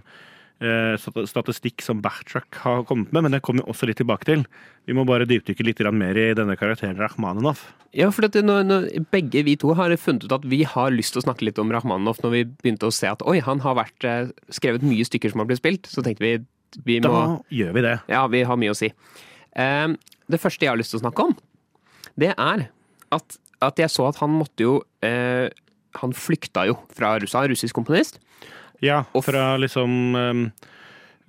statistikk 0.62 1.82
som 1.82 2.04
Backtrack 2.04 2.60
har 2.62 2.84
kommet 2.86 3.10
med, 3.16 3.26
men 3.26 3.34
det 3.34 3.42
kommer 3.42 3.64
vi 3.64 3.72
også 3.74 3.88
litt 3.90 3.98
tilbake 3.98 4.28
til. 4.28 4.44
Vi 4.86 4.94
må 4.94 5.06
bare 5.10 5.26
dypdykke 5.26 5.66
litt 5.66 5.82
mer 5.96 6.18
i 6.18 6.28
denne 6.38 6.54
karakteren 6.60 7.00
Rakhmaninov. 7.02 7.64
Ja, 7.98 8.08
for 8.14 8.28
at 8.28 8.38
når, 8.38 8.64
når 8.70 8.86
begge 9.12 9.44
vi 9.44 9.58
to 9.60 9.74
har 9.76 9.92
funnet 10.00 10.28
ut 10.28 10.36
at 10.38 10.46
vi 10.48 10.62
har 10.64 10.94
lyst 10.94 11.16
til 11.16 11.24
å 11.24 11.26
snakke 11.26 11.48
litt 11.48 11.60
om 11.60 11.74
Rakhmanov 11.74 12.22
når 12.24 12.36
vi 12.36 12.44
begynte 12.46 12.88
å 12.88 12.94
se 12.94 13.10
at 13.10 13.26
oi, 13.28 13.40
han 13.44 13.64
har 13.66 13.76
vært, 13.80 14.06
eh, 14.08 14.32
skrevet 14.54 14.86
mye 14.86 15.08
stykker 15.08 15.34
som 15.34 15.44
har 15.44 15.50
blitt 15.50 15.64
spilt, 15.64 15.90
så 15.92 16.06
tenkte 16.06 16.24
vi 16.24 16.36
vi 16.88 17.02
Da 17.04 17.42
gjør 17.52 17.74
vi 17.76 17.82
det. 17.84 17.98
Ja, 18.08 18.22
vi 18.32 18.46
har 18.48 18.56
mye 18.60 18.72
å 18.72 18.78
si. 18.78 18.92
Eh, 19.60 19.88
det 20.32 20.40
første 20.40 20.64
jeg 20.64 20.72
har 20.72 20.80
lyst 20.80 20.94
til 20.96 21.02
å 21.02 21.04
snakke 21.04 21.26
om, 21.28 21.36
det 22.16 22.32
er 22.38 22.70
at, 23.12 23.38
at 23.60 23.82
jeg 23.82 23.92
så 23.92 24.08
at 24.08 24.22
han 24.22 24.32
måtte 24.36 24.64
jo 24.64 24.78
eh, 25.04 25.50
Han 26.00 26.14
flykta 26.16 26.64
jo 26.70 26.78
fra 26.96 27.18
Russland, 27.20 27.52
russisk 27.52 27.76
komponist. 27.76 28.22
Ja, 28.82 29.04
fra 29.22 29.44
liksom 29.62 29.92
um, 30.18 30.46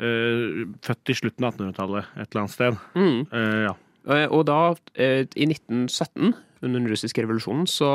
eh, 0.00 0.62
Født 0.86 1.12
i 1.12 1.16
slutten 1.18 1.44
av 1.46 1.56
1800-tallet 1.56 2.08
et 2.16 2.28
eller 2.30 2.44
annet 2.44 2.54
sted. 2.54 2.78
Mm. 2.96 3.18
Uh, 3.32 3.58
ja. 3.68 3.74
Eh, 4.12 4.24
og 4.34 4.46
da, 4.48 4.60
i 4.98 5.46
1917, 5.46 6.32
under 6.62 6.78
den 6.80 6.88
russiske 6.90 7.22
revolusjonen, 7.22 7.66
så, 7.70 7.90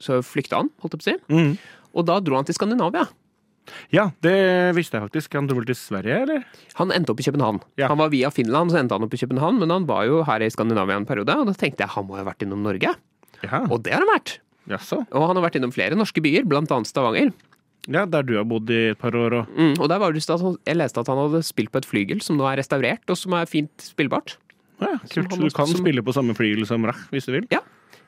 så 0.00 0.20
flykta 0.24 0.62
han, 0.62 0.70
holdt 0.80 0.94
jeg 0.96 1.02
på 1.02 1.04
å 1.04 1.10
si. 1.10 1.16
Mm. 1.32 1.82
Og 1.98 2.06
da 2.08 2.20
dro 2.24 2.38
han 2.38 2.46
til 2.48 2.56
Skandinavia. 2.56 3.04
ja, 3.94 4.06
det 4.24 4.36
visste 4.76 4.96
jeg 4.98 5.06
faktisk. 5.10 5.34
Han 5.38 5.46
dro 5.50 5.58
vel 5.60 5.68
til 5.68 5.76
Sverige, 5.78 6.22
eller? 6.24 6.46
Han 6.80 6.92
endte 6.94 7.12
opp 7.12 7.20
i 7.20 7.26
København. 7.28 7.60
Ja. 7.80 7.90
Han 7.92 8.00
var 8.00 8.12
via 8.14 8.30
Finland, 8.32 8.72
så 8.72 8.80
endte 8.80 8.96
han 8.96 9.04
opp 9.06 9.12
i 9.16 9.20
København, 9.20 9.60
men 9.60 9.70
han 9.74 9.84
var 9.88 10.06
jo 10.08 10.22
her 10.28 10.44
i 10.44 10.50
Skandinavia 10.52 10.96
en 11.00 11.08
periode, 11.08 11.36
og 11.36 11.50
da 11.50 11.54
tenkte 11.58 11.84
jeg 11.84 11.94
han 11.94 12.08
må 12.08 12.16
ha 12.18 12.24
vært 12.30 12.44
innom 12.46 12.64
Norge. 12.64 12.94
Ja, 13.42 13.62
Og 13.68 13.82
det 13.84 13.92
har 13.96 14.04
han 14.04 14.12
vært. 14.12 14.36
jaså? 14.70 15.00
Og 15.10 15.24
han 15.28 15.36
har 15.36 15.44
vært 15.48 15.56
innom 15.60 15.72
flere 15.74 15.96
norske 15.98 16.22
byer, 16.24 16.44
blant 16.48 16.70
annet 16.72 16.88
Stavanger. 16.88 17.32
Ja, 17.90 18.04
der 18.06 18.22
du 18.22 18.36
har 18.36 18.44
bodd 18.46 18.70
i 18.70 18.90
et 18.92 18.98
par 18.98 19.10
år 19.18 19.32
og 19.40 19.48
Mm, 19.56 19.74
og 19.80 19.88
der 19.90 19.98
var 19.98 20.12
det 20.12 20.22
at 20.30 20.40
han, 20.40 20.56
jeg 20.66 20.76
leste 20.76 21.00
at 21.00 21.06
han 21.10 21.18
hadde 21.18 21.42
spilt 21.42 21.72
på 21.72 21.78
et 21.82 21.86
flygel 21.88 22.20
som 22.22 22.36
nå 22.38 22.44
er 22.46 22.56
restaurert, 22.60 23.02
og 23.10 23.16
som 23.18 23.32
er 23.34 23.46
fint 23.46 23.70
spillbart. 23.78 24.36
ja, 24.80 24.98
Kult. 25.10 25.30
Så 25.32 25.38
du 25.40 25.50
kan 25.50 25.66
som- 25.66 25.80
spille 25.84 26.02
på 26.02 26.12
samme 26.14 26.34
flygel 26.34 26.66
som 26.66 26.84
Rach, 26.84 27.08
hvis 27.10 27.26
du 27.26 27.32
vil? 27.32 27.46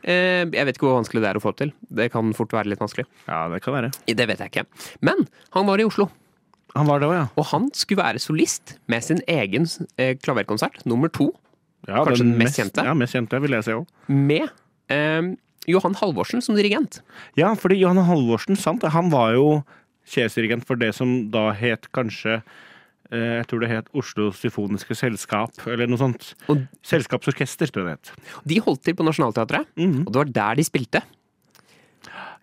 Eh, 0.06 0.44
jeg 0.44 0.66
vet 0.66 0.76
ikke 0.76 0.87
hvor 0.87 1.00
vanskelig 1.02 1.22
det 1.22 1.30
er 1.30 1.38
å 1.38 1.42
få 1.42 1.56
til. 1.56 1.72
Det 1.90 2.10
kan 2.12 2.32
fort 2.34 2.50
være 2.52 2.66
litt 2.68 2.78
vanskelig. 2.78 3.06
Ja, 3.26 3.48
det 3.48 3.62
kan 3.62 3.72
være. 3.74 3.90
Det 4.06 4.26
vet 4.28 4.38
jeg 4.38 4.50
ikke. 4.52 4.66
Men 5.00 5.26
han 5.52 5.66
var 5.66 5.78
i 5.80 5.84
Oslo, 5.84 6.10
Han 6.76 6.87
var 6.87 6.98
det 6.98 7.06
også, 7.08 7.14
ja. 7.14 7.26
og 7.38 7.44
han 7.46 7.70
skulle 7.72 8.02
være 8.02 8.18
solist 8.20 8.78
med 8.88 9.02
sin 9.02 9.20
egen 9.28 9.66
eh, 9.96 10.14
klaverkonsert, 10.16 10.84
nummer 10.87 11.08
to, 11.08 11.32
ja. 11.87 12.04
Kanskje 12.04 12.18
den 12.24 12.37
mest 12.38 12.56
kjente? 12.58 12.82
Ja, 12.84 12.94
mest 12.94 13.12
kjente, 13.14 13.40
vil 13.40 13.50
jeg 13.52 13.64
si 13.64 13.70
òg. 13.70 13.87
med 14.08 14.50
eh, 14.90 15.37
Johan 15.66 15.94
Halvorsen 15.94 16.42
som 16.44 16.55
dirigent. 16.57 17.00
Ja, 17.37 17.55
fordi 17.55 17.79
Johan 17.81 18.03
Halvorsen, 18.05 18.57
sant, 18.57 18.83
han 18.83 19.11
var 19.11 19.33
jo 19.35 19.62
sjefsdirigent 20.07 20.64
for 20.68 20.77
det 20.77 20.92
som 20.94 21.31
da 21.33 21.50
het 21.57 21.88
kanskje 21.96 22.42
eh, 23.11 23.38
Jeg 23.40 23.46
tror 23.48 23.61
det 23.64 23.70
het 23.70 23.88
Oslo 23.94 24.31
Symfoniske 24.33 24.94
Selskap, 24.96 25.53
eller 25.66 25.87
noe 25.88 25.98
sånt. 26.00 26.35
Og 26.48 26.66
Selskapsorkester, 26.85 27.66
tror 27.72 27.88
jeg 27.88 27.98
det 27.98 28.11
het. 28.12 28.40
de 28.44 28.61
holdt 28.61 28.83
til 28.85 28.94
på 28.94 29.05
Nationaltheatret, 29.05 29.66
Mhm. 29.77 30.07
og 30.07 30.12
det 30.12 30.20
var 30.24 30.33
der 30.35 30.55
de 30.57 30.64
spilte. 30.64 31.03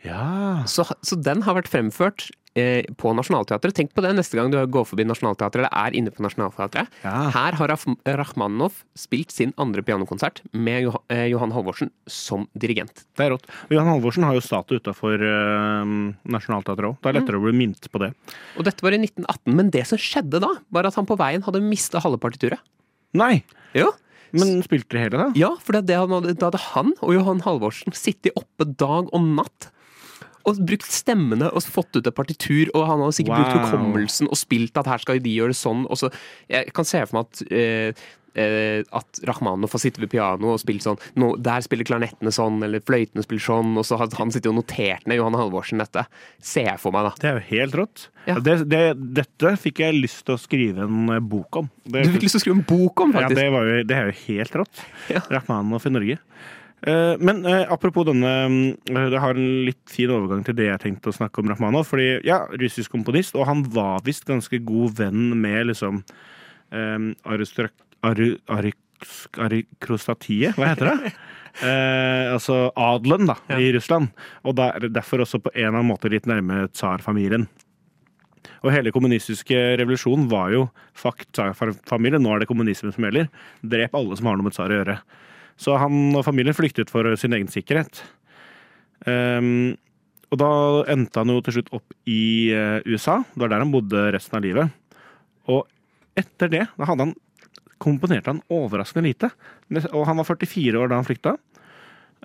Ja. 0.04 0.64
Så, 0.66 0.86
så 1.06 1.16
den 1.22 1.44
har 1.46 1.54
vært 1.60 1.70
fremført 1.70 2.30
på 2.52 3.12
Nationaltheatret. 3.16 3.76
Tenk 3.78 3.94
på 3.96 4.04
det 4.04 4.12
neste 4.18 4.36
gang 4.36 4.52
du 4.52 4.58
går 4.68 4.84
forbi 4.90 5.06
Nationaltheatret 5.08 5.62
eller 5.62 5.72
er 5.72 5.96
inne 5.96 6.12
på 6.12 6.24
Nationaltheatret. 6.26 6.92
Ja. 7.06 7.14
Her 7.32 7.56
har 7.60 7.72
Raf 7.72 7.86
Rachmaninoff 8.04 8.84
spilt 8.98 9.32
sin 9.32 9.54
andre 9.62 9.84
pianokonsert 9.88 10.42
med 10.52 10.84
Johan, 10.84 11.06
eh, 11.52 11.56
Halvorsen 11.56 11.92
som 12.12 12.48
dirigent. 12.52 13.06
Det 13.16 13.26
er 13.26 13.34
rått. 13.36 13.48
Johan 13.72 13.88
Halvorsen 13.94 14.28
har 14.28 14.36
jo 14.36 14.44
statue 14.44 14.82
utafor 14.84 15.24
uh, 15.24 15.96
Nationaltheatret 16.28 16.92
òg. 16.92 17.00
Det 17.00 17.12
er 17.12 17.20
lettere 17.22 17.40
å 17.40 17.46
bli 17.46 17.56
minnet 17.56 17.88
på 17.92 18.04
det. 18.04 18.12
Og 18.60 18.68
dette 18.68 18.84
var 18.84 18.96
i 18.96 19.02
1918, 19.02 19.56
men 19.56 19.72
det 19.74 19.88
som 19.88 20.02
skjedde 20.02 20.44
da, 20.44 20.54
var 20.76 20.90
at 20.90 21.00
han 21.00 21.08
på 21.08 21.20
veien 21.20 21.44
hadde 21.48 21.64
mista 21.64 22.04
halve 22.04 22.20
partituret. 22.22 22.60
Nei! 23.18 23.42
Jo. 23.78 23.92
Men 24.36 24.62
spilte 24.64 24.96
de 24.96 25.04
hele, 25.04 25.20
da? 25.20 25.32
Ja, 25.36 25.52
for 25.60 25.76
det, 25.76 25.88
det 25.92 25.98
da 26.40 26.50
hadde 26.50 26.66
han 26.72 26.94
og 27.00 27.16
Johan 27.16 27.44
Halvorsen 27.44 27.96
sittet 27.96 28.36
oppe 28.40 28.68
dag 28.68 29.12
og 29.12 29.32
natt. 29.40 29.72
Og 30.48 30.64
brukt 30.72 30.88
stemmene 30.88 31.52
og 31.52 31.68
fått 31.68 32.00
ut 32.00 32.08
et 32.08 32.18
partitur, 32.18 32.72
og 32.74 32.88
han 32.90 33.04
hadde 33.04 33.18
sikkert 33.20 33.44
brukt 33.44 33.68
hukommelsen 33.68 34.32
og 34.32 34.40
spilt 34.40 34.80
at 34.82 34.90
her 34.90 35.04
skal 35.04 35.22
de 35.22 35.36
gjøre 35.36 35.54
det 35.54 35.60
sånn. 35.60 35.86
Og 35.92 36.00
så, 36.02 36.12
jeg 36.52 36.74
kan 36.76 36.88
se 36.88 37.04
for 37.06 37.20
meg 37.20 37.30
at 37.30 37.46
eh, 37.52 38.04
eh, 38.40 38.84
at 38.96 39.22
Rakhmanov 39.28 39.72
får 39.72 39.84
sitte 39.86 40.04
ved 40.04 40.12
pianoet 40.14 40.56
og 40.56 40.62
spille 40.62 40.84
sånn 40.84 41.00
no, 41.20 41.34
Der 41.42 41.64
spiller 41.66 41.88
klarnettene 41.88 42.34
sånn, 42.34 42.62
eller 42.66 42.84
fløytene 42.86 43.26
spiller 43.26 43.44
sånn, 43.46 43.76
og 43.80 43.88
så 43.88 44.00
har 44.00 44.12
han 44.18 44.34
sittet 44.34 44.52
og 44.52 44.60
notert 44.62 45.08
ned 45.10 45.20
Johan 45.20 45.38
Halvorsen 45.40 45.82
dette. 45.82 46.06
Ser 46.44 46.70
jeg 46.70 46.82
for 46.82 46.96
meg, 46.96 47.10
da. 47.10 47.14
Det 47.22 47.30
er 47.30 47.38
jo 47.40 47.46
helt 47.52 47.78
rått. 47.82 48.08
Ja. 48.30 48.38
Det, 48.44 48.58
det, 48.72 48.84
dette 49.22 49.56
fikk 49.62 49.84
jeg 49.84 49.98
lyst 49.98 50.24
til 50.28 50.38
å 50.38 50.42
skrive 50.42 50.88
en 50.88 51.18
eh, 51.18 51.22
bok 51.34 51.62
om. 51.64 51.70
Det, 51.84 52.06
Du 52.08 52.16
fikk 52.16 52.28
lyst 52.28 52.38
til 52.38 52.44
å 52.44 52.46
skrive 52.46 52.60
en 52.62 52.66
bok 52.72 53.06
om, 53.06 53.14
ja, 53.16 53.26
faktisk. 53.26 53.42
det, 53.42 53.48
var 53.58 53.70
jo, 53.70 53.84
det 53.92 54.00
er 54.00 54.10
jo 54.12 54.18
helt 54.26 54.60
rått. 54.64 54.84
Ja. 55.12 55.24
Rachmaninoff 55.32 55.88
i 55.90 55.94
Norge. 55.94 56.20
Eh, 56.82 57.14
men 57.22 57.46
eh, 57.46 57.62
apropos 57.70 58.08
denne 58.08 58.30
eh, 58.90 59.10
Det 59.14 59.20
har 59.22 59.38
en 59.38 59.66
litt 59.68 59.86
fin 59.92 60.10
overgang 60.10 60.42
til 60.48 60.56
det 60.58 60.66
jeg 60.66 60.82
tenkte 60.82 61.12
å 61.12 61.18
snakke 61.18 61.42
om 61.44 61.52
Rachmanov. 61.52 61.86
Fordi, 61.90 62.08
ja, 62.28 62.40
russisk 62.58 62.92
komponist, 62.96 63.36
og 63.38 63.46
han 63.50 63.62
var 63.76 64.02
visst 64.08 64.26
ganske 64.30 64.58
god 64.66 64.98
venn 64.98 65.30
med 65.42 65.70
liksom 65.70 66.02
um, 66.72 67.12
arikrostatiet, 69.32 70.58
hva 70.58 70.74
heter 70.74 70.86
det? 70.94 71.14
Eh, 71.52 72.32
altså 72.32 72.70
adelen 72.80 73.28
da, 73.28 73.34
Ja. 73.52 73.58
i 73.60 73.74
Russland. 73.76 74.14
Og 74.48 74.56
der, 74.56 74.86
derfor 74.88 75.20
også 75.26 75.36
på 75.44 75.52
en 75.52 75.66
eller 75.66 75.82
annen 75.82 75.90
måte 75.90 76.08
litt 76.08 76.24
nærme 76.24 76.62
tsarfamilien. 76.72 77.44
Og 78.64 78.72
hele 78.72 78.94
kommunistiske 78.96 79.58
revolusjonen 79.82 80.30
var 80.32 80.54
jo 80.56 80.62
fuck 80.96 81.26
tsarfamilien, 81.36 82.24
nå 82.24 82.32
er 82.32 82.40
det 82.40 82.48
kommunismen 82.48 82.96
som 82.96 83.04
gjelder. 83.04 83.28
Drep 83.68 83.92
alle 84.00 84.16
som 84.16 84.32
har 84.32 84.40
noe 84.40 84.48
med 84.48 84.56
tsar 84.56 84.72
å 84.72 84.78
gjøre. 84.80 84.96
Så 85.62 85.78
han 85.78 86.16
og 86.18 86.26
familien 86.26 86.58
flyktet 86.58 86.90
for 86.90 87.06
sin 87.20 87.36
egen 87.38 87.52
sikkerhet. 87.52 88.02
Um, 89.06 89.78
og 90.32 90.40
da 90.40 90.52
endte 90.94 91.22
han 91.22 91.32
jo 91.34 91.42
til 91.44 91.58
slutt 91.58 91.74
opp 91.76 91.94
i 92.08 92.54
eh, 92.56 92.80
USA. 92.88 93.18
Det 93.34 93.44
var 93.44 93.52
der 93.52 93.66
han 93.66 93.74
bodde 93.74 94.06
resten 94.16 94.38
av 94.38 94.46
livet. 94.46 94.72
Og 95.52 95.66
etter 96.18 96.52
det, 96.54 96.62
da 96.78 96.88
han 96.88 97.12
komponerte 97.82 98.32
han 98.32 98.40
overraskende 98.54 99.10
lite. 99.10 99.32
Og 99.92 100.06
han 100.08 100.22
var 100.22 100.30
44 100.30 100.80
år 100.80 100.92
da 100.92 101.02
han 101.02 101.08
flykta. 101.08 101.36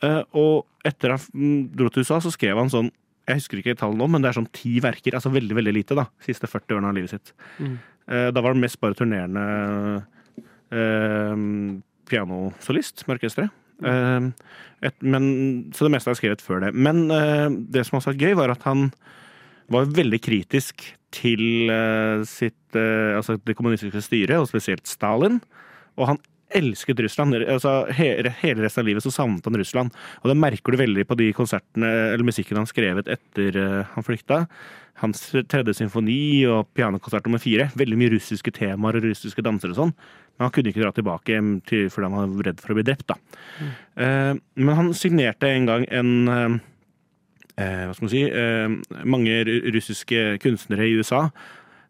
Eh, 0.06 0.22
og 0.38 0.86
etter 0.86 1.16
han 1.16 1.66
dro 1.74 1.90
til 1.90 2.06
USA, 2.06 2.20
så 2.22 2.30
skrev 2.30 2.60
han 2.60 2.70
sånn 2.70 2.92
Jeg 3.26 3.40
husker 3.40 3.58
ikke 3.58 3.74
tallene 3.80 4.04
nå, 4.04 4.06
men 4.12 4.22
det 4.22 4.30
er 4.30 4.38
sånn 4.38 4.54
ti 4.54 4.76
verker. 4.78 5.16
Altså 5.18 5.34
veldig 5.34 5.56
veldig 5.58 5.74
lite, 5.74 5.98
da. 5.98 6.06
Siste 6.22 6.46
40 6.46 6.76
årene 6.76 6.92
av 6.92 6.94
livet 6.94 7.10
sitt. 7.10 7.34
Mm. 7.58 7.74
Eh, 8.06 8.28
da 8.30 8.38
var 8.38 8.54
han 8.54 8.62
mest 8.62 8.78
bare 8.78 8.94
turnerende 8.94 9.46
pianosolist 12.08 13.04
med 13.06 13.18
orkesteret. 13.18 13.62
Eh, 13.84 14.28
så 15.74 15.86
det 15.86 15.92
meste 15.92 16.12
jeg 16.12 16.20
skrevet 16.20 16.44
før 16.44 16.66
det. 16.66 16.72
Men 16.74 17.06
eh, 17.12 17.48
det 17.72 17.86
som 17.86 17.98
også 17.98 18.14
er 18.14 18.22
gøy, 18.22 18.36
var 18.38 18.54
at 18.54 18.64
han 18.68 18.90
var 19.72 19.88
veldig 19.90 20.20
kritisk 20.22 20.84
til 21.14 21.70
eh, 21.72 22.22
sitt, 22.28 22.76
altså 22.76 23.38
det 23.40 23.56
kommunistiske 23.58 24.04
styret, 24.04 24.38
og 24.38 24.48
spesielt 24.50 24.86
Stalin. 24.88 25.40
Og 25.96 26.12
han 26.12 26.20
elsket 26.54 27.00
Russland. 27.00 27.34
Altså, 27.34 27.72
he, 27.94 28.08
hele 28.42 28.64
resten 28.64 28.82
av 28.82 28.88
livet 28.88 29.04
så 29.04 29.12
savnet 29.14 29.46
han 29.46 29.58
Russland. 29.58 29.94
Og 30.22 30.30
det 30.30 30.38
merker 30.38 30.72
du 30.74 30.80
veldig 30.80 31.06
på 31.08 31.18
de 31.18 31.30
konsertene, 31.36 31.90
eller 32.14 32.26
musikken 32.26 32.60
han 32.60 32.68
skrevet 32.70 33.10
etter 33.16 33.58
uh, 33.58 33.94
han 33.94 34.06
flykta. 34.06 34.44
Hans 35.02 35.26
tredje 35.50 35.74
symfoni 35.76 36.46
og 36.48 36.70
pianokonsert 36.76 37.26
nummer 37.26 37.42
fire. 37.42 37.68
Veldig 37.76 37.98
mye 38.00 38.14
russiske 38.14 38.54
temaer 38.56 39.00
og 39.00 39.08
russiske 39.10 39.44
dansere 39.44 39.74
og 39.74 39.80
sånn. 39.82 39.92
Men 40.36 40.46
han 40.46 40.54
kunne 40.54 40.72
ikke 40.72 40.84
dra 40.84 40.94
tilbake 40.96 41.42
til, 41.68 41.90
fordi 41.92 42.08
han 42.08 42.16
var 42.16 42.48
redd 42.48 42.62
for 42.62 42.72
å 42.72 42.78
bli 42.78 42.86
drept. 42.86 43.10
da. 43.12 43.18
Eh, 44.04 44.32
men 44.36 44.78
han 44.78 44.90
signerte 44.96 45.48
en 45.48 45.68
gang 45.68 45.84
en 45.88 46.10
uh, 46.32 46.56
hva 47.56 47.92
skal 47.96 48.04
man 48.04 48.12
si, 48.12 48.24
mange 49.08 49.38
russiske 49.72 50.24
kunstnere 50.42 50.84
i 50.84 50.98
USA 51.00 51.22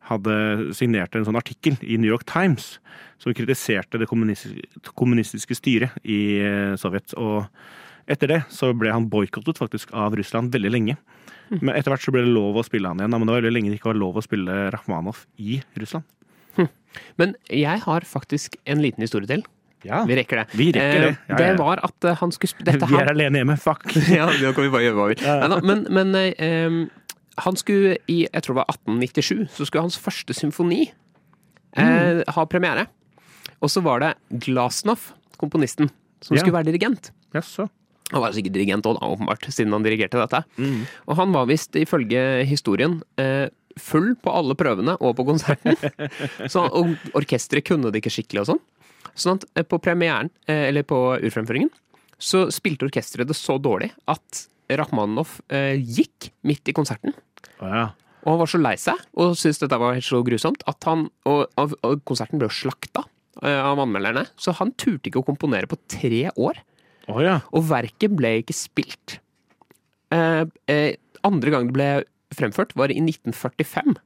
hadde 0.08 0.36
signert 0.76 1.16
en 1.18 1.26
sånn 1.26 1.38
artikkel 1.38 1.76
i 1.82 1.98
New 1.98 2.10
York 2.10 2.26
Times 2.28 2.76
som 3.22 3.34
kritiserte 3.34 3.98
det 4.00 4.08
kommunistiske, 4.10 5.56
styret 5.58 5.96
i 6.04 6.20
eh, 6.44 6.74
Sovjet. 6.80 7.14
Og 7.18 7.46
etter 8.10 8.30
det 8.30 8.40
så 8.54 8.70
ble 8.76 8.92
han 8.94 9.08
boikottet 9.10 9.58
faktisk 9.58 9.94
av 9.96 10.14
Russland 10.18 10.52
veldig 10.54 10.72
lenge. 10.72 10.96
Men 11.48 11.74
etter 11.76 11.92
hvert 11.92 12.02
så 12.02 12.12
ble 12.14 12.24
det 12.26 12.34
lov 12.34 12.58
å 12.58 12.64
spille 12.66 12.90
han 12.90 12.98
igjen. 13.00 13.12
Men 13.14 13.26
det 13.28 13.34
var 13.36 13.42
veldig 13.44 13.54
lenge 13.54 13.70
det 13.72 13.78
ikke 13.80 13.92
var 13.92 14.00
lov 14.00 14.18
å 14.18 14.24
spille 14.24 14.56
Rakhmanov 14.74 15.24
i 15.38 15.60
Russland. 15.78 16.06
Men 17.20 17.34
jeg 17.52 17.82
har 17.84 18.06
faktisk 18.08 18.56
en 18.64 18.80
liten 18.80 19.04
historie 19.04 19.28
til. 19.28 19.44
Ja, 19.86 20.00
Vi 20.08 20.16
rekker 20.18 20.40
det. 20.40 20.46
Vi 20.56 20.70
rekker 20.72 21.02
det. 21.02 21.08
Eh, 21.12 21.18
Ja, 21.28 21.36
det 21.36 21.48
ja. 21.52 21.56
var 21.60 21.82
at 21.84 22.04
eh, 22.08 22.16
han 22.18 22.32
skulle 22.32 22.50
spille 22.50 22.72
Dette 22.72 22.88
Vi 22.90 22.96
er 22.98 23.10
alene 23.12 23.42
hjemme, 23.42 23.56
fuck! 23.60 23.84
ja, 24.18 24.26
nå 24.26 24.52
kan 24.56 24.64
vi 24.64 24.72
bare 24.72 24.86
gjøre 24.86 24.96
hva 24.96 25.08
vi 25.10 25.18
vil. 25.20 25.56
Men, 25.68 25.84
men 25.92 26.14
eh, 26.16 26.78
han 27.44 27.56
skulle 27.60 27.96
i 28.08 28.22
jeg 28.26 28.42
tror 28.42 28.54
det 28.56 28.62
var 28.62 28.70
1897, 28.74 29.48
så 29.52 29.66
skulle 29.68 29.86
hans 29.86 29.98
første 30.00 30.34
symfoni 30.36 30.86
eh, 31.76 32.22
ha 32.32 32.44
premiere. 32.48 32.86
Og 33.64 33.70
så 33.72 33.82
var 33.84 34.00
det 34.02 34.14
Glasnov, 34.44 35.10
komponisten, 35.40 35.90
som 36.20 36.36
Ja. 36.36 36.42
skulle 36.42 36.56
være 36.58 36.70
dirigent. 36.72 37.10
Jaså. 37.34 37.68
Han 38.12 38.22
var 38.22 38.32
sikkert 38.32 38.54
dirigent 38.54 38.86
òg, 38.86 39.00
åpenbart, 39.02 39.42
siden 39.50 39.72
han 39.74 39.82
dirigerte 39.82 40.20
dette. 40.20 40.44
Mm. 40.58 40.86
Og 41.08 41.16
han 41.16 41.32
var 41.32 41.46
visst, 41.46 41.72
ifølge 41.74 42.44
historien, 42.46 43.02
eh, 43.18 43.48
full 43.76 44.14
på 44.14 44.30
alle 44.32 44.54
prøvene 44.54 44.96
og 45.00 45.16
på 45.16 45.26
konserten. 45.26 45.76
Så, 46.52 46.62
og 46.70 46.94
orkesteret 47.18 47.64
kunne 47.66 47.90
det 47.90 48.00
ikke 48.00 48.14
skikkelig 48.14 48.44
og 48.44 48.46
sånn. 48.52 48.62
Sånn 49.16 49.40
at 49.40 49.44
eh, 49.56 49.66
på 49.66 49.80
premieren, 49.82 50.30
eh, 50.46 50.68
eller 50.70 50.82
på 50.86 51.18
urfremføringen, 51.20 51.70
så 52.16 52.46
spilte 52.54 52.86
orkesteret 52.86 53.28
det 53.28 53.36
så 53.36 53.58
dårlig 53.60 53.90
at 54.08 54.46
Rakhmanov 54.70 55.40
eh, 55.52 55.74
gikk 55.76 56.30
midt 56.46 56.68
i 56.70 56.72
konserten. 56.72 57.12
Å 57.62 57.70
ja. 57.70 57.86
Og 58.26 58.32
han 58.32 58.40
var 58.42 58.50
så 58.50 58.58
lei 58.58 58.74
seg 58.80 59.02
og 59.22 59.36
syntes 59.38 59.60
dette 59.62 59.78
var 59.78 59.94
helt 59.94 60.06
så 60.06 60.18
grusomt 60.26 60.64
at 60.66 60.88
han 60.88 61.06
Og, 61.30 61.44
og, 61.60 61.76
og 61.86 62.00
konserten 62.08 62.40
ble 62.42 62.48
slakta 62.50 63.04
eh, 63.42 63.60
av 63.60 63.78
anmelderne, 63.82 64.26
så 64.40 64.54
han 64.58 64.74
turte 64.80 65.10
ikke 65.10 65.22
å 65.22 65.28
komponere 65.28 65.70
på 65.70 65.78
tre 65.90 66.26
år. 66.34 66.58
Oh, 67.06 67.20
ja. 67.22 67.38
Og 67.54 67.68
verket 67.68 68.16
ble 68.18 68.38
ikke 68.40 68.56
spilt. 68.56 69.18
Eh, 70.14 70.42
eh, 70.72 70.96
andre 71.26 71.52
gang 71.54 71.68
det 71.68 71.76
ble 71.76 71.90
fremført, 72.34 72.74
var 72.78 72.90
i 72.90 72.98
1945. 72.98 73.96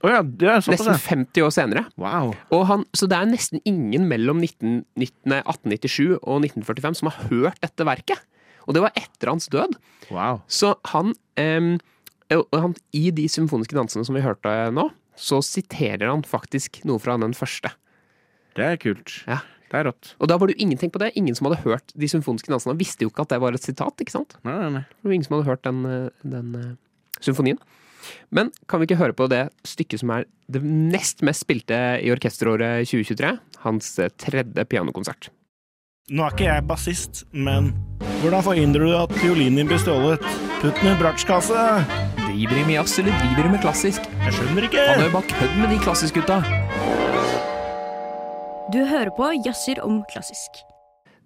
Oh, 0.00 0.08
ja, 0.08 0.22
det 0.24 0.54
Nesten 0.70 0.96
50 0.96 1.44
år 1.44 1.52
senere. 1.52 1.84
Wow. 2.00 2.32
Og 2.56 2.64
han, 2.70 2.86
så 2.96 3.08
det 3.10 3.18
er 3.18 3.28
nesten 3.28 3.60
ingen 3.68 4.06
mellom 4.08 4.40
19, 4.40 4.86
19, 4.96 5.34
1897 5.36 6.16
og 6.16 6.40
1945 6.46 7.00
som 7.02 7.10
har 7.10 7.28
hørt 7.28 7.60
dette 7.60 7.84
verket. 7.84 8.24
Og 8.64 8.76
det 8.76 8.84
var 8.84 8.96
etter 8.96 9.32
hans 9.32 9.50
død. 9.52 9.76
wow. 10.08 10.40
Så 10.48 10.72
han, 10.94 11.12
og 11.36 11.80
han 12.30 12.74
I 12.96 13.10
de 13.14 13.26
symfoniske 13.30 13.76
dansene 13.76 14.06
som 14.06 14.16
vi 14.16 14.24
hørte 14.24 14.52
nå, 14.74 14.88
så 15.18 15.40
siterer 15.44 16.08
han 16.08 16.22
faktisk 16.26 16.82
noe 16.88 17.02
fra 17.02 17.16
den 17.20 17.34
første. 17.36 17.72
Det 18.56 18.66
er 18.66 18.78
kult. 18.80 19.20
Ja. 19.26 19.42
Det 19.70 19.78
er 19.78 19.86
rått. 19.86 20.14
Og 20.18 20.26
da 20.26 20.34
var 20.34 20.50
det 20.50 20.56
jo 20.56 20.64
ingenting 20.64 20.90
på 20.90 20.98
det. 20.98 21.12
Ingen 21.18 21.36
som 21.38 21.46
hadde 21.46 21.62
hørt 21.62 21.92
de 21.94 22.08
symfoniske 22.10 22.50
dansene, 22.50 22.74
visste 22.78 23.06
jo 23.06 23.12
ikke 23.12 23.22
at 23.22 23.30
det 23.30 23.38
var 23.42 23.54
et 23.54 23.62
sitat. 23.62 24.02
ikke 24.02 24.16
sant? 24.16 24.34
Nei, 24.42 24.56
nei, 24.58 24.70
nei. 24.80 24.82
Det 24.90 25.06
var 25.06 25.14
ingen 25.14 25.28
som 25.28 25.36
hadde 25.36 25.46
hørt 25.46 25.62
den, 25.62 25.84
den 26.26 26.56
uh, 26.58 26.72
symfonien. 27.22 27.60
Men 28.34 28.50
kan 28.66 28.80
vi 28.80 28.88
ikke 28.88 28.98
høre 28.98 29.14
på 29.14 29.28
det 29.30 29.44
stykket 29.68 30.02
som 30.02 30.10
er 30.16 30.26
det 30.50 30.62
nest 30.64 31.22
mest 31.26 31.44
spilte 31.46 31.78
i 32.02 32.10
orkesteråret 32.10 32.88
2023? 32.90 33.34
Hans 33.66 33.92
eh, 34.00 34.10
tredje 34.18 34.64
pianokonsert. 34.66 35.30
Nå 36.10 36.24
er 36.26 36.34
ikke 36.34 36.48
jeg 36.48 36.66
bassist, 36.66 37.22
men 37.30 37.70
hvordan 38.24 38.42
forhindrer 38.42 38.88
du 38.88 38.96
at 38.98 39.14
fiolinen 39.20 39.60
din 39.60 39.70
blir 39.70 39.78
stjålet? 39.78 40.24
Putt 40.58 40.82
den 40.82 40.96
i 40.96 40.98
bratsjkasse. 40.98 41.68
Driver 42.30 42.54
de 42.54 42.64
med 42.68 42.76
jazz, 42.76 42.98
eller 42.98 43.10
driver 43.18 43.42
de 43.42 43.50
med 43.50 43.58
klassisk? 43.64 44.04
Jeg 44.22 44.34
skjønner 44.36 44.66
ikke. 44.68 44.82
Han 44.86 45.00
er 45.02 45.08
jo 45.08 45.14
bare 45.16 45.30
kødd 45.32 45.54
med 45.58 45.72
de 45.72 45.78
klassisk-gutta. 45.82 46.36
Du 48.70 48.78
hører 48.86 49.10
på 49.16 49.30
Jazzer 49.42 49.80
om 49.82 49.96
klassisk. 50.12 50.60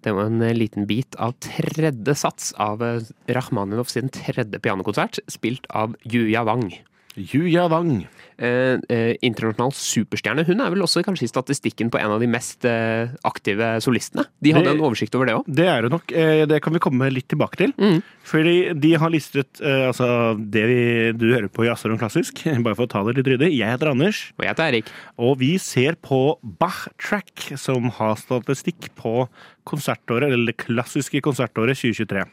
Det 0.01 0.15
var 0.17 0.31
en 0.31 0.41
eh, 0.41 0.55
liten 0.57 0.87
bit 0.89 1.13
av 1.21 1.35
tredje 1.45 2.15
sats 2.17 2.55
av 2.57 2.81
eh, 2.81 3.05
Rakhmaninov 3.37 3.91
sin 3.93 4.09
tredje 4.09 4.57
pianokonsert, 4.57 5.21
spilt 5.29 5.69
av 5.69 5.93
Yuya 6.09 6.41
Wang. 6.49 6.71
Yuya 7.13 7.67
Wang. 7.69 8.07
Eh, 8.35 8.75
eh, 8.91 9.13
internasjonal 9.23 9.71
superstjerne. 9.71 10.43
Hun 10.43 10.59
er 10.59 10.71
vel 10.73 10.81
også 10.83 10.99
kanskje 11.07 11.23
i 11.23 11.31
statistikken 11.31 11.87
på 11.87 12.01
en 12.01 12.11
av 12.11 12.19
de 12.19 12.27
mest 12.27 12.65
eh, 12.67 13.07
aktive 13.23 13.77
solistene. 13.79 14.25
De 14.43 14.51
hadde 14.51 14.65
Det- 14.67 14.73
en 14.75 14.83
oversikt 14.83 15.15
over 15.15 15.25
det 15.29 15.35
òg. 15.37 15.45
Det 15.47 15.67
er 15.71 15.81
det 15.83 15.91
nok. 15.91 16.07
Det 16.51 16.61
kan 16.61 16.73
vi 16.73 16.79
komme 16.79 17.07
litt 17.13 17.29
tilbake 17.29 17.55
til. 17.55 17.71
Mm. 17.79 18.01
Fordi 18.27 18.73
de 18.77 18.91
har 18.99 19.09
listet 19.09 19.61
altså 19.61 20.35
det 20.51 20.65
vi, 20.67 21.11
du 21.15 21.31
hører 21.31 21.47
på 21.47 21.63
i 21.63 21.69
Jazzer 21.69 21.95
klassisk. 21.97 22.43
Bare 22.65 22.75
for 22.75 22.87
å 22.87 22.91
ta 22.91 23.03
det 23.07 23.15
litt 23.21 23.31
ryddig. 23.31 23.53
Jeg 23.55 23.71
heter 23.71 23.91
Anders, 23.93 24.33
Og 24.37 24.43
jeg 24.43 24.51
heter 24.51 24.67
Erik. 24.67 24.91
og 25.17 25.39
vi 25.39 25.57
ser 25.57 25.95
på 25.95 26.37
Bach-track, 26.43 27.55
som 27.57 27.87
har 27.89 28.15
statistikk 28.19 28.89
på 28.99 29.29
konsertåret, 29.65 30.27
eller 30.31 30.51
det 30.51 30.57
klassiske 30.57 31.21
konsertåret 31.23 31.79
2023. 31.79 32.25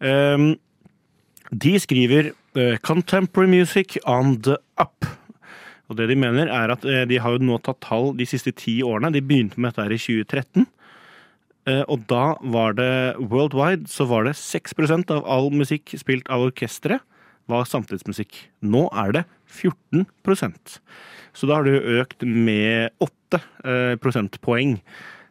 Um, 0.00 0.54
de 1.50 1.78
skriver 1.78 2.32
eh, 2.54 2.76
'Contemporary 2.78 3.48
Music 3.50 3.98
on 4.06 4.40
the 4.42 4.56
Up'. 4.78 5.06
Og 5.90 5.96
det 5.96 6.08
de 6.08 6.14
mener 6.14 6.46
er 6.46 6.70
at 6.70 6.84
eh, 6.84 7.04
De 7.04 7.18
har 7.18 7.34
jo 7.34 7.42
nå 7.42 7.58
tatt 7.58 7.80
tall 7.82 8.14
de 8.16 8.26
siste 8.26 8.52
ti 8.54 8.80
årene. 8.82 9.12
De 9.12 9.20
begynte 9.20 9.58
med 9.58 9.72
dette 9.72 9.82
her 9.82 9.94
i 9.94 9.98
2013. 9.98 10.66
Eh, 11.66 11.84
Og 11.88 12.06
da 12.06 12.36
var 12.40 12.74
det 12.78 13.18
worldwide 13.18 13.88
så 13.90 14.06
var 14.06 14.24
det 14.24 14.38
6% 14.38 15.10
av 15.10 15.26
all 15.26 15.50
musikk 15.50 15.90
spilt 15.98 16.28
av 16.30 16.46
orkestre 16.48 17.00
var 17.50 17.66
samtidsmusikk. 17.66 18.46
Nå 18.62 18.86
er 18.94 19.12
det 19.12 19.24
14% 19.50 20.78
Så 21.34 21.46
da 21.46 21.56
har 21.58 21.64
det 21.66 21.74
jo 21.74 21.98
økt 22.02 22.22
med 22.22 22.90
8 23.02 23.40
eh, 23.64 23.96
prosentpoeng. 23.98 24.78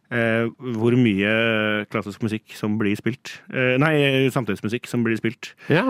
Eh, 0.10 0.48
hvor 0.74 0.96
mye 0.98 1.86
klassisk 1.94 2.24
musikk 2.26 2.56
som 2.58 2.80
blir 2.80 2.96
spilt 2.98 3.30
eh, 3.54 3.76
Nei, 3.78 4.26
samtidsmusikk 4.34 4.88
som 4.90 5.04
blir 5.06 5.20
spilt 5.20 5.52
Ja. 5.70 5.84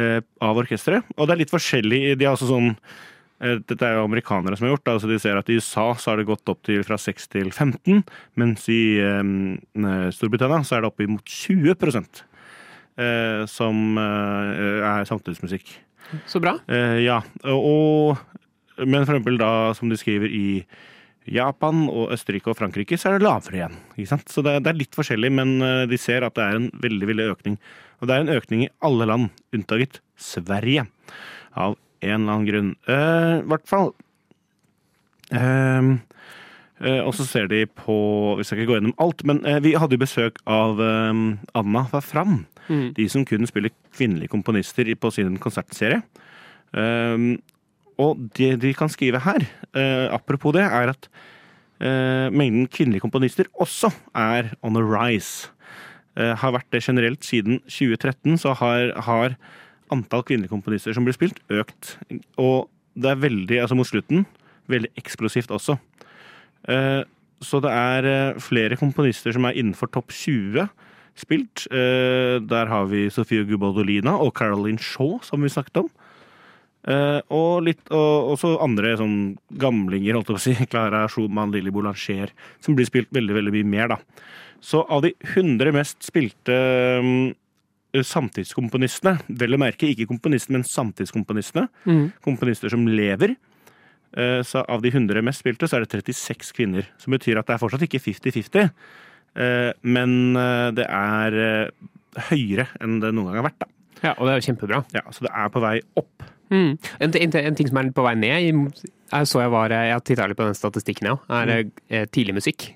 eh, 0.00 0.22
av 0.40 0.56
orkesteret. 0.56 1.04
Og 1.18 1.26
det 1.28 1.34
er 1.34 1.40
litt 1.42 1.52
forskjellig. 1.52 2.00
De 2.16 2.24
er 2.24 2.30
altså 2.30 2.48
sånn 2.48 2.70
eh, 2.72 3.58
Dette 3.68 3.84
er 3.84 3.98
jo 3.98 4.06
amerikanere 4.08 4.56
som 4.56 4.64
har 4.64 4.72
gjort 4.78 4.84
det. 4.88 4.94
altså 4.94 5.10
De 5.12 5.18
ser 5.20 5.36
at 5.36 5.50
i 5.52 5.58
USA 5.60 5.90
så 6.00 6.14
har 6.14 6.16
det 6.22 6.28
gått 6.30 6.48
opp 6.48 6.62
til 6.64 6.80
fra 6.88 6.96
6 6.96 7.28
til 7.36 7.52
15, 7.52 8.00
mens 8.40 8.64
i 8.72 8.96
eh, 8.96 10.08
Storbritannia 10.16 10.64
så 10.64 10.78
er 10.78 10.86
det 10.86 10.92
oppimot 10.94 11.28
20 11.28 11.76
eh, 11.76 13.44
som 13.44 13.98
eh, 14.00 14.80
er 14.88 15.04
samtidsmusikk. 15.04 15.68
Så 16.24 16.40
bra. 16.40 16.56
Eh, 16.70 17.02
ja, 17.04 17.20
og 17.44 18.16
Men 18.78 19.04
for 19.06 19.14
eksempel 19.16 19.36
da, 19.40 19.72
som 19.76 19.88
de 19.88 19.96
skriver 19.96 20.28
i 20.32 20.64
Japan 21.32 21.86
og 21.90 22.12
Østerrike 22.14 22.52
og 22.52 22.58
Frankrike, 22.58 22.98
så 22.98 23.10
er 23.10 23.16
det 23.16 23.26
lavere 23.26 23.58
igjen. 23.58 23.78
Ikke 23.96 24.10
sant? 24.12 24.28
Så 24.32 24.44
det, 24.46 24.58
det 24.64 24.72
er 24.72 24.78
litt 24.78 24.96
forskjellig, 24.96 25.30
men 25.34 25.56
eh, 25.64 25.84
de 25.90 25.98
ser 26.00 26.26
at 26.26 26.36
det 26.38 26.44
er 26.44 26.60
en 26.60 26.70
veldig 26.82 27.10
veldig 27.10 27.28
økning. 27.34 27.58
Og 28.00 28.08
det 28.08 28.16
er 28.16 28.24
en 28.24 28.34
økning 28.36 28.66
i 28.66 28.72
alle 28.86 29.08
land, 29.08 29.30
unntaket 29.56 30.00
Sverige. 30.20 30.86
Av 31.56 31.76
en 32.04 32.18
eller 32.20 32.32
annen 32.32 32.48
grunn. 32.48 32.74
Eh, 32.88 33.32
I 33.40 33.46
hvert 33.50 33.70
fall. 33.70 33.94
Ehm, 35.34 35.96
eh, 36.78 37.00
og 37.00 37.14
så 37.16 37.26
ser 37.26 37.48
de 37.50 37.64
på 37.66 37.96
Vi 38.38 38.44
skal 38.46 38.60
ikke 38.60 38.70
gå 38.70 38.76
gjennom 38.78 38.94
alt, 39.02 39.24
men 39.26 39.42
eh, 39.46 39.58
vi 39.64 39.74
hadde 39.74 39.96
jo 39.96 40.04
besøk 40.04 40.38
av 40.46 40.80
eh, 40.82 41.24
Anna 41.58 41.84
fra 41.90 42.02
Fram. 42.04 42.44
Mm. 42.68 42.86
De 42.94 43.08
som 43.10 43.24
kun 43.26 43.46
spiller 43.48 43.74
kvinnelige 43.96 44.34
komponister 44.34 44.88
på 44.98 45.10
sin 45.14 45.38
konsertserie. 45.38 46.02
Og 48.02 48.20
det 48.36 48.56
de 48.60 48.74
kan 48.76 48.90
skrive 48.92 49.22
her, 49.24 49.46
eh, 49.74 50.06
apropos 50.12 50.52
det, 50.52 50.64
er 50.64 50.92
at 50.92 51.08
eh, 51.80 52.28
mengden 52.28 52.68
kvinnelige 52.68 53.04
komponister 53.04 53.48
også 53.54 53.90
er 54.14 54.52
on 54.62 54.76
a 54.76 54.84
rise. 54.84 55.48
Eh, 56.16 56.34
har 56.36 56.52
vært 56.52 56.68
det 56.72 56.84
generelt 56.84 57.24
siden 57.24 57.60
2013, 57.64 58.38
så 58.38 58.52
har, 58.56 58.92
har 59.08 59.36
antall 59.92 60.24
kvinnelige 60.26 60.52
komponister 60.52 60.92
som 60.96 61.04
blir 61.04 61.16
spilt, 61.16 61.40
økt. 61.48 61.96
Og 62.36 62.68
det 62.96 63.12
er 63.12 63.20
veldig, 63.20 63.60
altså 63.60 63.76
mot 63.76 63.88
slutten, 63.88 64.26
veldig 64.68 64.92
eksplosivt 65.00 65.52
også. 65.52 65.76
Eh, 66.68 67.02
så 67.44 67.60
det 67.60 67.72
er 67.72 68.08
eh, 68.08 68.40
flere 68.40 68.78
komponister 68.80 69.34
som 69.36 69.44
er 69.44 69.56
innenfor 69.56 69.90
topp 69.92 70.12
20 70.14 70.68
spilt. 71.16 71.66
Eh, 71.70 72.40
der 72.44 72.72
har 72.72 72.88
vi 72.90 73.06
Sofie 73.12 73.44
Gubaldolina 73.48 74.16
og 74.16 74.34
Caroline 74.36 74.80
Shaw, 74.80 75.20
som 75.22 75.44
vi 75.44 75.52
snakket 75.52 75.84
om. 75.84 75.90
Eh, 76.86 77.20
og 77.34 77.64
litt, 77.66 77.80
og 77.90 78.32
også 78.36 78.52
andre 78.62 78.92
sånn 79.00 79.16
gamlinger, 79.58 80.14
holdt 80.14 80.28
jeg 80.30 80.36
på 80.36 80.40
å 80.40 80.44
si. 80.44 80.54
Clara 80.72 81.04
Schumann, 81.10 81.50
Lilly 81.54 81.72
Boulanger, 81.74 82.30
som 82.62 82.76
blir 82.78 82.86
spilt 82.86 83.10
veldig 83.14 83.34
veldig 83.40 83.54
mye 83.56 83.70
mer, 83.72 83.88
da. 83.96 83.98
Så 84.62 84.84
av 84.88 85.02
de 85.04 85.10
100 85.34 85.72
mest 85.74 86.06
spilte 86.06 86.54
um, 87.02 87.10
samtidskomponistene, 87.96 89.16
vel 89.38 89.56
å 89.56 89.60
merke 89.60 89.88
ikke 89.90 90.06
komponistene, 90.10 90.58
men 90.60 90.66
samtidskomponistene, 90.68 91.66
Mm. 91.86 92.12
komponister 92.24 92.70
som 92.70 92.86
lever, 92.86 93.36
eh, 94.16 94.40
så 94.42 94.64
av 94.68 94.82
de 94.82 94.90
100 94.90 95.22
mest 95.22 95.42
spilte, 95.44 95.68
så 95.68 95.76
er 95.76 95.84
det 95.86 95.90
36 96.04 96.52
kvinner. 96.52 96.86
Som 96.98 97.12
betyr 97.12 97.38
at 97.38 97.46
det 97.46 97.54
er 97.56 97.62
fortsatt 97.62 97.82
ikke 97.86 98.00
50-50, 98.02 98.70
eh, 99.36 99.72
men 99.82 100.36
eh, 100.36 100.70
det 100.72 100.86
er 100.88 101.32
eh, 101.34 101.70
høyere 102.30 102.68
enn 102.80 103.00
det 103.00 103.12
noen 103.14 103.32
gang 103.32 103.42
har 103.42 103.50
vært, 103.50 103.60
da. 103.60 103.66
Ja, 104.02 104.14
og 104.18 104.26
det 104.26 104.32
er 104.34 104.40
jo 104.40 104.46
kjempebra. 104.52 104.84
Ja, 104.94 105.02
så 105.10 105.24
det 105.26 105.32
er 105.34 105.48
på 105.52 105.60
vei 105.64 105.80
opp. 105.96 106.22
Mm. 106.50 106.78
En, 107.00 107.14
en, 107.18 107.36
en 107.42 107.54
ting 107.58 107.68
som 107.68 107.78
er 107.80 107.88
litt 107.88 107.94
på 107.96 108.04
vei 108.06 108.14
ned, 108.14 108.34
jeg 109.10 109.26
så 109.26 109.40
jeg 109.42 109.50
var 109.50 109.70
Jeg 109.74 109.92
har 109.94 110.00
titta 110.06 110.26
litt 110.30 110.38
på 110.38 110.46
den 110.46 110.54
statistikken, 110.58 111.08
ja. 111.12 111.16
Er 111.42 111.64
mm. 111.66 112.10
tidlig 112.14 112.34
musikk. 112.38 112.68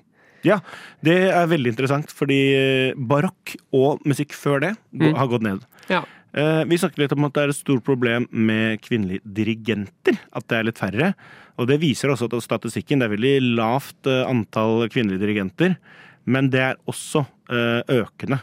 Ja, 0.43 0.57
det 1.05 1.17
er 1.29 1.45
veldig 1.51 1.69
interessant, 1.75 2.09
fordi 2.17 2.39
eh, 2.57 2.93
barokk 2.97 3.53
og 3.77 4.01
musikk 4.09 4.33
før 4.33 4.59
det 4.63 4.71
Mm. 4.91 5.13
har 5.15 5.27
gått 5.27 5.43
ned. 5.45 5.61
Ja. 5.89 6.01
Eh, 6.33 6.63
Vi 6.65 6.77
snakket 6.81 6.97
litt 7.03 7.11
om 7.13 7.25
at 7.25 7.33
det 7.33 7.43
er 7.43 7.49
et 7.53 7.55
stort 7.59 7.83
problem 7.83 8.27
med 8.31 8.81
kvinnelige 8.81 9.21
dirigenter. 9.23 10.17
At 10.33 10.47
det 10.47 10.57
er 10.57 10.63
litt 10.63 10.79
færre. 10.79 11.13
Og 11.59 11.67
det 11.67 11.79
viser 11.79 12.09
også 12.09 12.25
at 12.31 12.41
statistikken 12.43 12.99
det 12.99 13.05
er 13.11 13.15
veldig 13.15 13.55
lavt 13.55 14.07
eh, 14.07 14.23
antall 14.25 14.87
kvinnelige 14.89 15.21
dirigenter. 15.21 15.77
Men 16.25 16.49
det 16.49 16.59
er 16.59 16.75
også 16.89 17.25
eh, 17.51 17.83
økende. 18.01 18.41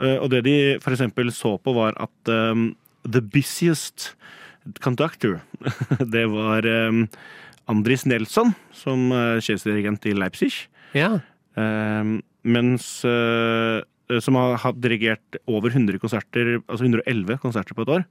Eh, 0.00 0.18
Og 0.20 0.30
det 0.30 0.44
de 0.44 0.56
eksempel 0.78 1.32
så 1.32 1.56
på, 1.62 1.72
var 1.74 1.94
at 1.96 2.28
eh, 2.28 2.72
the 3.08 3.20
busiest 3.22 4.14
conductor, 4.84 5.40
det 6.14 6.26
var 6.32 6.66
um, 6.66 7.06
Andris 7.70 8.06
Nelson, 8.08 8.52
som 8.74 9.10
uh, 9.14 9.38
sjefsdirigent 9.42 10.06
i 10.10 10.16
Leipzig. 10.16 10.52
Ja. 10.96 11.16
Um, 11.56 12.20
mens 12.42 13.04
uh, 13.04 13.80
Som 14.20 14.36
har 14.36 14.74
dirigert 14.82 15.36
over 15.46 15.70
100 15.70 16.00
konserter, 16.02 16.58
altså 16.66 16.84
111 16.84 17.38
konserter 17.40 17.76
på 17.76 17.86
et 17.86 17.92
år. 17.94 18.02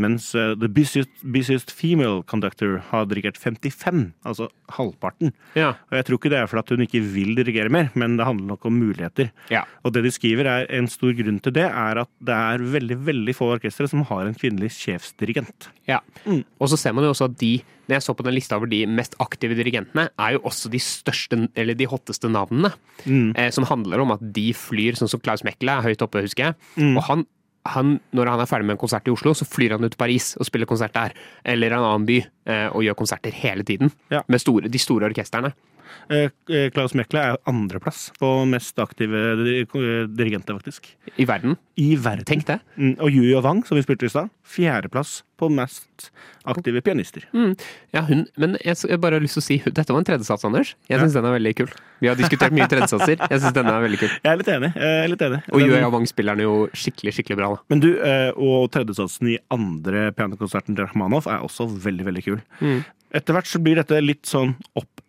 Mens 0.00 0.30
eh, 0.38 0.54
the 0.56 0.70
busiest, 0.72 1.10
busiest 1.20 1.72
female 1.74 2.22
conductor 2.28 2.78
har 2.88 3.08
dirigert 3.10 3.36
55, 3.40 4.12
altså 4.24 4.48
halvparten. 4.72 5.34
Ja. 5.58 5.74
Og 5.90 5.98
jeg 5.98 6.06
tror 6.08 6.20
ikke 6.20 6.32
det 6.32 6.38
er 6.40 6.48
fordi 6.48 6.78
hun 6.78 6.86
ikke 6.86 7.02
vil 7.12 7.34
dirigere 7.36 7.72
mer, 7.72 7.90
men 7.98 8.16
det 8.16 8.26
handler 8.28 8.54
nok 8.54 8.64
om 8.68 8.78
muligheter. 8.80 9.32
Ja. 9.52 9.66
Og 9.84 9.92
det 9.92 10.04
de 10.06 10.14
skriver, 10.14 10.48
er 10.48 10.66
en 10.78 10.88
stor 10.88 11.12
grunn 11.18 11.42
til 11.44 11.56
det, 11.58 11.66
er 11.68 12.02
at 12.04 12.10
det 12.24 12.38
er 12.38 12.64
veldig 12.72 12.98
veldig 13.04 13.36
få 13.36 13.50
orkestre 13.58 13.88
som 13.90 14.04
har 14.08 14.24
en 14.24 14.38
kvinnelig 14.38 14.72
sjefsdirigent. 14.78 15.68
Ja. 15.90 16.00
Og 16.24 16.72
så 16.72 16.78
ser 16.80 16.96
man 16.96 17.04
jo 17.04 17.12
også 17.12 17.28
at 17.28 17.36
de, 17.42 17.52
når 17.88 17.98
jeg 17.98 18.06
så 18.06 18.16
på 18.16 18.24
den 18.26 18.36
lista 18.38 18.56
over 18.56 18.70
de 18.70 18.80
mest 18.88 19.18
aktive 19.20 19.58
dirigentene, 19.58 20.08
er 20.16 20.38
jo 20.38 20.44
også 20.48 20.72
de 20.72 20.80
største, 20.82 21.42
eller 21.58 21.76
de 21.76 21.90
hotteste 21.90 22.30
navnene. 22.32 22.72
Eh, 23.36 23.52
som 23.52 23.68
handler 23.68 24.00
om 24.00 24.16
at 24.16 24.24
de 24.34 24.48
flyr, 24.56 24.96
sånn 24.96 25.10
som 25.10 25.20
Klaus 25.20 25.44
Mekle 25.44 25.76
er 25.76 25.90
høyt 25.90 26.04
oppe, 26.04 26.24
husker 26.24 26.50
jeg. 26.50 26.58
Og 26.94 27.02
han, 27.10 27.26
han, 27.68 27.96
når 28.10 28.30
han 28.32 28.42
er 28.42 28.48
ferdig 28.50 28.66
med 28.66 28.76
en 28.76 28.80
konsert 28.82 29.06
i 29.06 29.12
Oslo, 29.12 29.34
så 29.38 29.46
flyr 29.46 29.76
han 29.76 29.84
ut 29.86 29.92
til 29.94 30.00
Paris 30.00 30.32
og 30.40 30.48
spiller 30.48 30.68
konsert 30.70 30.94
der. 30.96 31.14
Eller 31.46 31.74
en 31.74 31.84
annen 31.86 32.06
by, 32.08 32.18
eh, 32.50 32.68
og 32.72 32.82
gjør 32.82 32.98
konserter 32.98 33.34
hele 33.42 33.62
tiden. 33.66 33.92
Ja. 34.10 34.24
Med 34.26 34.42
store, 34.42 34.70
de 34.72 34.80
store 34.82 35.10
orkestrene. 35.10 35.52
Eh, 36.12 36.28
eh, 36.50 36.68
Klaus 36.74 36.94
Mekle 36.98 37.20
er 37.32 37.38
andreplass 37.48 38.10
på 38.20 38.28
mest 38.50 38.78
aktive 38.82 39.20
eh, 39.38 40.06
dirigenter, 40.12 40.58
faktisk. 40.58 40.90
I 41.16 41.26
verden. 41.28 41.56
I 41.80 41.94
verden. 41.96 42.26
Tenk 42.28 42.46
det. 42.48 42.58
Mm, 42.76 42.94
Og 43.00 43.10
Yuyo 43.14 43.40
Wang, 43.44 43.62
som 43.66 43.78
vi 43.78 43.84
spilte 43.84 44.08
i 44.08 44.12
stad, 44.12 44.28
fjerdeplass 44.44 45.22
på 45.40 45.48
mest 45.50 46.10
aktive 46.46 46.82
pianister. 46.84 47.24
Ja, 47.94 48.02
hun, 48.06 48.26
men 48.38 48.56
jeg, 48.62 48.76
jeg 48.90 49.00
bare 49.02 49.16
har 49.18 49.24
lyst 49.24 49.38
til 49.38 49.42
å 49.42 49.46
si 49.46 49.56
Dette 49.64 49.90
var 49.94 50.02
en 50.02 50.06
tredjesats, 50.06 50.44
Anders. 50.46 50.74
Jeg 50.90 51.00
syns 51.00 51.16
den 51.16 51.26
er 51.26 51.34
veldig 51.38 51.54
kul. 51.62 51.72
Vi 52.02 52.10
har 52.10 52.18
diskutert 52.18 52.54
mye 52.54 52.68
tredjesatser. 52.70 53.16
Jeg 53.18 53.42
syns 53.42 53.56
denne 53.56 53.72
er 53.74 53.84
veldig 53.86 54.00
kul. 54.02 54.10
Jeg 54.12 54.30
er 54.32 54.38
litt 54.42 54.50
enig. 54.52 54.72
Jeg 54.76 55.02
er 55.06 55.10
litt 55.14 55.24
enig. 55.26 55.40
Og 55.50 55.64
Yuyo 55.64 55.90
Wang 55.94 56.06
spiller 56.10 56.38
den 56.38 56.46
jo 56.46 56.54
skikkelig, 56.76 57.14
skikkelig 57.16 57.38
bra. 57.40 57.50
da. 57.56 57.62
Men 57.72 57.82
du, 57.82 57.90
og 58.42 58.68
tredjesatsen 58.74 59.32
i 59.34 59.38
andre 59.54 60.08
pianokonserten 60.18 60.76
til 60.76 60.84
Rakhmanov 60.86 61.26
er 61.30 61.42
også 61.46 61.66
veldig, 61.88 62.06
veldig 62.10 62.26
kul. 62.28 62.42
Etter 63.12 63.36
hvert 63.36 63.48
så 63.50 63.60
blir 63.60 63.76
dette 63.76 63.98
litt 64.00 64.24
sånn 64.28 64.54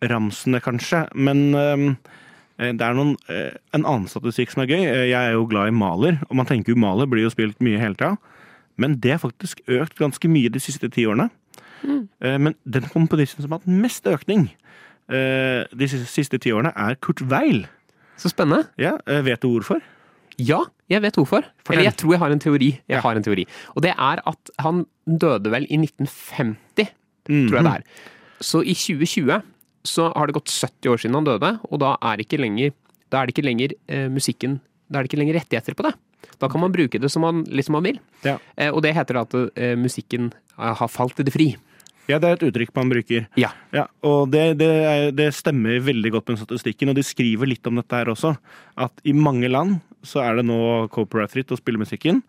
oppramsende, 0.04 0.60
kanskje, 0.64 1.04
men 1.16 1.54
eh, 1.56 2.72
det 2.74 2.82
er 2.86 2.93
noen, 2.97 3.16
eh, 3.30 3.56
en 3.74 3.86
annen 3.86 4.08
statistikk 4.12 4.51
som 4.54 4.64
er 4.64 4.68
gøy. 4.72 4.82
Eh, 4.84 5.08
Jeg 5.10 5.18
er 5.30 5.34
jo 5.34 5.45
glad 5.49 5.68
i 5.72 5.76
Maler, 5.76 6.20
og 6.30 6.36
man 6.36 6.45
tenker 6.49 6.74
jo 6.74 6.80
Maler 6.80 7.08
blir 7.08 7.24
jo 7.26 7.30
spilt 7.34 7.60
mye 7.64 7.80
hele 7.82 7.95
tida. 7.95 8.18
Men 8.78 8.95
det 8.99 9.12
har 9.12 9.20
faktisk 9.22 9.62
økt 9.70 9.95
ganske 9.99 10.28
mye 10.30 10.49
de 10.49 10.60
siste 10.60 10.89
ti 10.91 11.06
årene. 11.06 11.30
Eh, 12.22 12.38
Men 12.38 12.56
den 12.66 12.84
komponisten 12.89 13.41
som 13.43 13.51
har 13.51 13.60
hatt 13.60 13.68
mest 13.68 14.06
økning 14.08 14.49
eh, 15.10 15.66
de 15.76 15.88
siste, 15.88 16.39
ti 16.39 16.51
årene, 16.51 16.72
er 16.76 16.95
Kurt 16.95 17.22
Weil. 17.30 17.66
Så 18.18 18.30
spennende. 18.32 18.68
Ja, 18.78 18.95
vet 19.06 19.41
du 19.41 19.49
hvorfor? 19.51 19.82
Ja, 20.39 20.64
jeg 20.89 21.01
vet 21.04 21.16
hvorfor. 21.16 21.43
Fortell. 21.62 21.76
Eller 21.78 21.84
jeg 21.91 21.97
tror 21.97 22.12
jeg 22.16 22.20
har 22.20 22.32
en 22.32 22.39
teori. 22.39 22.70
Jeg 22.88 22.95
Ja. 22.97 23.01
har 23.01 23.16
en 23.16 23.24
teori. 23.24 23.45
Og 23.76 23.82
det 23.84 23.91
er 23.97 24.22
at 24.26 24.49
han 24.60 24.86
døde 25.06 25.51
vel 25.51 25.68
i 25.70 25.78
1950, 25.78 26.88
tror 27.28 27.58
jeg 27.58 27.64
det 27.64 27.74
er. 27.74 27.84
Så 28.41 28.62
i 28.66 28.74
2020 28.74 29.41
så 29.84 30.10
har 30.16 30.28
det 30.28 30.38
gått 30.38 30.52
70 30.52 30.94
år 30.94 31.02
siden 31.02 31.20
han 31.20 31.28
døde, 31.28 31.52
og 31.70 31.82
da 31.84 31.96
er, 32.00 32.24
ikke 32.24 32.40
lenger, 32.40 32.74
da 33.12 33.22
er 33.22 33.28
det 33.28 33.36
ikke 33.36 33.48
lenger 33.48 33.76
eh, 33.92 34.08
musikken 34.12 34.62
Da 34.88 35.00
er 35.00 35.06
det 35.06 35.12
ikke 35.12 35.22
lenger 35.22 35.40
rettigheter 35.40 35.76
på 35.78 35.86
det. 35.88 35.94
Da 36.40 36.50
kan 36.52 36.62
man 36.62 36.74
bruke 36.74 37.00
det 37.02 37.10
som 37.12 37.24
man, 37.26 37.44
litt 37.50 37.68
som 37.68 37.78
man 37.78 37.86
vil. 37.86 38.00
Ja. 38.26 38.38
Eh, 38.56 38.72
og 38.72 38.84
det 38.86 38.94
heter 38.96 39.18
da 39.18 39.24
at 39.26 39.36
eh, 39.56 39.76
musikken 39.80 40.32
eh, 40.32 40.74
har 40.80 40.92
falt 40.92 41.16
til 41.18 41.28
det 41.28 41.34
fri. 41.36 41.54
Ja, 42.12 42.18
det 42.20 42.28
er 42.28 42.36
et 42.36 42.46
uttrykk 42.50 42.74
man 42.76 42.92
bruker. 42.92 43.28
Ja. 43.40 43.54
Ja, 43.72 43.86
og 44.04 44.34
det, 44.34 44.58
det, 44.60 44.70
er, 44.90 45.06
det 45.16 45.30
stemmer 45.38 45.80
veldig 45.84 46.12
godt 46.18 46.34
med 46.34 46.42
statistikken, 46.42 46.92
og 46.92 46.98
de 47.00 47.06
skriver 47.08 47.48
litt 47.48 47.68
om 47.70 47.80
dette 47.80 47.96
her 47.96 48.12
også. 48.12 48.34
At 48.76 49.04
i 49.08 49.16
mange 49.16 49.48
land 49.52 49.80
så 50.04 50.20
er 50.26 50.40
det 50.40 50.48
nå 50.50 50.90
copyright-fritt 50.94 51.54
å 51.56 51.60
spille 51.60 51.80
musikken. 51.80 52.20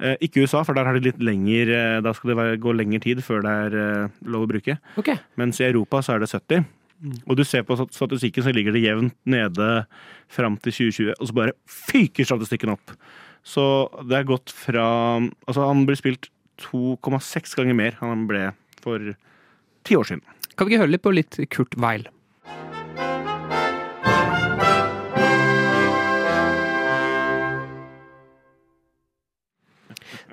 Eh, 0.00 0.16
ikke 0.24 0.46
USA, 0.46 0.64
for 0.64 0.76
der 0.76 0.88
har 0.88 0.96
de 0.96 1.10
litt 1.10 1.18
lenger 1.20 1.68
eh, 1.76 1.98
Da 2.00 2.14
skal 2.16 2.32
det 2.32 2.60
gå 2.64 2.72
lengre 2.72 3.02
tid 3.04 3.20
før 3.20 3.44
det 3.44 3.56
er 3.66 4.12
lov 4.24 4.46
å 4.46 4.52
bruke. 4.54 4.78
Ok. 5.00 5.12
Mens 5.40 5.60
i 5.60 5.68
Europa 5.68 6.00
så 6.04 6.16
er 6.16 6.24
det 6.24 6.32
70. 6.32 6.64
Og 7.00 7.38
du 7.38 7.44
ser 7.48 7.64
på 7.64 7.78
statistikken, 7.80 8.44
så 8.44 8.52
ligger 8.52 8.76
det 8.76 8.84
jevnt 8.84 9.16
nede 9.24 9.68
fram 10.28 10.58
til 10.60 10.74
2020, 10.92 11.14
og 11.16 11.30
så 11.30 11.36
bare 11.36 11.56
fyker 11.64 12.28
statistikken 12.28 12.74
opp. 12.74 12.92
Så 13.46 13.64
det 14.04 14.18
er 14.18 14.28
gått 14.28 14.52
fra 14.52 14.84
Altså, 15.16 15.64
han 15.64 15.86
blir 15.88 15.96
spilt 15.96 16.28
2,6 16.60 17.56
ganger 17.56 17.76
mer 17.78 17.96
enn 17.96 18.12
han 18.12 18.26
ble 18.28 18.42
for 18.84 19.14
ti 19.88 19.96
år 19.96 20.10
siden. 20.10 20.24
Kan 20.56 20.68
vi 20.68 20.74
ikke 20.74 20.82
høre 20.82 20.92
litt 20.92 21.06
på 21.06 21.14
litt 21.16 21.38
Kurt 21.54 21.76
Weil? 21.80 22.04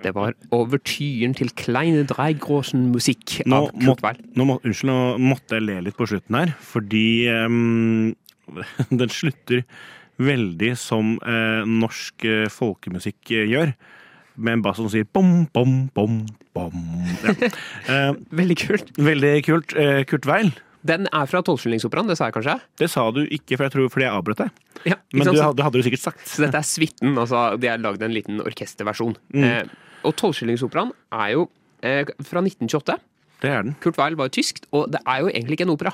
Det 0.04 0.14
var 0.16 0.36
overtyren 0.54 1.34
til 1.38 1.50
Kleine 1.58 2.04
Dreigrosen 2.10 2.90
musikk 2.94 3.40
Nå, 3.50 3.64
av 3.64 3.70
Kurt 3.82 4.04
Weil. 4.06 4.20
nå, 4.38 4.46
må, 4.46 4.58
unnskyld, 4.62 4.92
nå 4.92 5.30
måtte 5.34 5.58
jeg 5.58 5.66
le 5.68 5.78
litt 5.88 5.98
på 5.98 6.08
slutten 6.10 6.38
her, 6.38 6.54
fordi 6.62 7.06
um, 7.34 8.12
den 9.02 9.14
slutter 9.14 9.64
veldig 10.18 10.74
som 10.80 11.16
uh, 11.22 11.64
norsk 11.68 12.26
uh, 12.26 12.46
folkemusikk 12.54 13.34
uh, 13.34 13.46
gjør. 13.50 13.74
Med 14.38 14.60
en 14.60 14.64
bass 14.66 14.78
som 14.78 14.90
sier 14.94 15.06
bom, 15.18 15.48
bom, 15.54 15.88
bom, 15.98 16.20
bom. 16.54 16.74
Ja. 17.26 18.12
Veldig 18.40 18.58
kult. 18.62 18.92
veldig 19.02 19.32
kult. 19.48 19.74
Kurt 20.06 20.28
Weil, 20.30 20.52
Den 20.86 21.08
er 21.10 21.26
fra 21.26 21.42
Tolvskillingsoperaen, 21.42 22.06
det 22.06 22.20
sa 22.20 22.28
jeg 22.30 22.36
kanskje? 22.36 22.54
det 22.78 22.90
sa 22.94 23.08
du 23.10 23.24
ikke, 23.26 23.58
for 23.58 23.66
jeg 23.66 23.74
tror 23.74 23.90
fordi 23.90 24.06
jeg 24.06 24.14
avbrøt 24.14 24.44
deg. 24.44 24.62
Ja, 24.92 25.00
Men 25.10 25.32
det 25.34 25.42
hadde 25.42 25.74
du 25.74 25.82
sikkert 25.88 26.04
sagt. 26.04 26.22
Så 26.30 26.46
dette 26.46 26.62
er 26.62 26.70
suiten. 26.70 27.18
Altså, 27.18 27.48
de 27.58 27.72
har 27.72 27.82
lagd 27.82 28.06
en 28.06 28.14
liten 28.14 28.38
orkesterversjon. 28.46 29.18
Mm. 29.34 29.74
Og 30.08 30.16
Tolvskillingsoperaen 30.20 30.94
er 31.12 31.34
jo 31.36 31.46
eh, 31.84 32.08
fra 32.24 32.42
1928. 32.44 32.98
Det 33.44 33.50
er 33.54 33.66
den. 33.68 33.76
Kurt 33.84 33.98
Weil 34.00 34.16
var 34.18 34.30
jo 34.32 34.38
tysk, 34.40 34.64
og 34.74 34.88
det 34.94 35.02
er 35.06 35.24
jo 35.26 35.28
egentlig 35.30 35.58
ikke 35.60 35.68
en 35.68 35.74
opera. 35.76 35.92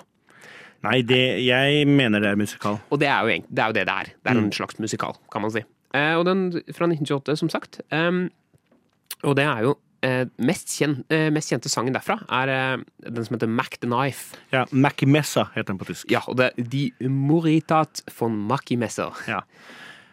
Nei, 0.83 0.99
det, 1.07 1.19
jeg 1.43 1.85
mener 1.87 2.19
det 2.23 2.29
er 2.33 2.39
musikal. 2.39 2.77
Og 2.91 2.99
det 2.99 3.07
er 3.07 3.23
jo, 3.23 3.37
det 3.49 3.63
er 3.63 3.71
jo 3.71 3.75
det 3.79 3.85
det 3.87 3.93
er. 3.95 4.11
Det 4.19 4.31
er 4.31 4.37
Mm. 4.39 4.43
en 4.45 4.51
slags 4.55 4.79
musikal, 4.83 5.15
kan 5.31 5.41
man 5.41 5.51
si. 5.51 5.63
Eh, 5.95 6.13
og 6.19 6.25
den 6.27 6.51
fra 6.75 6.87
1928, 6.89 7.37
som 7.39 7.49
sagt. 7.49 7.79
Ehm, 7.91 8.29
og 9.23 9.35
det 9.39 9.45
er 9.45 9.61
jo 9.63 9.75
eh, 10.03 10.25
mest, 10.43 10.67
kjent, 10.75 11.05
eh, 11.09 11.29
mest 11.31 11.47
kjente 11.53 11.69
sangen 11.71 11.93
derfra 11.95 12.17
er 12.27 12.49
eh, 12.51 12.83
den 13.07 13.23
som 13.23 13.37
heter 13.37 13.47
Mac 13.47 13.77
the 13.79 13.87
Knife. 13.87 14.35
Ja, 14.51 14.65
Mac 14.71 14.99
Messa 15.07 15.45
heter 15.55 15.71
den 15.71 15.79
på 15.79 15.87
tysk. 15.87 16.11
Ja, 16.11 16.19
og 16.27 16.35
det 16.41 16.49
er 16.51 16.63
Die 16.67 16.91
Moritat 17.07 18.01
von 18.19 18.35
Macimesser. 18.49 19.15
Ja. 19.31 19.39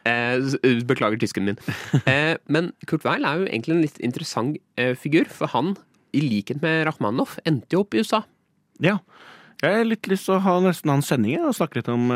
Eh, 0.08 0.40
eh, 0.64 0.80
beklager 0.88 1.20
tysken 1.20 1.44
min. 1.44 1.58
Eh, 2.06 2.36
men 2.48 2.72
Kurt 2.88 3.04
Weil 3.04 3.26
er 3.26 3.40
jo 3.42 3.48
egentlig 3.48 3.74
en 3.76 3.82
litt 3.84 3.98
interessant 4.00 4.56
figur, 5.00 5.28
for 5.28 5.50
han, 5.52 5.74
i 6.16 6.22
likhet 6.24 6.62
med 6.62 6.86
Rachmaninoff, 6.88 7.38
endte 7.46 7.76
jo 7.76 7.84
opp 7.84 7.94
i 7.94 8.04
USA. 8.04 8.24
ja. 8.80 8.98
Jeg 9.60 9.74
har 9.76 9.84
litt 9.84 10.06
lyst 10.08 10.24
til 10.24 10.38
å 10.38 10.40
ha 10.40 10.54
nesten 10.64 10.88
hans 10.88 11.10
sending 11.10 11.42
og 11.44 11.52
snakke 11.52 11.76
litt 11.76 11.88
om 11.92 12.06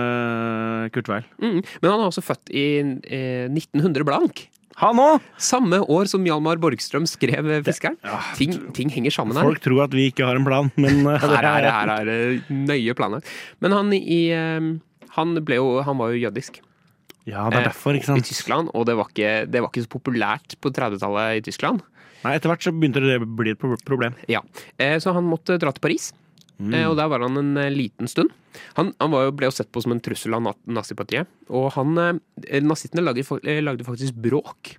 Kurt 0.95 1.11
Weil. 1.13 1.27
Mm. 1.37 1.59
Men 1.61 1.91
han 1.91 2.01
er 2.01 2.07
også 2.07 2.23
født 2.25 2.49
i 2.57 2.63
eh, 2.81 3.51
1900 3.53 4.07
blank. 4.09 4.47
Han 4.81 4.97
òg! 4.97 5.27
Samme 5.37 5.83
år 5.85 6.09
som 6.09 6.25
Hjalmar 6.25 6.57
Borgstrøm 6.63 7.05
skrev 7.05 7.45
'Fiskeren'. 7.67 7.99
Ja, 8.01 8.23
Ting, 8.39 8.57
ting 8.73 8.89
henger 8.89 9.13
sammen 9.13 9.37
her. 9.37 9.45
Folk 9.45 9.61
tror 9.61 9.85
at 9.85 9.93
vi 9.93 10.09
ikke 10.09 10.25
har 10.25 10.41
en 10.41 10.49
plan, 10.49 10.73
men 10.81 11.05
Her 11.05 11.45
er, 11.45 11.69
her 11.69 11.93
er 11.99 12.09
det 12.09 12.49
nøye 12.49 12.97
planer. 12.97 13.21
Men 13.61 13.77
han 13.77 13.93
i 13.93 14.33
Han 15.19 15.37
jo 15.37 15.83
Han 15.85 16.01
var 16.01 16.17
jo 16.17 16.25
jødisk. 16.25 16.63
Ja, 17.27 17.47
det 17.49 17.57
er 17.57 17.63
eh, 17.65 17.69
derfor, 17.71 17.97
ikke 17.97 18.11
sant? 18.11 18.21
I. 18.25 18.29
Tyskland, 18.29 18.69
og 18.77 18.85
det 18.87 18.97
var 18.99 19.09
ikke, 19.09 19.31
det 19.51 19.63
var 19.65 19.71
ikke 19.73 19.85
så 19.87 19.93
populært 19.95 20.57
på 20.61 20.73
30-tallet 20.77 21.39
i 21.39 21.45
Tyskland. 21.47 21.81
Nei, 22.25 22.35
Etter 22.37 22.49
hvert 22.53 22.65
så 22.65 22.73
begynte 22.73 23.01
det 23.05 23.19
å 23.21 23.27
bli 23.29 23.53
et 23.53 23.65
problem. 23.85 24.15
Ja, 24.29 24.41
eh, 24.81 24.99
Så 25.01 25.13
han 25.17 25.25
måtte 25.29 25.59
dra 25.61 25.73
til 25.73 25.81
Paris, 25.85 26.13
Mm. 26.55 26.71
og 26.87 26.93
der 26.97 27.09
var 27.11 27.19
han 27.19 27.35
en 27.37 27.57
eh, 27.59 27.69
liten 27.75 28.07
stund. 28.07 28.31
Han, 28.77 28.93
han 29.01 29.11
var 29.11 29.25
jo, 29.25 29.33
ble 29.35 29.49
jo 29.49 29.55
sett 29.57 29.73
på 29.75 29.81
som 29.83 29.91
en 29.91 29.99
trussel 30.01 30.37
av 30.37 30.41
na- 30.45 30.55
nazipartiet, 30.71 31.27
og 31.51 31.73
han, 31.75 31.99
eh, 31.99 32.61
nazistene 32.63 33.03
lagde, 33.03 33.25
eh, 33.43 33.59
lagde 33.61 33.83
faktisk 33.83 34.15
bråk 34.23 34.77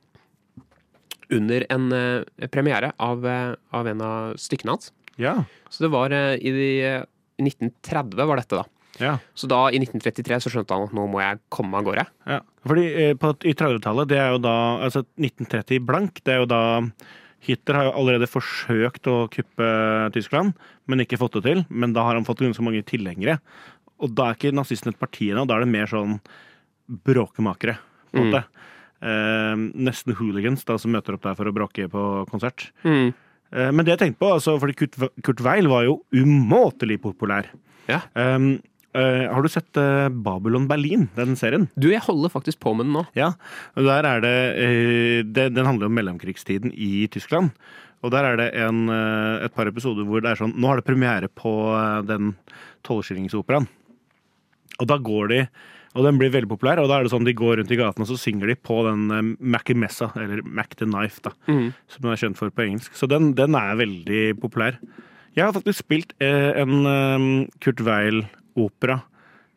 under 1.35 1.65
en 1.69 1.91
eh, 1.91 2.47
premiere 2.47 2.93
av, 2.97 3.25
eh, 3.27 3.55
av 3.75 3.87
en 3.91 4.01
av 4.01 4.35
stykkene 4.39 4.71
hans. 4.77 4.91
Ja. 5.19 5.43
Så 5.69 5.83
det 5.83 5.91
var 5.91 6.11
eh, 6.15 6.35
i, 6.39 6.51
de, 6.55 6.69
eh, 6.85 7.03
i 7.41 7.43
1930 7.49 8.23
var 8.29 8.39
dette, 8.39 8.61
da. 8.61 8.63
Ja. 9.01 9.17
Så 9.35 9.49
da, 9.51 9.65
i 9.73 9.79
1933, 9.81 10.39
så 10.45 10.51
skjønte 10.53 10.75
han 10.75 10.87
at 10.87 10.95
nå 10.95 11.05
må 11.11 11.21
jeg 11.23 11.41
komme 11.53 11.79
av 11.79 11.87
gårde. 11.87 12.05
ja. 12.31 12.41
Fordi 12.65 12.85
eh, 12.97 13.13
på, 13.19 13.29
I 13.45 13.53
30-tallet, 13.53 14.09
det 14.09 14.17
er 14.17 14.31
jo 14.33 14.39
da 14.41 14.55
Altså 14.81 15.03
1930 15.21 15.83
blank, 15.85 16.21
det 16.25 16.33
er 16.33 16.39
jo 16.41 16.47
da 16.49 16.61
Hitler 17.45 17.77
har 17.77 17.87
jo 17.89 17.97
allerede 17.99 18.29
forsøkt 18.29 19.05
å 19.11 19.27
kuppe 19.29 19.67
Tyskland, 20.15 20.55
men 20.89 21.03
ikke 21.03 21.19
fått 21.21 21.37
det 21.37 21.43
til. 21.45 21.59
Men 21.69 21.93
da 21.93 22.07
har 22.07 22.17
han 22.17 22.25
fått 22.25 22.41
ganske 22.41 22.63
mange 22.65 22.81
tilhengere. 22.89 23.37
Og 24.01 24.15
da 24.17 24.31
er 24.31 24.39
ikke 24.39 24.55
nazistene 24.55 24.95
et 24.95 25.01
parti 25.01 25.29
ennå, 25.29 25.45
da 25.45 25.59
er 25.59 25.65
det 25.65 25.73
mer 25.75 25.91
sånn 25.91 26.17
bråkemakere. 27.05 27.77
på 28.09 28.17
en 28.17 28.31
måte. 28.31 28.41
Eh, 29.05 29.53
nesten 29.85 30.15
hooligans 30.17 30.65
da, 30.65 30.79
som 30.81 30.93
møter 30.95 31.17
opp 31.17 31.25
der 31.27 31.37
for 31.37 31.49
å 31.49 31.53
bråke 31.53 31.85
på 31.91 32.03
konsert. 32.31 32.71
Mm. 32.81 33.13
Eh, 33.51 33.71
men 33.71 33.85
det 33.85 33.95
jeg 33.95 34.01
tenkte 34.01 34.23
på, 34.23 34.31
altså, 34.39 34.55
fordi 34.61 34.77
Kurt, 34.79 34.97
Kurt 35.21 35.43
Weil 35.45 35.69
var 35.69 35.85
jo 35.85 35.99
umåtelig 36.15 36.97
populær. 37.03 37.51
Ja. 37.89 38.01
Um, 38.17 38.55
eh, 38.95 39.25
har 39.31 39.43
du 39.43 39.51
sett 39.51 39.79
uh, 39.79 40.07
Babylon 40.09 40.67
Berlin, 40.69 41.07
den 41.17 41.37
serien? 41.39 41.67
Du, 41.75 41.89
jeg 41.91 42.03
holder 42.05 42.33
faktisk 42.33 42.61
på 42.63 42.73
med 42.73 42.87
den 42.87 42.95
nå. 42.97 43.05
Ja. 43.17 43.33
og 43.75 43.89
Der 43.89 44.09
er 44.09 44.23
det, 44.23 44.37
uh, 44.55 45.19
det 45.27 45.49
Den 45.55 45.67
handler 45.67 45.89
om 45.89 45.97
mellomkrigstiden 45.97 46.73
i 46.73 47.07
Tyskland. 47.11 47.51
Og 48.05 48.11
der 48.13 48.27
er 48.27 48.37
det 48.37 48.51
en, 48.61 48.85
et 49.41 49.53
par 49.55 49.65
episoder 49.65 50.05
hvor 50.05 50.21
det 50.21 50.29
er 50.29 50.37
sånn 50.37 50.51
Nå 50.61 50.67
har 50.69 50.77
det 50.77 50.85
premiere 50.85 51.25
på 51.31 51.53
den 52.05 52.35
tolvskillingsoperaen. 52.85 53.65
Og 54.81 54.89
da 54.89 54.97
går 54.99 55.31
de 55.31 55.39
Og 55.95 56.03
den 56.03 56.17
blir 56.19 56.33
veldig 56.33 56.51
populær, 56.51 56.81
og 56.83 56.89
da 56.91 56.97
er 56.97 57.05
det 57.05 57.11
sånn 57.13 57.23
de 57.27 57.31
går 57.37 57.61
rundt 57.61 57.69
i 57.71 57.77
gaten 57.79 58.03
og 58.03 58.09
så 58.09 58.17
synger 58.19 58.51
de 58.51 58.57
på 58.59 58.81
den 58.83 59.03
eh, 59.15 59.27
Mackie 59.39 59.77
Messa, 59.79 60.09
eller 60.19 60.41
Mac 60.43 60.75
the 60.75 60.83
Knife, 60.83 61.21
da, 61.23 61.31
mm. 61.47 61.69
som 61.87 62.03
den 62.03 62.11
er 62.11 62.19
kjent 62.19 62.39
for 62.39 62.51
på 62.51 62.65
engelsk. 62.65 62.97
Så 62.99 63.07
den, 63.07 63.29
den 63.37 63.55
er 63.55 63.79
veldig 63.79 64.23
populær. 64.41 64.75
Jeg 65.39 65.45
har 65.45 65.55
faktisk 65.55 65.85
spilt 65.85 66.11
eh, 66.19 66.51
en 66.59 67.47
Kurt 67.63 67.79
Kurt 67.79 68.27
Weil-opera 68.55 69.01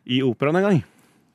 i 0.09 0.21
operaen 0.23 0.55
en 0.59 0.63
gang. 0.65 0.79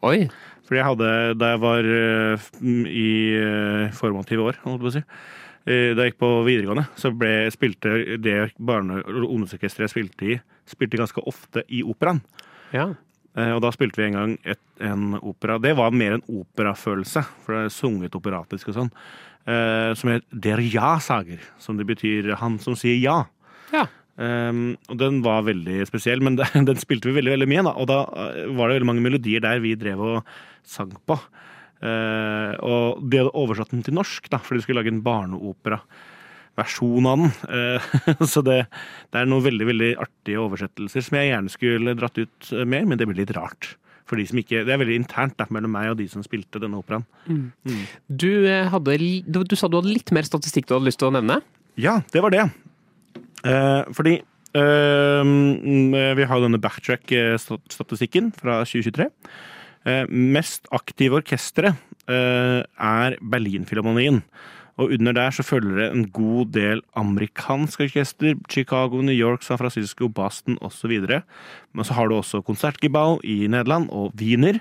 Oi. 0.05 0.29
Fordi 0.65 0.79
jeg 0.81 0.87
hadde, 0.89 1.09
da 1.39 1.51
jeg 1.55 1.61
var 1.63 1.87
eh, 1.89 2.45
i 2.89 3.09
eh, 3.37 3.91
formative 3.97 4.45
år, 4.51 4.59
holdt 4.65 4.81
jeg 4.81 4.85
på 4.85 4.91
å 4.91 4.95
si, 4.95 5.03
eh, 5.67 5.91
da 5.97 6.05
jeg 6.05 6.13
gikk 6.13 6.21
på 6.25 6.31
videregående, 6.47 6.87
så 7.01 7.13
ble, 7.17 7.33
spilte 7.53 7.95
det 8.25 8.37
barne- 8.59 9.03
og 9.05 9.27
ungdomsorkesteret 9.29 9.87
jeg 9.89 9.93
spilte 9.95 10.29
i, 10.35 10.39
spilte 10.69 11.01
ganske 11.01 11.25
ofte 11.29 11.65
i 11.69 11.83
operaen. 11.85 12.21
Ja. 12.73 12.91
Og 13.35 13.59
da 13.65 13.71
spilte 13.75 13.99
vi 13.99 14.05
en 14.07 14.15
gang 14.15 14.33
et, 14.47 14.61
en 14.79 15.17
opera. 15.19 15.57
Det 15.59 15.73
var 15.75 15.91
mer 15.91 16.15
en 16.15 16.23
operafølelse, 16.31 17.25
for 17.43 17.57
det 17.57 17.63
er 17.67 17.73
sunget 17.75 18.15
operatisk 18.15 18.69
og 18.71 18.77
sånn. 18.77 18.91
eh, 19.51 19.91
Som 19.99 20.13
het 20.13 20.23
Der 20.31 20.61
Ja-sager, 20.63 21.41
som 21.59 21.77
det 21.77 21.87
betyr 21.89 22.37
han 22.39 22.61
som 22.63 22.77
sier 22.79 22.95
ja. 23.03 23.25
Ja. 23.75 23.89
Um, 24.15 24.77
og 24.93 24.99
den 25.01 25.23
var 25.25 25.47
veldig 25.49 25.79
spesiell, 25.89 26.21
men 26.25 26.37
den, 26.39 26.67
den 26.69 26.81
spilte 26.81 27.09
vi 27.11 27.19
veldig 27.19 27.35
veldig 27.35 27.51
mye. 27.51 27.65
Da. 27.67 27.73
Og 27.81 27.87
da 27.91 27.99
eh, 28.27 28.53
var 28.55 28.69
det 28.69 28.79
veldig 28.79 28.91
mange 28.93 29.07
melodier 29.07 29.41
der 29.45 29.63
vi 29.65 29.79
drev 29.79 29.99
og 30.05 30.17
sang 30.67 30.95
på. 31.07 31.19
Uh, 31.85 32.51
og 32.65 33.03
de 33.11 33.21
hadde 33.21 33.37
oversatt 33.37 33.73
den 33.75 33.85
til 33.85 33.97
norsk, 33.99 34.23
da, 34.33 34.39
fordi 34.41 34.61
de 34.61 34.65
skulle 34.65 34.81
lage 34.81 34.93
en 34.95 35.05
barneopera-versjon 35.05 37.09
av 37.11 37.25
den. 37.25 37.31
Uh, 37.51 37.81
så 38.33 38.41
det, 38.47 38.61
det 39.13 39.21
er 39.21 39.29
noen 39.29 39.49
veldig 39.51 39.67
veldig 39.73 39.91
artige 40.07 40.45
oversettelser 40.45 41.05
som 41.05 41.19
jeg 41.21 41.33
gjerne 41.33 41.53
skulle 41.53 41.99
dratt 41.99 42.23
ut 42.23 42.41
mer, 42.65 42.85
men 42.89 43.01
det 43.01 43.09
blir 43.11 43.25
litt 43.25 43.37
rart. 43.37 43.75
For 44.05 44.21
de 44.21 44.27
som 44.29 44.39
ikke, 44.41 44.65
Det 44.67 44.73
er 44.73 44.81
veldig 44.81 44.99
internt 45.01 45.37
da, 45.41 45.47
mellom 45.53 45.73
meg 45.73 45.95
og 45.95 45.99
de 46.01 46.07
som 46.13 46.25
spilte 46.25 46.61
denne 46.61 46.81
operaen. 46.81 47.07
Du, 48.09 48.45
eh, 48.45 48.69
hadde, 48.69 48.99
du, 49.25 49.41
du 49.49 49.57
sa 49.57 49.69
du 49.69 49.79
hadde 49.81 49.95
litt 49.95 50.13
mer 50.13 50.29
statistikk 50.29 50.69
du 50.69 50.77
hadde 50.77 50.91
lyst 50.91 51.01
til 51.01 51.09
å 51.09 51.15
nevne? 51.17 51.41
Ja, 51.81 52.03
det 52.13 52.21
var 52.23 52.35
det. 52.35 52.45
Eh, 53.45 53.83
fordi 53.97 54.19
eh, 54.57 55.23
mm, 55.25 55.93
vi 56.19 56.29
har 56.29 56.39
jo 56.39 56.47
denne 56.47 56.63
backtrack-statistikken 56.63 58.33
fra 58.39 58.63
2023. 58.65 59.11
Eh, 59.85 60.05
mest 60.09 60.69
aktive 60.73 61.21
orkesteret 61.21 61.77
eh, 62.09 62.61
er 62.65 63.19
Berlinfilharmonien. 63.21 64.23
Og 64.81 64.91
under 64.97 65.15
der 65.15 65.31
så 65.31 65.45
følger 65.47 65.77
det 65.79 65.89
en 65.93 66.07
god 66.11 66.51
del 66.55 66.81
amerikanske 66.99 67.87
orkester. 67.87 68.35
Chicago, 68.51 69.03
New 69.03 69.15
York, 69.15 69.45
San 69.47 69.59
Francisco, 69.59 70.09
Boston 70.09 70.59
osv. 70.61 70.97
Men 70.99 71.87
så 71.87 71.95
har 71.95 72.09
du 72.09 72.17
også 72.17 72.43
konsertgibal 72.43 73.21
i 73.23 73.47
Nederland 73.47 73.87
og 73.95 74.15
Wiener. 74.19 74.59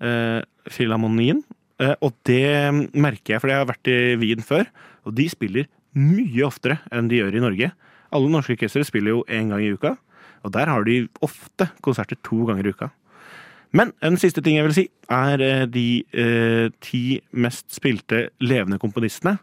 Eh, 0.00 0.42
Filharmonien. 0.68 1.42
Eh, 1.80 1.94
og 2.04 2.12
det 2.28 2.44
merker 2.92 3.34
jeg, 3.34 3.40
for 3.40 3.48
jeg 3.48 3.62
har 3.62 3.70
vært 3.70 3.88
i 3.88 4.16
Wien 4.20 4.44
før. 4.44 4.68
Og 5.08 5.16
de 5.16 5.28
spiller 5.32 5.70
mye 5.96 6.44
oftere 6.44 6.82
enn 6.92 7.08
de 7.08 7.22
gjør 7.22 7.38
i 7.38 7.44
Norge. 7.46 7.72
Alle 8.12 8.30
norske 8.32 8.56
orkestre 8.56 8.84
spiller 8.86 9.14
jo 9.14 9.26
én 9.28 9.52
gang 9.52 9.62
i 9.64 9.72
uka. 9.74 9.96
Og 10.44 10.54
der 10.54 10.70
har 10.70 10.84
de 10.84 11.04
ofte 11.22 11.68
konserter 11.84 12.18
to 12.24 12.46
ganger 12.48 12.66
i 12.66 12.74
uka. 12.74 12.90
Men 13.76 13.92
en 14.02 14.18
siste 14.18 14.42
ting 14.42 14.56
jeg 14.56 14.66
vil 14.66 14.74
si, 14.74 14.86
er 15.12 15.42
eh, 15.44 15.66
de 15.70 16.02
eh, 16.10 16.72
ti 16.82 17.20
mest 17.30 17.68
spilte 17.76 18.28
levende 18.42 18.80
komponistene. 18.82 19.36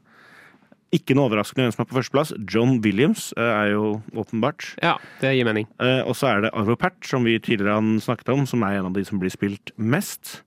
Ikke 0.95 1.15
noe 1.15 1.27
overraskende 1.27 1.65
hvem 1.65 1.75
som 1.75 1.83
er 1.83 1.87
på 1.89 1.97
førsteplass. 1.97 2.33
John 2.47 2.77
Williams 2.83 3.29
eh, 3.37 3.43
er 3.43 3.71
jo 3.75 3.93
åpenbart. 4.15 4.73
Ja, 4.83 4.95
det 5.21 5.33
gir 5.37 5.47
mening. 5.47 5.69
Eh, 5.83 6.01
og 6.03 6.15
så 6.19 6.31
er 6.31 6.43
det 6.43 6.53
Arvo 6.55 6.75
Pert, 6.79 6.99
som 7.07 7.27
vi 7.27 7.37
tidligere 7.39 7.77
har 7.77 8.03
snakket 8.03 8.33
om, 8.35 8.43
som 8.47 8.63
er 8.67 8.79
en 8.79 8.89
av 8.89 8.97
de 8.97 9.05
som 9.07 9.21
blir 9.21 9.31
spilt 9.31 9.71
mest. 9.79 10.41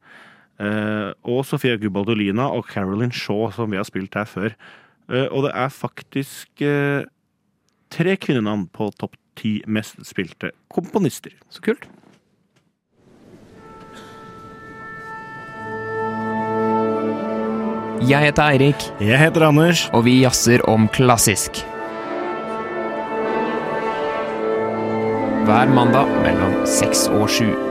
Eh, 0.61 1.13
og 1.25 1.45
Sofia 1.49 1.81
Gubaldolina 1.81 2.51
og 2.53 2.69
Carolyn 2.69 3.13
Shaw, 3.13 3.49
som 3.57 3.73
vi 3.73 3.81
har 3.81 3.89
spilt 3.89 4.17
her 4.17 4.29
før. 4.29 4.57
Eh, 5.09 5.29
og 5.29 5.49
det 5.49 5.55
er 5.57 5.73
faktisk 5.73 6.65
tre 7.91 8.17
kvinnenavn 8.17 8.69
på 8.73 8.91
topp 8.99 9.17
ti 9.39 9.61
mest 9.67 9.99
spilte 10.07 10.53
komponister. 10.73 11.35
Så 11.51 11.63
kult. 11.65 11.89
Jeg 18.09 18.25
heter 18.25 18.43
Eirik, 18.43 18.87
Jeg 19.01 19.19
heter 19.19 19.43
Anders. 19.47 19.91
og 19.93 20.05
vi 20.05 20.21
jazzer 20.23 20.63
om 20.69 20.89
klassisk. 20.89 21.61
Hver 25.45 25.75
mandag 25.75 26.09
mellom 26.25 26.67
seks 26.67 27.09
og 27.09 27.29
sju. 27.29 27.70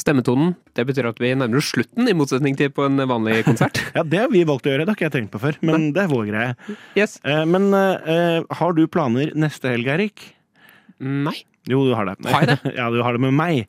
Stemmetonen, 0.00 0.54
det 0.76 0.84
betyr 0.88 1.08
at 1.10 1.20
vi 1.20 1.30
nærmer 1.36 1.60
oss 1.60 1.70
slutten, 1.74 2.08
i 2.08 2.14
motsetning 2.16 2.56
til 2.58 2.72
på 2.74 2.86
en 2.88 2.96
vanlig 3.10 3.42
konsert. 3.48 3.78
Ja, 3.94 4.02
Det 4.06 4.22
har 4.24 4.32
vi 4.32 4.42
valgt 4.48 4.66
å 4.68 4.72
gjøre, 4.72 4.86
det 4.88 4.94
har 4.94 4.98
ikke 4.98 5.08
jeg 5.10 5.16
tenkt 5.18 5.32
på 5.34 5.42
før. 5.42 5.58
Men 5.66 5.90
det 5.96 6.04
er 6.06 6.10
vår 6.12 6.26
greie. 6.32 6.54
Yes. 6.98 7.18
Eh, 7.24 7.44
men 7.48 7.68
eh, 7.76 8.40
har 8.60 8.76
du 8.78 8.84
planer 8.90 9.34
neste 9.38 9.72
helg, 9.74 9.90
Erik? 9.98 10.26
Nei. 11.00 11.36
Jo, 11.68 11.82
du 11.86 11.92
har 11.96 12.08
det. 12.08 12.16
Har 12.32 12.46
jeg 12.48 12.56
det? 12.56 12.74
ja, 12.80 12.88
du 12.92 13.00
har 13.04 13.16
det 13.16 13.22
med 13.28 13.36
meg. 13.36 13.66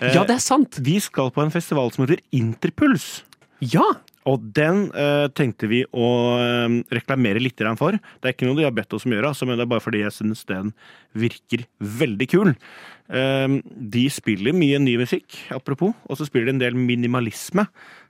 Eh, 0.00 0.12
Ja, 0.14 0.24
det 0.26 0.36
er 0.36 0.42
sant! 0.44 0.78
Vi 0.84 0.98
skal 1.02 1.30
på 1.34 1.42
en 1.42 1.50
festival 1.54 1.90
som 1.94 2.04
heter 2.04 2.20
Interpuls. 2.34 3.22
Ja! 3.64 3.86
Og 4.28 4.48
den 4.56 4.88
eh, 4.92 5.26
tenkte 5.36 5.70
vi 5.70 5.82
å 5.88 6.08
eh, 6.42 6.78
reklamere 6.94 7.42
litt 7.42 7.62
for. 7.80 7.96
Det 7.96 8.28
er 8.28 8.36
ikke 8.36 8.48
noe 8.48 8.58
de 8.58 8.66
har 8.66 8.76
bedt 8.76 8.92
oss 8.92 9.06
om 9.06 9.14
å 9.14 9.18
gjøre, 9.18 9.32
altså, 9.32 9.48
men 9.48 9.56
det 9.56 9.64
er 9.64 9.72
bare 9.72 9.84
fordi 9.84 10.02
jeg 10.04 10.16
syns 10.18 10.44
den 10.48 10.74
virker 11.16 11.64
veldig 11.80 12.28
kul. 12.28 12.52
Eh, 13.08 13.56
de 13.96 14.04
spiller 14.12 14.56
mye 14.56 14.82
ny 14.82 14.98
musikk, 15.00 15.40
apropos, 15.54 15.96
og 16.06 16.20
så 16.20 16.28
spiller 16.28 16.50
de 16.50 16.58
en 16.58 16.66
del 16.66 16.78
minimalisme. 16.78 17.66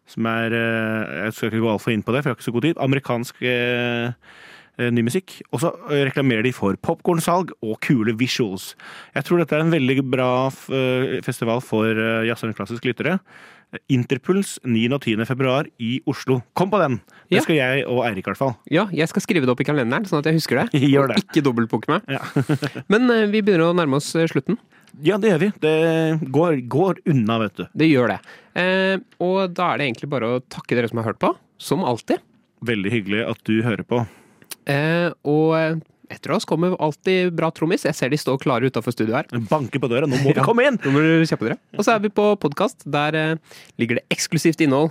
Som 0.08 0.28
er 0.30 0.54
eh, 0.56 1.24
Jeg 1.26 1.34
skal 1.36 1.50
ikke 1.50 1.64
gå 1.64 1.72
altfor 1.72 1.94
inn 1.94 2.04
på 2.04 2.14
det, 2.14 2.22
for 2.22 2.30
jeg 2.30 2.36
har 2.36 2.40
ikke 2.40 2.48
så 2.48 2.54
god 2.56 2.66
tid. 2.66 2.80
Amerikansk 2.84 3.42
eh, 3.44 4.14
eh, 4.78 4.90
ny 4.94 5.04
musikk. 5.04 5.36
Og 5.52 5.62
så 5.64 5.72
reklamerer 5.90 6.46
de 6.46 6.54
for 6.56 6.78
popkornsalg 6.80 7.52
og 7.60 7.76
kule 7.84 8.16
visuals. 8.18 8.72
Jeg 9.16 9.28
tror 9.28 9.42
dette 9.42 9.58
er 9.58 9.66
en 9.66 9.74
veldig 9.74 10.06
bra 10.08 10.32
festival 11.24 11.60
for 11.64 11.92
uh, 11.92 12.24
og 12.24 12.56
klassisk 12.56 12.88
lyttere. 12.88 13.18
Interpuls 13.92 14.56
9. 14.64 14.84
og 14.96 15.02
10. 15.02 15.26
februar 15.28 15.68
i 15.82 15.98
Oslo. 16.08 16.40
Kom 16.56 16.70
på 16.72 16.80
den! 16.80 16.98
Det 17.28 17.42
skal 17.44 17.58
jeg 17.58 17.84
og 17.84 18.00
Eirik, 18.06 18.24
i 18.24 18.30
hvert 18.30 18.40
fall. 18.40 18.54
Ja, 18.72 18.86
jeg 18.94 19.10
skal 19.10 19.24
skrive 19.24 19.48
det 19.48 19.52
opp 19.52 19.60
i 19.60 19.66
kalenderen, 19.68 20.08
sånn 20.08 20.22
at 20.22 20.30
jeg 20.30 20.38
husker 20.38 20.62
det. 20.62 20.80
Gjør 20.94 21.12
det. 21.12 21.18
Og 21.20 21.26
ikke 21.26 21.44
dobbeltbooke 21.44 21.92
meg. 21.92 22.08
Ja. 22.08 22.22
Men 22.92 23.10
eh, 23.12 23.26
vi 23.28 23.42
begynner 23.44 23.68
å 23.68 23.76
nærme 23.76 24.00
oss 24.00 24.08
eh, 24.16 24.28
slutten. 24.30 24.56
Ja, 25.04 25.18
det 25.20 25.30
gjør 25.30 25.42
vi. 25.42 25.50
Det 25.62 25.74
går, 26.32 26.62
går 26.72 27.02
unna, 27.12 27.36
vet 27.44 27.60
du. 27.60 27.66
Det 27.82 27.90
gjør 27.90 28.14
det. 28.14 28.18
Eh, 28.58 28.96
og 29.22 29.52
da 29.54 29.72
er 29.72 29.80
det 29.82 29.90
egentlig 29.90 30.10
bare 30.16 30.32
å 30.32 30.40
takke 30.48 30.78
dere 30.78 30.88
som 30.90 31.02
har 31.02 31.10
hørt 31.10 31.20
på, 31.22 31.34
som 31.60 31.84
alltid. 31.86 32.24
Veldig 32.66 32.94
hyggelig 32.94 33.26
at 33.28 33.44
du 33.46 33.60
hører 33.66 33.84
på. 33.86 34.00
Eh, 34.68 35.12
og 35.28 35.52
eh, 35.58 35.78
etter 36.10 36.32
oss 36.36 36.44
kommer 36.48 36.74
alltid 36.82 37.32
bra 37.36 37.50
trommis. 37.54 37.84
Jeg 37.84 37.94
ser 37.94 38.08
de 38.12 38.16
står 38.20 38.38
klare 38.42 38.68
utafor 38.70 38.92
studio 38.94 39.14
her. 39.18 39.26
Banker 39.50 39.80
på 39.82 39.88
døra, 39.90 40.06
nå 40.08 40.16
må 40.22 40.32
Ja. 40.36 40.44
komme 40.46 40.64
inn! 40.68 40.78
Nå 40.84 40.92
må 40.94 41.02
du 41.04 41.26
kjappe 41.28 41.48
dere. 41.50 41.58
Og 41.76 41.84
så 41.84 41.94
er 41.96 42.00
vi 42.04 42.10
på 42.14 42.30
podkast. 42.40 42.82
Der 42.88 43.14
eh, 43.18 43.60
ligger 43.78 44.00
det 44.00 44.06
eksklusivt 44.14 44.60
innhold 44.64 44.90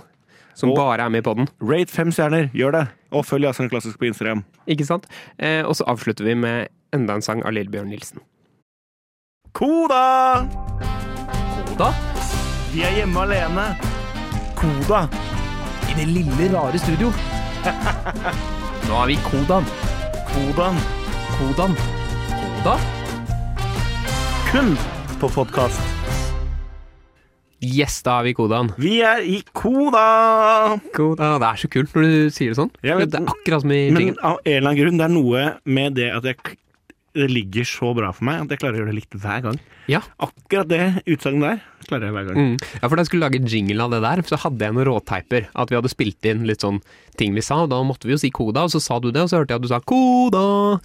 som 0.58 0.70
Og- 0.72 0.76
bare 0.78 1.04
er 1.06 1.10
med 1.14 1.22
i 1.22 1.26
poden. 1.28 1.48
Rate 1.62 1.92
fem 1.94 2.10
stjerner, 2.14 2.48
gjør 2.54 2.72
det! 2.78 2.84
Og 3.14 3.24
følg 3.24 3.46
Jazzeren 3.46 3.70
Klassisk 3.70 3.98
på 4.00 4.08
Instagram. 4.10 4.44
Ikke 4.68 4.84
sant? 4.86 5.06
Eh, 5.38 5.62
og 5.64 5.74
så 5.78 5.86
avslutter 5.88 6.24
vi 6.26 6.34
med 6.34 6.68
enda 6.92 7.14
en 7.18 7.22
sang 7.22 7.42
av 7.46 7.52
Lillebjørn 7.54 7.88
Nilsen. 7.92 8.20
Koda! 9.56 10.44
Koda? 11.66 11.92
Vi 12.74 12.82
er 12.84 12.98
hjemme 13.00 13.22
alene. 13.24 13.68
Koda! 14.58 15.06
I 15.88 15.94
det 15.96 16.04
lille, 16.10 16.50
rare 16.52 16.78
studio. 16.82 17.08
Nå 18.88 18.98
er 19.02 19.06
vi 19.10 19.16
Kodan. 19.24 19.64
Kodaen. 20.28 20.76
Kodan. 21.38 21.74
Koda? 22.58 22.74
Kun 24.50 24.74
på 25.20 25.28
podkast. 25.30 25.80
Yes, 27.58 27.96
da 28.06 28.20
er 28.20 28.28
vi 28.28 28.32
i 28.32 28.36
Kodan. 28.38 28.70
Vi 28.78 28.92
er 29.02 29.22
i 29.26 29.40
Koda! 29.56 30.78
Koda. 30.94 31.32
Det 31.42 31.48
er 31.48 31.58
så 31.64 31.70
kult 31.74 31.94
når 31.96 32.06
du 32.06 32.30
sier 32.34 32.52
det 32.54 32.58
sånn. 32.60 32.70
Vet- 32.82 33.10
det 33.10 33.18
er 33.20 33.32
akkurat 33.32 33.64
som 33.64 33.72
i 33.74 33.80
Men 33.90 33.96
ringen. 34.02 34.18
av 34.22 34.38
en 34.44 34.52
eller 34.56 34.70
annen 34.70 34.80
grunn, 34.82 34.98
det 35.00 35.06
er 35.08 35.14
noe 35.14 35.44
med 35.66 35.94
det 35.98 36.10
at 36.14 36.22
jeg, 36.30 36.36
det 37.18 37.30
ligger 37.32 37.66
så 37.66 37.90
bra 37.98 38.12
for 38.14 38.24
meg 38.28 38.44
at 38.44 38.54
jeg 38.54 38.60
klarer 38.62 38.78
å 38.78 38.82
gjøre 38.84 38.92
det 38.92 39.00
litt 39.00 39.18
hver 39.18 39.42
gang. 39.42 39.58
Ja. 39.90 40.02
Akkurat 40.22 40.68
det 40.70 41.02
utsagnet 41.08 41.58
der 41.80 41.88
klarer 41.88 42.06
jeg 42.06 42.14
hver 42.14 42.28
gang. 42.30 42.36
Mm. 42.36 42.56
Ja, 42.82 42.86
for 42.88 42.94
da 42.94 43.02
jeg 43.02 43.10
skulle 43.10 43.26
lage 43.26 43.42
jingle 43.48 43.82
av 43.82 43.90
det 43.96 44.02
der, 44.06 44.22
så 44.28 44.38
hadde 44.38 44.60
jeg 44.68 44.74
noen 44.76 44.86
råteiper. 44.86 45.48
At 45.56 45.70
vi 45.70 45.78
hadde 45.80 45.90
spilt 45.90 46.24
inn 46.30 46.46
litt 46.46 46.62
sånn 46.62 46.78
ting 47.18 47.34
vi 47.34 47.42
sa, 47.42 47.64
og 47.64 47.70
da 47.74 47.82
måtte 47.82 48.06
vi 48.06 48.14
jo 48.14 48.22
si 48.22 48.30
koda, 48.30 48.68
og 48.68 48.70
så 48.70 48.78
sa 48.80 49.00
du 49.02 49.10
det, 49.10 49.22
og 49.26 49.30
så 49.32 49.40
hørte 49.42 49.50
jeg 49.56 49.62
at 49.62 49.66
du 49.66 49.68
sa 49.72 49.80
koda. 49.82 50.78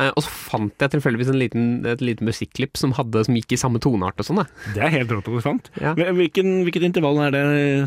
Eh, 0.00 0.10
og 0.10 0.24
så 0.24 0.30
fant 0.30 0.82
jeg 0.82 0.90
tilfeldigvis 0.96 1.30
en 1.30 1.38
liten, 1.38 1.66
et 1.86 2.02
lite 2.02 2.26
musikklipp 2.26 2.78
som, 2.80 2.94
hadde, 2.98 3.22
som 3.26 3.36
gikk 3.38 3.54
i 3.54 3.60
samme 3.60 3.82
toneart 3.82 4.18
og 4.18 4.26
sånn. 4.26 4.42
Det 4.74 4.82
er 4.82 4.92
helt 4.96 5.12
rått 5.14 5.28
at 5.30 5.36
du 5.36 5.44
fant. 5.44 5.70
Ja. 5.82 5.94
Hvilken, 5.94 6.56
hvilket 6.66 6.88
intervall 6.88 7.20
er 7.28 7.34
det 7.34 7.44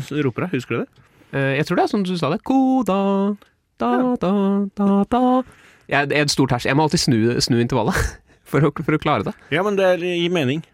du 0.08 0.22
roper 0.24 0.46
deg? 0.46 0.56
Husker 0.56 0.78
du 0.78 0.80
det? 0.84 1.04
Eh, 1.36 1.52
jeg 1.58 1.68
tror 1.68 1.80
det 1.80 1.84
er 1.84 1.92
sånn 1.92 2.06
du 2.08 2.14
sa 2.16 2.32
det. 2.32 2.40
Koda, 2.48 3.00
da, 3.82 3.92
da, 4.22 4.32
da, 4.80 4.88
da. 5.12 5.22
Jeg, 5.88 6.08
er 6.08 6.24
et 6.24 6.32
stort 6.32 6.54
hers. 6.54 6.68
Jeg 6.68 6.76
må 6.78 6.86
alltid 6.86 7.04
snu, 7.04 7.20
snu 7.44 7.60
intervallet 7.60 7.96
for 8.50 8.64
å, 8.64 8.72
for 8.72 8.96
å 8.96 9.02
klare 9.02 9.28
det. 9.28 9.36
Ja, 9.52 9.64
men 9.66 9.76
det 9.80 9.96
gir 10.00 10.32
mening. 10.32 10.64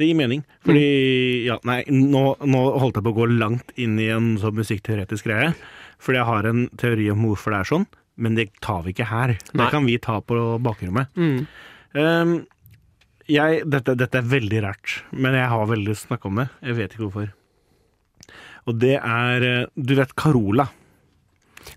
Det 0.00 0.08
gir 0.08 0.18
mening. 0.18 0.42
Fordi 0.66 0.84
Ja, 1.46 1.60
nei, 1.68 1.82
nå, 1.92 2.24
nå 2.42 2.64
holdt 2.82 2.98
jeg 2.98 3.06
på 3.06 3.12
å 3.14 3.18
gå 3.20 3.30
langt 3.30 3.70
inn 3.80 3.98
i 4.02 4.10
en 4.12 4.34
sånn 4.40 4.58
musikkteoretisk 4.58 5.28
greie. 5.28 5.52
Fordi 6.00 6.18
jeg 6.18 6.28
har 6.30 6.48
en 6.48 6.62
teori 6.80 7.10
om 7.12 7.26
hvorfor 7.28 7.52
det 7.52 7.60
er 7.60 7.68
sånn, 7.68 7.86
men 8.20 8.36
det 8.38 8.50
tar 8.62 8.84
vi 8.84 8.94
ikke 8.94 9.08
her. 9.10 9.34
Det 9.50 9.68
kan 9.72 9.86
vi 9.88 9.98
ta 10.02 10.20
på 10.20 10.38
bakrommet. 10.62 11.10
Mm. 11.16 11.46
Um, 11.96 12.34
jeg, 13.30 13.64
dette, 13.70 13.94
dette 13.98 14.20
er 14.20 14.30
veldig 14.30 14.62
rart, 14.64 15.00
men 15.10 15.36
jeg 15.38 15.50
har 15.52 15.68
veldig 15.70 15.92
lyst 15.92 16.04
til 16.04 16.10
å 16.10 16.14
snakke 16.14 16.30
om 16.30 16.40
det. 16.42 16.48
Jeg 16.66 16.78
vet 16.78 16.94
ikke 16.94 17.06
hvorfor. 17.06 17.30
Og 18.68 18.76
det 18.82 18.96
er 18.98 19.46
eh, 19.46 19.68
Du 19.74 19.94
vet 19.98 20.12
Carola. 20.18 20.68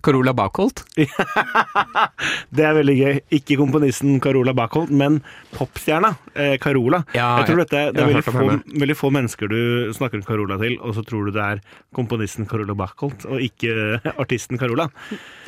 Carola 0.04 0.32
Bakholt? 0.36 0.82
Det 2.54 2.64
er 2.64 2.74
veldig 2.76 2.94
gøy. 2.98 3.18
Ikke 3.38 3.56
komponisten 3.60 4.18
Carola 4.22 4.54
Bakholt, 4.56 4.92
men 4.94 5.20
popstjerna 5.54 6.12
eh, 6.34 6.54
Carola. 6.62 7.02
Ja, 7.16 7.30
jeg 7.40 7.48
tror 7.50 7.62
dette, 7.62 7.82
Det 7.94 8.02
er 8.02 8.10
veldig 8.12 8.24
få, 8.26 8.46
veldig 8.84 8.96
få 8.98 9.10
mennesker 9.14 9.50
du 9.50 9.58
snakker 9.96 10.20
om 10.20 10.26
Carola 10.26 10.58
til, 10.62 10.76
og 10.80 10.94
så 10.96 11.04
tror 11.06 11.28
du 11.28 11.34
det 11.36 11.44
er 11.44 11.62
komponisten 11.96 12.48
Carola 12.50 12.76
Bakholt, 12.78 13.26
og 13.28 13.42
ikke 13.44 13.72
eh, 13.98 14.10
artisten 14.20 14.60
Carola. 14.60 14.88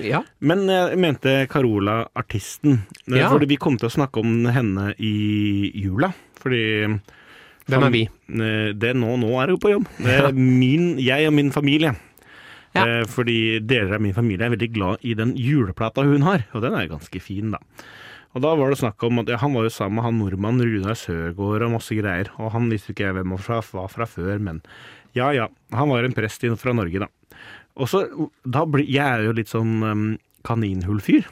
Ja. 0.03 0.22
Men 0.41 0.66
jeg 0.70 0.99
mente 1.03 1.37
Carola 1.53 2.03
artisten. 2.16 2.82
Eh, 3.09 3.16
Ja. 3.16 3.30
Fordi 3.32 3.47
vi 3.49 3.57
kom 3.61 3.76
til 3.80 3.89
å 3.89 3.93
snakke 3.95 4.20
om 4.20 4.45
henne 4.53 4.91
i 5.03 5.70
jula. 5.74 6.11
Fordi 6.43 6.61
Hvem 7.66 7.82
er 7.87 7.91
vi? 7.95 8.03
Eh, 8.30 8.72
Det 8.78 8.93
nå, 8.95 9.14
nå 9.18 9.30
er 9.43 9.51
hun 9.55 9.59
på 9.62 9.72
jobb. 9.72 9.87
Eh, 10.05 10.28
Min, 10.61 10.97
jeg 11.03 11.26
og 11.26 11.34
min 11.34 11.51
familie. 11.55 11.95
Ja. 12.77 12.85
Eh, 12.87 13.05
Fordi 13.11 13.39
deler 13.64 13.97
av 13.97 14.05
min 14.05 14.16
familie 14.16 14.47
er 14.47 14.55
veldig 14.55 14.72
glad 14.74 15.07
i 15.07 15.14
den 15.18 15.35
juleplata 15.41 16.05
hun 16.07 16.27
har, 16.27 16.47
og 16.53 16.64
den 16.64 16.77
er 16.77 16.91
ganske 16.91 17.22
fin, 17.22 17.55
da. 17.55 17.62
Og 18.37 18.43
da 18.45 18.53
var 18.59 18.68
det 18.68 18.77
snakk 18.83 19.01
om 19.07 19.22
at 19.22 19.31
ja, 19.33 19.39
han 19.41 19.55
var 19.57 19.64
jo 19.64 19.72
sammen 19.72 19.97
med 19.97 20.05
han 20.05 20.18
nordmannen 20.20 20.68
Runar 20.68 20.99
Søgaard 21.01 21.64
og 21.64 21.72
masse 21.72 21.97
greier, 21.97 22.29
og 22.37 22.53
han 22.53 22.68
visste 22.68 22.93
ikke 22.93 23.14
hvem 23.16 23.33
han 23.33 23.41
var 23.41 23.89
fra 23.89 24.09
før, 24.11 24.37
men 24.45 24.61
ja 25.16 25.31
ja, 25.33 25.47
han 25.72 25.89
var 25.89 26.05
en 26.05 26.16
prest 26.16 26.45
fra 26.61 26.74
Norge, 26.77 27.07
da. 27.07 27.09
Og 27.77 27.89
så, 27.89 28.03
da 28.45 28.64
blir, 28.68 28.85
Jeg 28.89 29.05
er 29.05 29.24
jo 29.27 29.35
litt 29.37 29.53
sånn 29.53 29.74
um, 29.85 30.05
kaninhullfyr, 30.45 31.24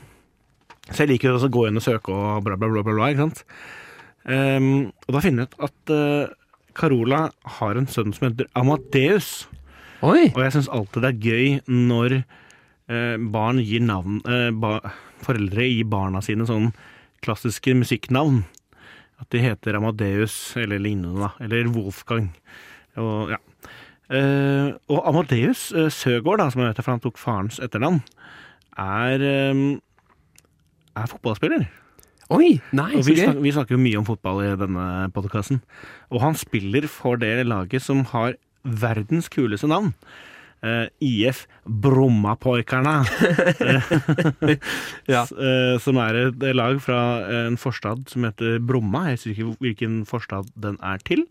så 0.90 1.04
jeg 1.04 1.14
liker 1.14 1.36
å 1.36 1.48
gå 1.52 1.66
inn 1.68 1.80
og 1.80 1.84
søke 1.84 2.12
og 2.12 2.44
bla, 2.44 2.56
bla, 2.56 2.68
bla, 2.72 2.84
bla, 2.84 2.96
bla 2.96 3.10
ikke 3.12 3.26
sant. 3.26 3.44
Um, 4.24 4.90
og 5.04 5.16
da 5.16 5.20
finner 5.24 5.44
jeg 5.44 5.52
ut 5.52 5.68
at 5.68 5.92
uh, 5.92 6.32
Carola 6.76 7.26
har 7.58 7.78
en 7.78 7.88
sønn 7.88 8.12
som 8.16 8.30
heter 8.30 8.48
Amadeus. 8.58 9.46
Oi! 10.02 10.30
Og 10.34 10.40
jeg 10.42 10.54
syns 10.56 10.70
alltid 10.72 11.04
det 11.04 11.10
er 11.12 11.22
gøy 11.22 11.60
når 11.70 12.16
eh, 12.18 13.16
barn 13.32 13.60
gir 13.62 13.84
navn 13.84 14.20
eh, 14.26 14.50
ba, 14.50 14.78
Foreldre 15.24 15.68
gir 15.68 15.88
barna 15.88 16.20
sine 16.24 16.46
sånn 16.48 16.72
klassiske 17.24 17.72
musikknavn. 17.78 18.42
At 19.22 19.30
de 19.32 19.40
heter 19.40 19.78
Amadeus 19.78 20.34
eller 20.60 20.82
lignende, 20.82 21.16
da. 21.22 21.30
Eller 21.44 21.70
Wolfgang. 21.72 22.32
Og, 23.00 23.32
ja. 23.32 23.38
Eh, 24.12 24.74
og 24.92 25.06
Amadeus 25.08 25.70
eh, 25.72 25.88
Søgaard, 25.88 26.42
da, 26.42 26.50
som 26.52 26.60
jeg 26.60 26.74
vet 26.74 26.82
er, 26.82 26.84
for 26.84 26.96
han 26.96 27.04
tok 27.04 27.20
farens 27.22 27.60
etternavn, 27.62 28.02
er, 28.76 29.24
eh, 29.24 29.62
er 30.98 31.10
fotballspiller. 31.14 31.64
Oi! 32.34 32.58
Nei, 32.76 32.90
Og 32.98 33.04
vi, 33.06 33.16
snak, 33.20 33.40
vi 33.44 33.52
snakker 33.52 33.76
jo 33.76 33.82
mye 33.84 34.00
om 34.00 34.06
fotball 34.08 34.42
i 34.44 34.52
denne 34.60 34.84
podkasten. 35.14 35.62
Og 36.12 36.22
han 36.24 36.36
spiller 36.36 36.88
for 36.90 37.20
det 37.20 37.46
laget 37.46 37.84
som 37.84 38.04
har 38.12 38.36
verdens 38.64 39.28
kuleste 39.32 39.68
navn. 39.70 39.92
Uh, 40.64 40.86
IF 41.04 41.44
Brommapoikarna. 41.64 43.02
Ja. 45.04 45.26
Eh, 45.28 45.76
som 45.84 45.98
er 46.00 46.16
et 46.22 46.44
lag 46.56 46.78
fra 46.80 47.00
en 47.44 47.58
forstad 47.60 48.06
som 48.08 48.24
heter 48.24 48.56
Bromma. 48.64 49.10
Jeg 49.10 49.18
husker 49.18 49.34
ikke 49.34 49.56
hvilken 49.60 49.98
forstad 50.08 50.48
den 50.56 50.78
er 50.80 51.02
til, 51.04 51.26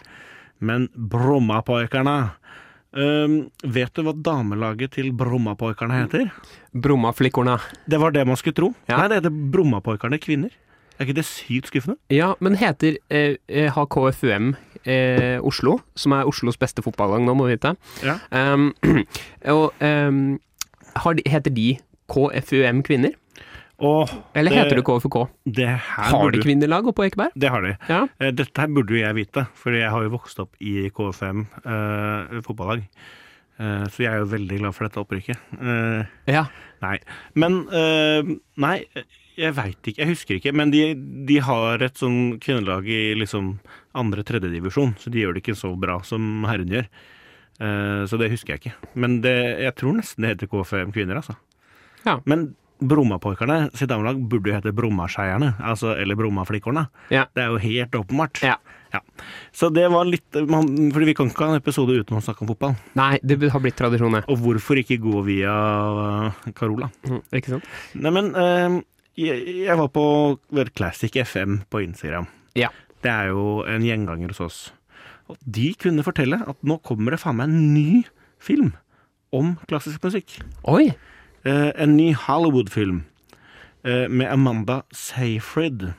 men 0.62 0.86
Brommapoikarna. 0.94 2.36
Uh, 2.94 3.50
vet 3.66 3.90
du 3.98 4.04
hva 4.06 4.14
damelaget 4.14 4.94
til 5.00 5.10
Brommapoikarna 5.18 6.04
heter? 6.04 6.28
Brommaflikkorna. 6.78 7.58
Det 7.90 7.98
var 7.98 8.14
det 8.14 8.28
man 8.30 8.38
skulle 8.38 8.60
tro. 8.60 8.70
Ja. 8.86 9.00
Nei, 9.00 9.08
det 9.10 9.24
heter 9.24 9.34
Brommapoikarne 9.34 10.22
kvinner. 10.22 10.54
Er 11.00 11.08
ikke 11.08 11.18
det 11.18 11.26
sykt 11.26 11.72
skuffende? 11.72 11.98
Ja, 12.14 12.36
men 12.44 12.60
heter 12.62 13.00
eh, 13.10 13.40
eh, 13.50 13.72
har 13.74 13.90
KFUM 13.90 14.54
eh, 14.86 15.40
Oslo, 15.46 15.80
som 15.96 16.14
er 16.18 16.28
Oslos 16.30 16.58
beste 16.60 16.82
fotballag 16.86 17.24
nå, 17.26 17.36
må 17.36 17.48
vi 17.50 17.56
vite. 17.58 17.76
Ja. 18.04 18.18
Um, 18.32 18.72
og 19.56 19.74
um, 19.82 20.40
har 21.04 21.14
de, 21.18 21.24
heter 21.30 21.54
de 21.56 21.68
KFUM 22.14 22.84
kvinner? 22.86 23.16
Og 23.84 24.08
Eller 24.38 24.54
det- 24.54 24.60
heter 24.62 24.78
det 24.80 24.84
KFUK? 24.86 25.18
Det 25.58 25.66
Har 25.68 26.30
de 26.32 26.40
kvinnelag 26.44 26.86
oppe 26.88 27.02
på 27.02 27.08
Ekeberg? 27.10 27.34
Det 27.36 27.50
har 27.50 27.62
de. 27.66 27.72
Ja. 27.90 28.04
Eh, 28.22 28.30
Dette 28.32 28.62
her 28.62 28.68
burde 28.72 28.94
jo 28.96 29.02
jeg 29.02 29.16
vite, 29.18 29.48
for 29.60 29.72
jeg 29.76 29.90
har 29.90 30.04
jo 30.06 30.12
vokst 30.14 30.40
opp 30.40 30.54
i 30.62 30.90
KFM 30.94 31.42
eh, 31.66 32.38
fotballag. 32.46 32.86
Eh, 33.60 33.84
så 33.90 34.06
jeg 34.06 34.12
er 34.14 34.22
jo 34.22 34.30
veldig 34.32 34.60
glad 34.62 34.74
for 34.78 34.88
dette 34.88 35.02
opprykket. 35.02 35.42
Eh, 35.60 36.06
Ja. 36.32 36.46
nei. 36.86 37.00
Men 37.36 37.64
eh, 37.74 38.24
Nei, 38.62 38.78
jeg 39.40 39.56
veit 39.58 39.90
ikke. 39.90 40.02
Jeg 40.02 40.12
husker 40.12 40.38
ikke. 40.38 40.54
Men 40.56 40.74
de, 40.74 40.84
de 41.30 41.40
har 41.44 41.84
et 41.86 42.00
sånn 42.00 42.38
kvinnelag 42.44 42.88
i 42.90 43.14
liksom 43.20 43.56
andre-tredjedivisjon, 43.98 44.96
så 45.02 45.14
de 45.14 45.24
gjør 45.24 45.36
det 45.36 45.44
ikke 45.44 45.58
så 45.60 45.74
bra 45.80 46.00
som 46.08 46.46
herren 46.50 46.72
gjør. 46.74 46.90
Uh, 47.62 48.04
så 48.10 48.18
det 48.18 48.32
husker 48.34 48.56
jeg 48.56 48.64
ikke. 48.64 48.92
Men 49.00 49.22
det, 49.24 49.36
jeg 49.64 49.78
tror 49.80 49.98
nesten 50.00 50.26
det 50.26 50.36
heter 50.36 50.52
KFM 50.52 50.94
kvinner, 50.96 51.22
altså. 51.22 51.38
Ja. 52.04 52.18
Men 52.30 52.52
Brommapoikerne 52.84 53.70
sitt 53.78 53.92
damelag 53.92 54.18
burde 54.30 54.50
jo 54.50 54.58
hete 54.58 54.74
Brommaskeierne, 54.76 55.54
altså, 55.64 55.94
eller 56.00 56.18
Brommaflikkorna. 56.20 56.88
Ja. 57.14 57.28
Det 57.36 57.46
er 57.46 57.54
jo 57.54 57.62
helt 57.64 57.96
åpenbart. 57.96 58.42
Ja. 58.44 58.58
Ja. 58.94 59.00
Så 59.56 59.72
det 59.74 59.88
var 59.90 60.06
litt 60.06 60.36
man, 60.46 60.68
Fordi 60.94 61.08
vi 61.08 61.16
kan 61.18 61.32
ikke 61.32 61.48
ha 61.48 61.56
en 61.56 61.62
episode 61.62 61.96
uten 61.98 62.20
å 62.20 62.22
snakke 62.22 62.44
om 62.46 62.52
fotball. 62.52 62.76
Nei, 63.00 63.16
det 63.26 63.40
har 63.50 63.64
blitt 63.64 63.78
tradisjon. 63.80 64.20
Og 64.22 64.38
hvorfor 64.44 64.78
ikke 64.84 65.00
gå 65.02 65.24
via 65.26 65.54
Carola? 66.54 66.92
Mm, 67.08 67.24
Ikke 67.40 67.56
sant? 67.56 67.72
Neimen, 67.98 68.30
uh, 68.38 68.78
jeg, 69.18 69.78
var 69.78 69.90
på 69.94 70.04
Classic 70.76 71.16
FM 71.26 71.62
på 71.70 71.82
Instagram. 71.84 72.28
Ja. 72.58 72.70
Det 73.04 73.12
er 73.12 73.32
jo 73.34 73.64
en 73.68 73.84
gjenganger 73.86 74.32
hos 74.34 74.40
oss. 74.42 74.60
Og 75.32 75.38
de 75.46 75.74
kunne 75.80 76.04
fortelle 76.06 76.40
at 76.48 76.58
nå 76.68 76.80
kommer 76.84 77.14
det 77.16 77.20
faen 77.22 77.38
meg 77.40 77.50
en 77.52 77.74
ny 77.74 78.04
film 78.44 78.74
om 79.34 79.56
klassisk 79.70 80.04
musikk. 80.04 80.38
Oi! 80.70 80.92
Eh, 81.44 81.70
en 81.76 81.96
ny 81.98 82.14
Hollywood-film 82.16 83.04
eh, 83.84 84.08
med 84.08 84.30
Amanda 84.32 84.82
Seyfried, 84.96 85.90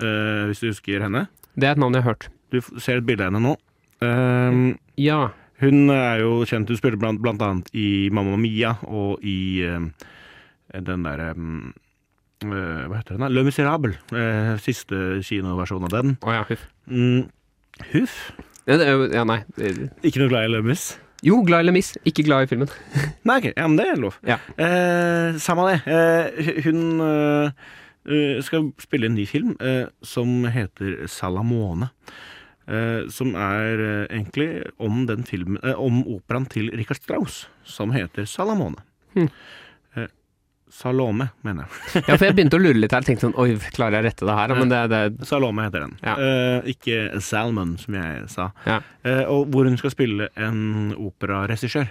eh, 0.00 0.42
hvis 0.48 0.62
du 0.62 0.68
husker 0.70 1.04
henne. 1.04 1.26
Det 1.56 1.68
er 1.68 1.74
et 1.76 1.80
navn 1.82 1.96
jeg 1.96 2.04
har 2.04 2.14
hørt. 2.14 2.28
Du 2.52 2.60
ser 2.80 3.00
et 3.00 3.06
bilde 3.08 3.24
av 3.26 3.32
henne 3.32 3.42
nå. 3.50 3.56
Eh, 4.04 4.76
Ja. 5.00 5.30
hun 5.60 5.90
er 5.90 6.20
jo 6.20 6.44
kjent, 6.44 6.68
hun 6.68 6.76
spiller 6.76 7.00
blant, 7.00 7.20
blant 7.24 7.40
annet 7.42 7.68
i 7.74 8.08
Mamma 8.12 8.36
Mia 8.40 8.74
og 8.84 9.20
i 9.24 9.62
eh, 9.64 9.80
den 10.80 11.02
derre 11.04 11.32
Hva 12.44 12.98
heter 12.98 13.14
den? 13.16 13.20
da? 13.24 13.28
Le 13.32 13.42
Miserable. 13.46 13.94
eh, 14.12 14.56
siste 14.60 15.22
kinoversjon 15.24 15.84
av 15.88 15.90
den. 15.94 16.16
Å 16.22 16.34
ja, 16.34 16.42
huff. 16.48 16.66
Mm, 16.90 17.30
Huff. 17.92 18.32
Ja, 18.66 18.76
det 18.78 18.86
er 18.88 18.92
jo- 18.96 19.10
ja, 19.12 19.24
nei. 19.24 19.44
det- 19.56 19.90
Ikke 20.02 20.18
noe 20.20 20.28
glad 20.28 20.44
i 20.48 20.52
Lømmis? 20.52 20.98
Jo, 21.22 21.42
glad 21.44 21.66
i 21.68 21.70
miss. 21.72 21.96
Ikke 22.04 22.24
glad 22.24 22.42
i 22.44 22.46
filmen. 22.46 22.68
Nei, 23.24 23.38
ok. 23.38 23.52
Ja, 23.56 23.66
men 23.66 23.76
det 23.76 23.86
er 23.88 23.96
lov. 23.96 24.18
Ja. 24.24 24.36
Eh, 24.58 25.32
samme 25.38 25.64
det. 25.70 25.86
Eh, 25.86 26.62
hun 26.64 27.00
eh, 27.00 27.50
eh, 28.06 28.40
skal 28.42 28.72
spille 28.78 29.06
en 29.06 29.14
ny 29.14 29.24
film 29.26 29.56
eh, 29.60 29.86
som 30.02 30.44
heter 30.44 31.06
Salamone. 31.08 31.90
Eh, 32.68 33.08
som 33.08 33.34
er 33.34 33.80
eh, 33.80 34.06
egentlig 34.18 34.66
om 34.80 35.06
den 35.06 35.22
filmen 35.24 35.56
eh, 35.62 35.72
Om 35.78 36.02
operaen 36.04 36.48
til 36.50 36.68
Richard 36.74 36.96
Strauss, 37.00 37.46
som 37.64 37.92
heter 37.92 38.24
Salamone. 38.26 38.82
Eh, 40.76 40.82
Salome, 40.82 41.28
mener 41.42 41.64
jeg. 41.64 42.04
Ja, 42.06 42.16
for 42.16 42.26
jeg 42.26 42.36
begynte 42.36 42.58
å 42.58 42.62
lure 42.62 42.78
litt 42.78 42.92
her. 42.92 43.04
Tenkte 43.06 43.26
sånn 43.26 43.36
Oi, 43.40 43.56
klarer 43.74 43.98
jeg 43.98 44.04
å 44.04 44.06
rette 44.10 44.28
det 44.28 44.36
her? 44.38 44.54
Men 44.58 44.72
det, 44.72 44.82
det 44.92 45.26
Salome 45.28 45.66
heter 45.66 45.86
den. 45.86 45.96
Ja. 46.04 46.16
Eh, 46.20 46.70
ikke 46.74 47.20
Salmon, 47.24 47.76
som 47.80 47.96
jeg 47.96 48.28
sa. 48.32 48.50
Ja. 48.68 48.80
Eh, 49.06 49.24
og 49.32 49.50
hvor 49.54 49.68
hun 49.68 49.78
skal 49.80 49.94
spille 49.94 50.30
en 50.36 50.92
operaregissør. 50.96 51.88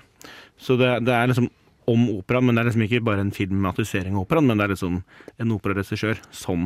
Så 0.62 0.78
det, 0.80 0.92
det 1.08 1.16
er 1.16 1.32
liksom 1.32 1.50
om 1.86 2.08
operaen, 2.16 2.48
men 2.48 2.58
det 2.58 2.64
er 2.64 2.70
liksom 2.72 2.86
ikke 2.88 3.04
bare 3.06 3.22
en 3.22 3.34
filmatisering 3.36 4.16
av 4.16 4.24
operaen, 4.24 4.48
men 4.50 4.58
det 4.58 4.66
er 4.66 4.72
liksom 4.74 4.96
en 5.44 5.52
operaregissør 5.54 6.18
som 6.34 6.66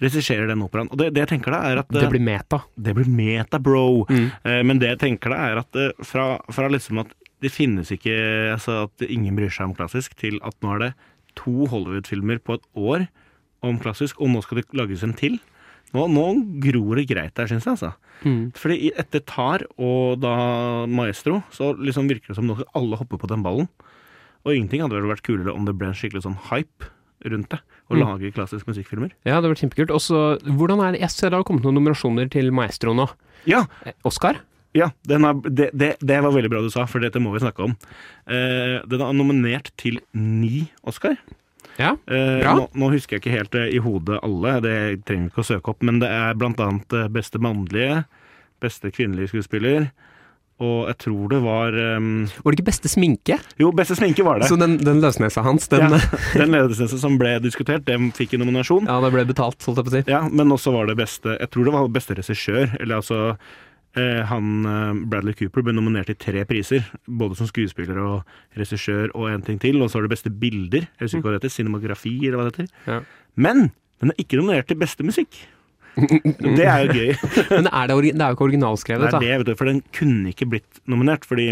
regisserer 0.00 0.48
den 0.48 0.62
operaen. 0.64 0.88
Og 0.90 0.98
det, 1.00 1.10
det 1.14 1.24
jeg 1.24 1.34
tenker 1.34 1.54
da, 1.54 1.60
er 1.68 1.82
at 1.82 1.92
det 1.92 2.06
blir 2.10 2.24
meta. 2.24 2.62
det 2.74 2.94
blir 2.96 3.10
meta, 3.10 3.60
bro. 3.62 4.04
Mm. 4.08 4.30
Eh, 4.42 4.62
men 4.66 4.80
det 4.80 4.94
jeg 4.94 5.02
tenker 5.04 5.34
da, 5.34 5.42
er 5.50 5.60
at 5.62 5.80
eh, 5.80 5.92
fra, 6.04 6.34
fra 6.52 6.70
liksom 6.72 7.04
at 7.04 7.12
det 7.44 7.50
finnes 7.52 7.90
ikke 7.92 8.14
Altså 8.54 8.86
at 8.86 9.02
ingen 9.04 9.34
bryr 9.36 9.52
seg 9.52 9.68
om 9.68 9.74
klassisk, 9.76 10.14
til 10.16 10.38
at 10.46 10.56
nå 10.64 10.76
er 10.76 10.80
det 10.80 10.92
to 11.36 11.66
Hollywood-filmer 11.70 12.38
på 12.44 12.54
et 12.58 12.64
år 12.76 13.06
om 13.64 13.78
klassisk, 13.80 14.20
og 14.20 14.28
nå 14.34 14.42
skal 14.44 14.60
det 14.60 14.66
lages 14.76 15.02
en 15.06 15.14
til. 15.16 15.38
Nå, 15.94 16.08
nå 16.10 16.24
gror 16.60 16.96
det 16.98 17.06
greit 17.08 17.34
der, 17.38 17.46
syns 17.46 17.64
jeg, 17.68 17.76
altså. 17.76 17.92
Mm. 18.24 18.52
Fordi 18.58 18.90
etter 18.98 19.22
Tar 19.24 19.62
og 19.78 20.18
da 20.20 20.32
Maestro, 20.90 21.42
så 21.54 21.72
liksom 21.78 22.08
virker 22.10 22.32
det 22.32 22.36
som 22.40 22.48
nå 22.48 22.56
skal 22.58 22.70
alle 22.74 22.98
hoppe 22.98 23.18
på 23.20 23.30
den 23.30 23.44
ballen. 23.46 23.68
Og 24.44 24.52
ingenting 24.56 24.82
hadde 24.82 24.98
vel 24.98 25.08
vært 25.12 25.22
kulere 25.24 25.54
om 25.54 25.64
det 25.64 25.76
ble 25.78 25.88
en 25.92 25.96
skikkelig 25.96 26.24
sånn 26.26 26.36
hype 26.50 26.90
rundt 27.30 27.48
det. 27.54 27.60
Å 27.88 27.94
Mm. 27.94 28.00
lage 28.00 28.32
klassiske 28.34 28.66
musikkfilmer. 28.68 29.12
Ja, 29.24 29.40
det 29.40 29.44
hadde 29.44 29.50
vært 29.54 29.62
kjempekult. 29.64 29.90
Og 29.94 30.00
så, 30.00 30.38
hvordan 30.44 30.80
er 30.82 30.92
det 30.92 31.00
Jeg 31.00 31.10
ser 31.10 31.30
det 31.30 31.36
har 31.38 31.44
kommet 31.44 31.62
noen 31.64 31.74
nominasjoner 31.78 32.28
til 32.30 32.50
Maestro 32.50 32.92
nå. 32.94 33.08
Ja, 33.46 33.66
Eh, 33.86 33.92
Oscar? 34.04 34.40
Ja 34.74 34.90
den 35.08 35.26
har, 35.26 35.38
det, 35.46 35.70
det, 35.72 35.94
det 36.02 36.18
var 36.24 36.34
veldig 36.34 36.50
bra 36.52 36.62
du 36.64 36.70
sa, 36.72 36.86
for 36.90 37.04
dette 37.04 37.22
må 37.22 37.34
vi 37.34 37.42
snakke 37.44 37.68
om. 37.68 37.76
Eh, 38.26 38.80
den 38.90 39.04
er 39.06 39.16
nominert 39.16 39.72
til 39.80 40.00
ni 40.12 40.66
Oscar. 40.82 41.16
Ja. 41.80 41.96
Eh, 42.06 42.40
Bra. 42.42 42.54
Nå, 42.58 42.68
nå 42.78 42.90
husker 42.94 43.16
jeg 43.16 43.24
ikke 43.24 43.34
helt 43.34 43.56
eh, 43.58 43.72
i 43.74 43.82
hodet 43.82 44.20
alle, 44.22 44.58
det 44.62 44.76
trenger 45.08 45.28
vi 45.28 45.32
ikke 45.32 45.42
å 45.42 45.48
søke 45.48 45.72
opp, 45.72 45.82
men 45.86 45.98
det 46.02 46.10
er 46.12 46.36
blant 46.38 46.60
annet 46.62 46.94
eh, 46.94 47.10
beste 47.10 47.40
mannlige, 47.42 48.04
beste 48.62 48.92
kvinnelige 48.94 49.32
skuespiller, 49.32 49.88
og 50.62 50.86
jeg 50.86 50.98
tror 51.02 51.32
det 51.32 51.40
var 51.42 51.74
um... 51.98 52.10
Var 52.30 52.54
det 52.54 52.60
ikke 52.60 52.68
beste 52.68 52.90
sminke? 52.92 53.40
Jo, 53.58 53.72
beste 53.74 53.96
sminke 53.98 54.22
var 54.22 54.38
det. 54.38 54.46
Så 54.46 54.54
den, 54.60 54.76
den 54.86 55.00
løsnesa 55.02 55.42
hans, 55.42 55.66
den 55.72 55.82
ja, 55.82 55.98
den 56.38 56.54
løsnesa 56.54 56.98
som 57.00 57.18
ble 57.18 57.32
diskutert, 57.42 57.82
den 57.88 58.12
fikk 58.14 58.36
en 58.36 58.44
nominasjon. 58.44 58.86
Ja, 58.86 59.00
det 59.02 59.10
ble 59.16 59.26
betalt, 59.26 59.58
holdt 59.66 59.82
jeg 59.82 59.88
på 59.88 59.90
å 59.90 59.96
si. 59.96 60.04
Ja, 60.14 60.22
men 60.30 60.54
også 60.54 60.70
var 60.76 60.86
det 60.86 60.94
beste 61.00 61.34
Jeg 61.40 61.50
tror 61.50 61.66
det 61.66 61.74
var 61.74 61.90
beste 61.96 62.14
regissør. 62.20 62.70
Eller 62.78 63.00
altså 63.00 63.18
eh, 63.34 63.40
Han 64.30 64.66
eh, 64.66 65.00
Bradley 65.10 65.36
Cooper 65.38 65.62
ble 65.66 65.74
nominert 65.76 66.10
til 66.10 66.18
tre 66.18 66.44
priser. 66.48 66.86
Både 67.06 67.38
som 67.38 67.48
skuespiller 67.50 68.00
og 68.02 68.36
regissør 68.58 69.12
og 69.14 69.30
en 69.30 69.44
ting 69.46 69.60
til. 69.62 69.80
Og 69.82 69.90
så 69.90 70.00
har 70.00 70.08
det 70.08 70.14
beste 70.16 70.32
bilder. 70.32 70.88
Jeg 70.98 71.06
husker 71.06 71.20
ikke 71.20 71.28
hva 71.28 71.34
det 71.36 71.42
heter. 71.42 71.56
Cinemografi, 71.56 72.14
eller 72.24 72.40
hva 72.40 72.48
det 72.48 72.54
heter. 72.54 72.70
Ja. 72.90 73.00
Men 73.34 73.68
den 74.02 74.12
er 74.12 74.24
ikke 74.24 74.40
nominert 74.40 74.70
til 74.70 74.80
beste 74.80 75.06
musikk. 75.06 75.38
Det 76.58 76.64
er 76.66 76.80
jo 76.82 76.94
gøy. 76.96 77.10
Men 77.52 77.68
er 77.70 77.86
det, 77.86 77.96
det 78.16 78.18
er 78.18 78.32
jo 78.32 78.34
ikke 78.34 78.46
originalskrevet, 78.48 79.12
Det 79.12 79.14
er 79.14 79.22
det, 79.22 79.34
vet 79.38 79.46
du, 79.46 79.54
for 79.60 79.70
den 79.70 79.82
kunne 79.94 80.32
ikke 80.32 80.48
blitt 80.50 80.80
nominert. 80.90 81.22
Fordi 81.28 81.46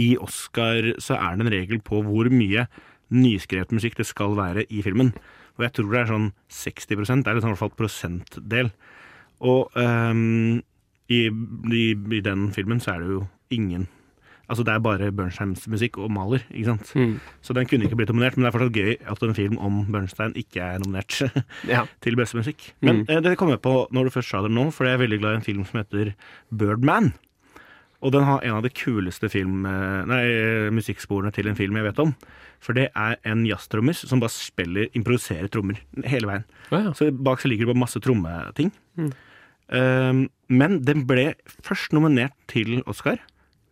i 0.00 0.10
Oscar 0.20 0.94
så 1.02 1.18
er 1.18 1.36
det 1.36 1.44
en 1.44 1.52
regel 1.52 1.82
på 1.84 2.00
hvor 2.04 2.30
mye 2.32 2.64
nyskrevet 3.12 3.74
musikk 3.76 3.98
det 4.00 4.08
skal 4.08 4.32
være 4.38 4.64
i 4.72 4.80
filmen. 4.84 5.12
Og 5.56 5.66
jeg 5.66 5.76
tror 5.76 5.92
det 5.92 6.00
er 6.00 6.10
sånn 6.10 6.30
60 6.52 6.88
Det 6.88 6.96
er 6.96 7.38
liksom 7.38 7.52
i 7.52 7.54
hvert 7.54 7.62
fall 7.62 7.76
prosentdel. 7.76 8.72
Og 9.44 9.76
ehm, 9.76 10.64
i, 11.08 11.26
i, 11.72 11.84
i 12.16 12.20
den 12.24 12.48
filmen 12.52 12.80
så 12.82 12.94
er 12.96 13.04
det 13.04 13.12
jo 13.14 13.26
ingen 13.50 13.86
Altså 14.46 14.62
det 14.62 14.76
er 14.76 14.78
bare 14.78 15.08
Bernsteins 15.10 15.64
musikk 15.66 15.96
og 15.98 16.06
maler, 16.14 16.38
ikke 16.54 16.68
sant. 16.68 16.90
Mm. 16.94 17.16
Så 17.42 17.50
den 17.56 17.66
kunne 17.66 17.82
ikke 17.88 17.96
blitt 17.98 18.12
nominert, 18.12 18.36
men 18.36 18.44
det 18.44 18.52
er 18.52 18.54
fortsatt 18.54 18.76
gøy 18.78 18.92
at 19.10 19.22
en 19.26 19.34
film 19.34 19.56
om 19.58 19.80
Bernstein 19.90 20.36
ikke 20.38 20.60
er 20.62 20.78
nominert 20.78 21.16
Ja. 21.74 21.80
til 22.00 22.14
beste 22.14 22.38
musikk. 22.38 22.68
Men 22.80 23.00
Mm. 23.00 23.10
eh, 23.10 23.20
det 23.26 23.32
kom 23.40 23.50
jeg 23.50 23.58
på 23.64 23.72
når 23.90 24.04
du 24.06 24.10
først 24.14 24.30
sa 24.30 24.42
det 24.46 24.52
nå, 24.54 24.68
for 24.70 24.86
jeg 24.86 24.94
er 24.94 25.02
veldig 25.02 25.18
glad 25.18 25.32
i 25.34 25.40
en 25.40 25.46
film 25.48 25.64
som 25.66 25.80
heter 25.82 26.12
Birdman. 26.54 27.10
Og 28.06 28.12
den 28.14 28.22
har 28.28 28.38
en 28.46 28.54
av 28.60 28.62
de 28.62 28.70
kuleste 28.70 29.26
film, 29.32 29.66
eh, 29.66 30.04
nei, 30.06 30.22
eh, 30.30 30.70
musikksporene 30.70 31.32
til 31.34 31.48
en 31.50 31.58
film 31.58 31.74
jeg 31.80 31.88
vet 31.88 31.98
om. 32.06 32.14
For 32.62 32.72
det 32.72 32.92
er 32.94 33.16
en 33.26 33.42
jazztrommis 33.50 34.06
som 34.06 34.20
bare 34.22 34.30
spiller, 34.30 34.86
improviserer 34.94 35.50
trommer 35.50 35.82
hele 36.06 36.30
veien. 36.30 36.44
Å, 36.70 36.84
ja. 36.86 36.92
Så 36.94 37.10
bak 37.10 37.42
så 37.42 37.50
ligger 37.50 37.66
det 37.66 37.74
bare 37.74 37.82
masse 37.82 37.98
trommeting. 37.98 38.70
Mm. 38.96 39.10
Um, 39.66 40.28
men 40.46 40.80
den 40.86 41.02
ble 41.08 41.32
først 41.66 41.94
nominert 41.96 42.36
til 42.50 42.78
Oscar, 42.86 43.18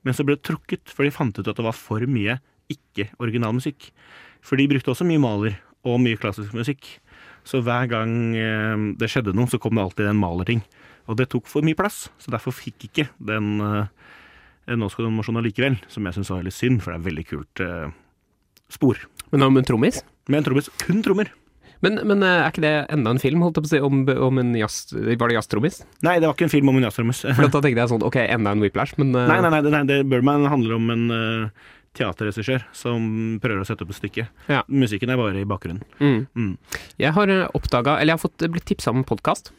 men 0.04 0.16
så 0.16 0.26
ble 0.26 0.36
det 0.36 0.46
trukket, 0.48 0.90
for 0.90 1.06
de 1.06 1.14
fant 1.14 1.36
ut 1.38 1.46
at 1.46 1.56
det 1.56 1.64
var 1.64 1.76
for 1.76 2.02
mye 2.10 2.38
ikke-original 2.72 3.54
musikk. 3.56 3.90
For 4.44 4.60
de 4.60 4.68
brukte 4.68 4.92
også 4.92 5.06
mye 5.08 5.22
maler 5.22 5.58
og 5.84 6.00
mye 6.02 6.18
klassisk 6.20 6.54
musikk. 6.56 6.88
Så 7.44 7.60
hver 7.64 7.88
gang 7.92 8.34
eh, 8.36 8.84
det 8.98 9.10
skjedde 9.12 9.34
noe, 9.36 9.48
så 9.50 9.60
kom 9.60 9.76
det 9.76 9.84
alltid 9.84 10.10
en 10.10 10.20
malerting. 10.20 10.64
Og 11.08 11.18
det 11.20 11.28
tok 11.32 11.48
for 11.50 11.64
mye 11.64 11.76
plass, 11.76 12.08
så 12.20 12.32
derfor 12.32 12.56
fikk 12.56 12.88
ikke 12.88 13.08
den 13.20 13.58
eh, 13.60 13.86
en 14.72 14.84
Oscar-nominasjon 14.86 15.40
allikevel. 15.40 15.78
Som 15.92 16.08
jeg 16.08 16.18
syns 16.18 16.32
var 16.32 16.40
veldig 16.42 16.56
synd, 16.56 16.82
for 16.82 16.92
det 16.92 17.00
er 17.00 17.08
veldig 17.10 17.26
kult 17.28 17.64
eh, 17.64 17.88
spor. 18.72 19.00
Men 19.32 19.48
om 19.48 19.60
en 19.60 19.68
trommis? 19.68 20.00
Med 20.28 20.40
en 20.40 20.48
trommis. 20.48 20.72
Kun 20.80 21.04
trommer. 21.04 21.32
Men, 21.84 22.00
men 22.08 22.24
eh, 22.24 22.40
er 22.46 22.50
ikke 22.52 22.64
det 22.64 22.72
enda 22.96 23.12
en 23.14 23.20
film, 23.22 23.42
holdt 23.44 23.58
jeg 23.60 23.66
på 23.66 23.70
å 23.70 23.72
si, 23.74 23.80
om, 23.84 24.02
om 24.28 24.40
en 24.42 24.50
jazz... 24.56 24.78
Var 24.96 25.20
det 25.30 25.36
jazztrommis? 25.36 25.82
Nei, 26.06 26.16
det 26.22 26.26
var 26.30 26.34
ikke 26.38 26.48
en 26.48 26.52
film 26.54 26.72
om 26.72 26.80
en 26.80 26.86
jazztrommis. 26.88 27.20
For 27.36 27.46
da 27.52 27.60
tenkte 27.60 27.82
jeg 27.84 27.92
sånn, 27.92 28.04
ok, 28.08 28.18
enda 28.24 28.54
en 28.56 28.62
Whiplash, 28.64 28.96
men 29.00 29.12
uh... 29.14 29.24
Nei, 29.28 29.38
nei, 29.44 29.50
nei, 29.52 29.62
det- 29.66 29.72
nei 29.74 29.82
det, 29.92 29.98
Birdman 30.08 30.46
handler 30.50 30.78
om 30.78 30.88
en 30.94 31.04
uh, 31.12 31.66
teaterregissør 31.98 32.64
som 32.74 33.04
prøver 33.42 33.62
å 33.62 33.66
sette 33.68 33.84
opp 33.86 33.92
et 33.94 34.00
stykke. 34.00 34.24
Ja. 34.50 34.62
Musikken 34.72 35.12
er 35.14 35.20
bare 35.20 35.42
i 35.42 35.46
bakgrunnen. 35.50 35.84
Mm. 36.00 36.24
Mm. 36.34 36.54
Jeg 37.04 37.12
har 37.18 37.34
oppdaga, 37.54 37.98
eller 38.00 38.14
jeg 38.14 38.18
har 38.18 38.24
fått 38.24 38.46
blitt 38.56 38.66
tipsa 38.72 38.90
om 38.94 39.02
en 39.02 39.06
podkast 39.12 39.52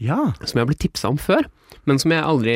Ja. 0.00 0.20
som 0.40 0.54
jeg 0.56 0.62
har 0.64 0.70
blitt 0.70 0.80
tipsa 0.86 1.10
om 1.12 1.18
før, 1.20 1.50
men 1.84 2.00
som 2.00 2.14
jeg 2.14 2.24
aldri 2.24 2.54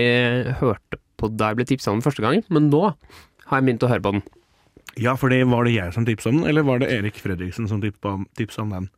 hørte 0.62 1.00
på 1.20 1.28
da 1.34 1.50
jeg 1.52 1.58
ble 1.60 1.66
tipsa 1.68 1.92
om 1.92 2.00
første 2.04 2.24
gangen. 2.24 2.46
Men 2.48 2.70
nå 2.72 2.80
har 2.88 3.58
jeg 3.60 3.66
begynt 3.68 3.84
å 3.84 3.90
høre 3.92 4.02
på 4.06 4.14
den. 4.16 4.24
Ja, 5.00 5.14
for 5.16 5.28
det 5.32 5.42
var 5.50 5.64
det 5.66 5.74
jeg 5.74 5.92
som 5.94 6.04
tipsa 6.06 6.30
om 6.30 6.40
den, 6.42 6.48
eller 6.50 6.62
var 6.66 6.78
det 6.82 6.90
Erik 6.92 7.14
Fredriksen 7.20 7.68
som 7.68 7.80
tipsa 7.82 8.62
om, 8.62 8.70
den? 8.70 8.90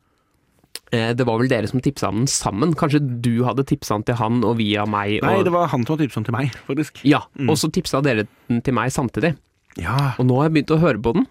Eh, 0.91 1.13
Det 1.13 1.25
var 1.27 1.39
vel 1.41 1.49
dere 1.51 1.67
som 1.67 1.81
tipsa 1.81 2.11
den 2.13 2.27
sammen? 2.27 2.73
Kanskje 2.77 3.01
du 3.21 3.43
hadde 3.43 3.65
tipsa 3.67 3.95
den 3.97 4.03
til 4.07 4.15
han 4.15 4.43
og 4.43 4.57
via 4.57 4.85
meg? 4.85 5.21
Nei, 5.23 5.41
det 5.43 5.51
var 5.51 5.67
han 5.73 5.85
som 5.85 5.97
tipsa 5.97 6.21
den 6.21 6.25
til 6.29 6.37
meg, 6.37 6.51
faktisk. 6.67 7.01
Ja, 7.03 7.23
Mm. 7.35 7.49
og 7.49 7.57
så 7.57 7.71
tipsa 7.71 8.01
dere 8.03 8.27
den 8.49 8.61
til 8.61 8.73
meg 8.73 8.91
samtidig. 8.91 9.35
Ja. 9.77 10.13
Og 10.19 10.25
nå 10.25 10.37
har 10.39 10.49
jeg 10.49 10.53
begynt 10.65 10.75
å 10.77 10.79
høre 10.81 11.01
på 11.01 11.13
den. 11.13 11.27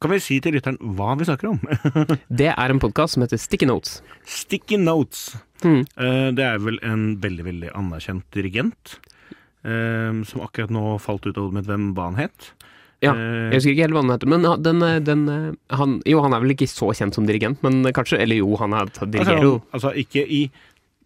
Kan 0.00 0.10
vi 0.10 0.18
si 0.20 0.40
til 0.40 0.52
lytteren 0.52 0.76
hva 0.96 1.16
vi 1.16 1.24
snakker 1.24 1.48
om? 1.48 1.60
Det 2.30 2.52
er 2.52 2.70
en 2.70 2.78
podkast 2.78 3.14
som 3.16 3.22
heter 3.24 3.38
Sticky 3.40 3.64
Notes. 3.66 4.02
Sticky 4.28 4.76
Notes. 4.76 5.36
Mm. 5.64 5.86
Eh, 5.96 6.30
det 6.36 6.44
er 6.44 6.58
vel 6.60 6.76
en 6.84 7.16
veldig, 7.16 7.44
veldig 7.46 7.70
anerkjent 7.74 8.24
dirigent. 8.30 8.98
eh, 9.64 10.12
som 10.28 10.42
akkurat 10.44 10.70
nå 10.70 11.00
falt 11.00 11.26
ut 11.26 11.36
av 11.38 11.48
hodet 11.48 11.54
mitt 11.54 11.66
hvem 11.66 11.94
hva 11.96 12.04
han 12.12 12.20
het. 12.20 12.52
Ja, 13.04 13.12
Eh, 13.12 13.50
Jeg 13.52 13.58
husker 13.60 13.72
ikke 13.74 13.84
helt 13.86 13.92
hva 13.96 14.02
den 14.06 14.14
heter, 14.14 14.30
men 14.32 14.46
den, 14.64 14.82
eh, 14.82 14.98
den 15.04 15.26
eh, 15.28 15.76
han, 15.76 15.98
Jo, 16.08 16.22
han 16.24 16.32
er 16.32 16.40
vel 16.40 16.54
ikke 16.54 16.68
så 16.70 16.88
kjent 16.96 17.14
som 17.14 17.26
dirigent, 17.28 17.60
men 17.62 17.82
kanskje 17.92 18.18
Eller 18.22 18.36
jo, 18.40 18.54
han 18.56 18.72
er, 18.72 18.86
dirigerer 18.86 19.42
jo. 19.44 19.58
Altså, 19.72 19.90
altså 19.92 19.94
ikke 20.00 20.24
i 20.26 20.46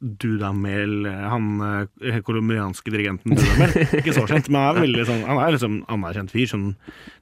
Dudamel, 0.00 1.04
han 1.04 1.88
colombianske 2.24 2.88
dirigenten 2.88 3.34
Dudamel. 3.36 3.74
ikke 3.98 4.14
så 4.16 4.22
kjent, 4.30 4.46
men 4.48 4.56
han 4.62 4.76
er, 4.78 4.80
veldig 4.86 5.04
sånn, 5.10 5.24
han 5.28 5.40
er 5.44 5.52
liksom 5.56 5.74
anerkjent 5.92 6.32
fyr 6.32 6.46
som 6.48 6.62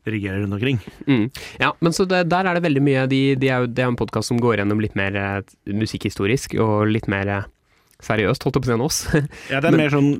dirigerer 0.06 0.44
rundt 0.44 0.54
omkring. 0.60 0.78
Mm. 1.08 1.24
Ja, 1.58 1.72
men 1.82 1.96
så 1.96 2.06
det, 2.06 2.20
der 2.30 2.46
er 2.46 2.54
det 2.54 2.62
veldig 2.68 2.84
mye 2.86 3.06
de, 3.10 3.20
de 3.40 3.50
er 3.50 3.66
Det 3.66 3.82
er 3.82 3.90
en 3.90 3.98
podkast 3.98 4.30
som 4.30 4.38
går 4.38 4.60
gjennom 4.60 4.78
litt 4.84 4.94
mer 4.94 5.42
musikkhistorisk 5.66 6.54
og 6.62 6.86
litt 6.92 7.08
mer 7.10 7.32
seriøst, 8.04 8.46
holdt 8.46 8.60
jeg 8.60 8.62
på 8.62 8.68
å 8.68 8.70
si, 8.70 8.76
enn 8.76 8.86
oss. 8.86 9.00
Ja, 9.50 9.58
det 9.58 9.72
er 9.72 9.72
Men- 9.74 9.82
mer 9.82 9.96
sånn 9.96 10.12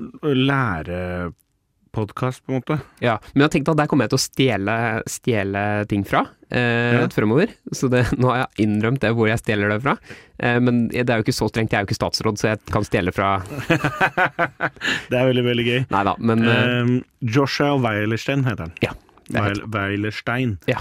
lærepodkast, 1.89 2.45
på 2.47 2.53
en 2.53 2.61
måte. 2.61 2.80
ja, 3.01 3.18
men 3.34 3.43
jeg 3.47 3.51
tenkte 3.51 3.70
at 3.72 3.76
der 3.78 3.86
kommer 3.89 4.05
jeg 4.05 4.11
til 4.11 4.18
å 4.18 4.24
stjele, 4.24 5.03
stjele 5.09 5.86
ting 5.89 6.05
fra 6.05 6.26
eh, 6.51 7.01
Ja. 7.01 7.09
fremover. 7.09 7.49
Så 7.72 7.89
det, 7.91 8.07
nå 8.18 8.28
har 8.30 8.47
jeg 8.47 8.66
innrømt 8.68 9.01
det 9.01 9.12
hvor 9.14 9.28
jeg 9.28 9.39
stjeler 9.41 9.68
det 9.70 9.80
fra. 9.82 9.97
Eh, 10.39 10.59
men 10.61 10.89
det 10.89 11.09
er 11.09 11.18
jo 11.18 11.24
ikke 11.26 11.36
så 11.36 11.49
strengt, 11.49 11.72
jeg 11.72 11.78
er 11.80 11.84
jo 11.86 11.89
ikke 11.91 11.99
statsråd, 12.01 12.39
så 12.39 12.49
jeg 12.53 12.59
kan 12.70 12.84
stjele 12.84 13.12
fra 13.12 13.39
Det 15.11 15.16
er 15.18 15.26
veldig, 15.30 15.45
veldig 15.49 15.66
gøy. 15.68 15.80
Neida, 15.93 16.14
men 16.20 16.45
Eh, 16.49 16.95
Joshua 17.34 17.76
Weilerstein 17.82 18.45
heter 18.47 18.68
han. 18.68 18.72
Ja, 18.84 18.93
Weil- 19.34 19.64
Weilerstein. 19.68 20.59
Ja. 20.68 20.80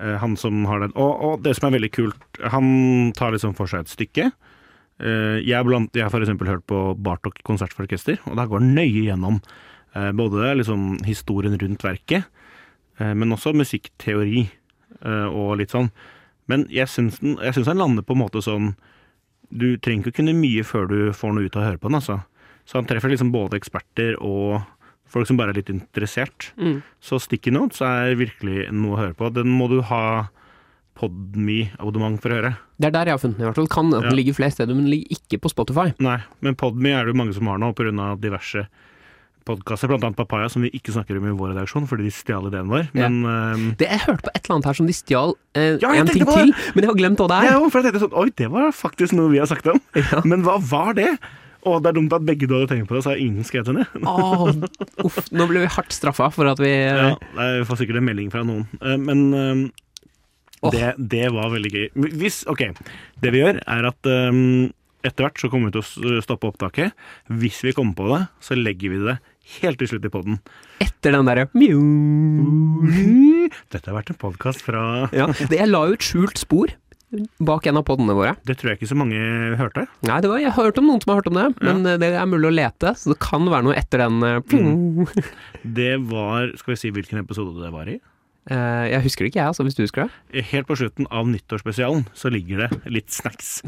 Eh, 0.00 0.16
han 0.22 0.36
som 0.36 0.64
har 0.66 0.80
den. 0.80 0.92
Og, 0.96 1.10
og 1.24 1.42
det 1.42 1.56
som 1.58 1.68
er 1.70 1.78
veldig 1.78 1.92
kult, 1.92 2.20
han 2.52 3.12
tar 3.16 3.32
liksom 3.34 3.54
for 3.58 3.66
seg 3.70 3.84
et 3.84 3.92
stykke. 3.92 4.30
Eh, 5.00 5.40
jeg, 5.48 5.64
blant, 5.64 5.90
jeg 5.96 6.04
har 6.06 6.20
eksempel 6.22 6.48
hørt 6.50 6.66
på 6.68 6.94
Bartok 7.00 7.38
konsert 7.46 7.72
for 7.72 7.86
orkester, 7.86 8.18
og 8.28 8.36
da 8.36 8.44
går 8.46 8.60
han 8.60 8.74
nøye 8.76 9.06
gjennom 9.08 9.40
både 9.94 10.54
liksom 10.60 10.98
historien 11.06 11.56
rundt 11.58 11.82
verket, 11.82 12.24
eh, 12.98 13.14
men 13.14 13.32
også 13.34 13.52
musikkteori 13.56 14.44
eh, 15.04 15.26
og 15.26 15.56
litt 15.58 15.70
sånn. 15.74 15.90
Men 16.50 16.66
jeg 16.70 16.86
syns, 16.90 17.18
den, 17.22 17.36
jeg 17.38 17.54
syns 17.54 17.66
han 17.70 17.78
lander 17.78 18.02
på 18.02 18.12
en 18.16 18.24
måte 18.24 18.42
sånn 18.42 18.72
Du 19.50 19.76
trenger 19.78 20.06
ikke 20.06 20.12
å 20.14 20.18
kunne 20.20 20.34
mye 20.38 20.62
før 20.62 20.84
du 20.86 20.98
får 21.12 21.32
noe 21.34 21.44
ut 21.46 21.56
av 21.56 21.62
å 21.62 21.66
høre 21.66 21.78
på 21.82 21.88
den, 21.90 21.96
altså. 21.98 22.20
Så 22.66 22.78
han 22.78 22.86
treffer 22.86 23.10
liksom 23.10 23.32
både 23.34 23.58
eksperter 23.58 24.14
og 24.22 24.60
folk 25.10 25.26
som 25.26 25.36
bare 25.36 25.50
er 25.50 25.58
litt 25.58 25.70
interessert. 25.74 26.52
mm. 26.56 26.82
Så 27.02 27.18
Sticky 27.18 27.50
Notes 27.50 27.80
er 27.82 28.14
virkelig 28.14 28.68
noe 28.70 28.94
å 28.94 29.00
høre 29.00 29.14
på. 29.18 29.26
Den 29.34 29.50
må 29.50 29.66
du 29.68 29.80
ha 29.82 30.28
Podme-abonnement 31.00 32.20
for 32.20 32.30
å 32.30 32.36
høre. 32.38 32.52
Det 32.78 32.90
er 32.90 32.94
der 32.94 33.08
jeg 33.10 33.16
har 33.16 33.22
funnet 33.22 33.38
den, 33.38 33.44
i 33.44 33.48
hvert 33.48 33.58
fall. 33.58 33.68
Kan 33.72 33.90
den 33.90 34.02
Ja. 34.02 34.10
ligger 34.10 34.34
flere 34.34 34.52
steder, 34.52 34.74
men 34.74 34.84
den 34.84 34.90
ligger 34.94 35.16
ikke 35.16 35.40
på 35.40 35.50
Spotify. 35.50 35.94
Nei, 35.98 36.18
men 36.40 36.54
Podme 36.54 36.90
er 36.92 37.04
det 37.04 37.14
jo 37.14 37.18
mange 37.18 37.34
som 37.34 37.46
har 37.46 37.58
nå 37.58 37.72
pga. 37.74 38.16
diverse 38.20 38.68
podkaster, 39.48 39.90
bl.a. 39.90 40.10
Papaya, 40.16 40.48
som 40.52 40.64
vi 40.64 40.70
ikke 40.76 40.94
snakker 40.94 41.18
om 41.18 41.26
i 41.30 41.34
vår 41.36 41.52
redaksjon 41.54 41.88
fordi 41.90 42.06
de 42.08 42.12
stjal 42.14 42.48
ideen 42.50 42.70
vår. 42.70 42.88
Ja. 42.94 43.08
Men 43.08 43.18
ehm, 43.30 43.66
Det, 43.80 43.88
jeg 43.90 44.02
hørte 44.06 44.26
på 44.28 44.32
et 44.34 44.42
eller 44.44 44.56
annet 44.58 44.70
her 44.70 44.78
som 44.80 44.88
de 44.90 44.96
stjal 44.96 45.34
uh, 45.36 45.76
Ja, 45.82 45.92
en 45.96 46.10
ting 46.10 46.24
til, 46.28 46.54
men 46.74 46.84
jeg 46.84 46.90
har 46.92 46.98
glemt 47.02 47.22
hva 47.22 47.28
det 47.32 47.38
er. 47.40 47.50
Ja, 47.52 47.60
for 47.66 47.80
jeg 47.80 47.88
tenkte 47.88 48.02
sånn 48.06 48.16
Oi, 48.22 48.26
det 48.40 48.48
var 48.54 48.72
faktisk 48.76 49.16
noe 49.18 49.32
vi 49.32 49.42
har 49.42 49.50
sagt 49.50 49.68
om. 49.70 49.80
Ja. 49.98 50.22
Men 50.28 50.44
hva 50.46 50.56
var 50.70 50.94
det? 50.98 51.12
Å, 51.60 51.76
det 51.82 51.90
er 51.90 51.96
dumt 51.98 52.14
at 52.16 52.24
begge 52.24 52.48
du 52.48 52.54
hadde 52.56 52.70
tenkt 52.70 52.88
på 52.88 52.96
det, 52.96 53.02
så 53.04 53.12
har 53.12 53.20
ingen 53.20 53.44
skrevet 53.44 53.68
det 53.68 53.82
ned. 53.82 54.08
oh, 54.08 54.48
uff, 55.04 55.18
nå 55.28 55.44
ble 55.50 55.66
vi 55.66 55.72
hardt 55.74 55.92
straffa 55.92 56.30
for 56.32 56.48
at 56.48 56.62
vi 56.62 56.70
Ja, 56.72 57.12
jeg 57.36 57.66
får 57.68 57.82
sikkert 57.82 58.00
en 58.00 58.08
melding 58.08 58.30
fra 58.32 58.46
noen. 58.48 58.64
Eh, 58.80 58.96
Men 58.96 59.70
Åh. 60.60 60.72
det, 60.72 60.94
det 61.12 61.26
var 61.32 61.52
veldig 61.52 61.72
gøy. 61.72 61.86
Hvis, 62.20 62.42
ok, 62.50 62.66
Det 63.20 63.32
vi 63.32 63.42
gjør, 63.42 63.60
er 63.64 63.88
at 63.88 64.08
ehm, 64.08 64.70
etter 65.06 65.24
hvert 65.24 65.40
så 65.40 65.48
kommer 65.52 65.70
vi 65.70 65.78
til 65.78 66.18
å 66.18 66.22
stoppe 66.24 66.50
opptaket. 66.50 66.96
Hvis 67.40 67.62
vi 67.64 67.72
kommer 67.76 67.96
på 67.96 68.08
det, 68.12 68.22
så 68.44 68.56
legger 68.58 68.92
vi 68.92 69.00
det 69.06 69.16
helt 69.60 69.80
til 69.80 69.90
slutt 69.90 70.06
i 70.06 70.12
poden. 70.12 70.38
Etter 70.82 71.16
den 71.16 71.28
derre. 71.28 71.48
Dette 73.70 73.84
har 73.86 73.96
vært 73.96 74.14
en 74.14 74.20
podkast 74.20 74.62
fra 74.64 74.84
Ja, 75.16 75.30
det, 75.40 75.56
jeg 75.58 75.70
la 75.70 75.86
jo 75.90 75.98
et 75.98 76.06
skjult 76.06 76.40
spor 76.40 76.76
bak 77.42 77.66
en 77.66 77.80
av 77.80 77.84
podene 77.86 78.14
våre. 78.14 78.36
Det 78.46 78.54
tror 78.60 78.72
jeg 78.72 78.80
ikke 78.80 78.90
så 78.92 78.98
mange 78.98 79.18
hørte. 79.58 79.86
Nei, 80.06 80.20
det 80.22 80.30
var, 80.30 80.38
jeg 80.42 80.52
har 80.54 80.68
hørt 80.68 80.78
om 80.78 80.86
noen 80.90 81.02
som 81.02 81.12
har 81.12 81.20
hørt 81.20 81.30
om 81.30 81.38
det, 81.40 81.46
men 81.58 81.82
ja. 81.82 81.96
det 82.00 82.10
er 82.14 82.28
mulig 82.30 82.50
å 82.50 82.54
lete, 82.54 82.94
så 82.98 83.12
det 83.12 83.18
kan 83.22 83.48
være 83.50 83.66
noe 83.66 83.78
etter 83.78 84.04
den 84.04 84.20
mm. 84.22 85.10
Det 85.80 85.92
var 86.10 86.52
Skal 86.60 86.74
vi 86.74 86.78
si 86.78 86.92
hvilken 86.94 87.22
episode 87.24 87.58
det 87.58 87.72
var 87.74 87.90
i? 87.90 87.98
Eh, 88.48 88.86
Jeg 88.90 89.02
husker 89.04 89.24
det 89.26 89.30
ikke, 89.34 89.40
jeg, 89.42 89.50
altså, 89.52 89.62
hvis 89.66 89.76
du 89.76 89.82
husker 89.84 90.08
det. 90.08 90.44
Helt 90.50 90.66
på 90.66 90.76
slutten 90.80 91.06
av 91.12 91.26
nyttårsspesialen 91.28 92.06
så 92.16 92.30
ligger 92.32 92.62
det 92.64 92.78
litt 92.90 93.10
snacks. 93.12 93.60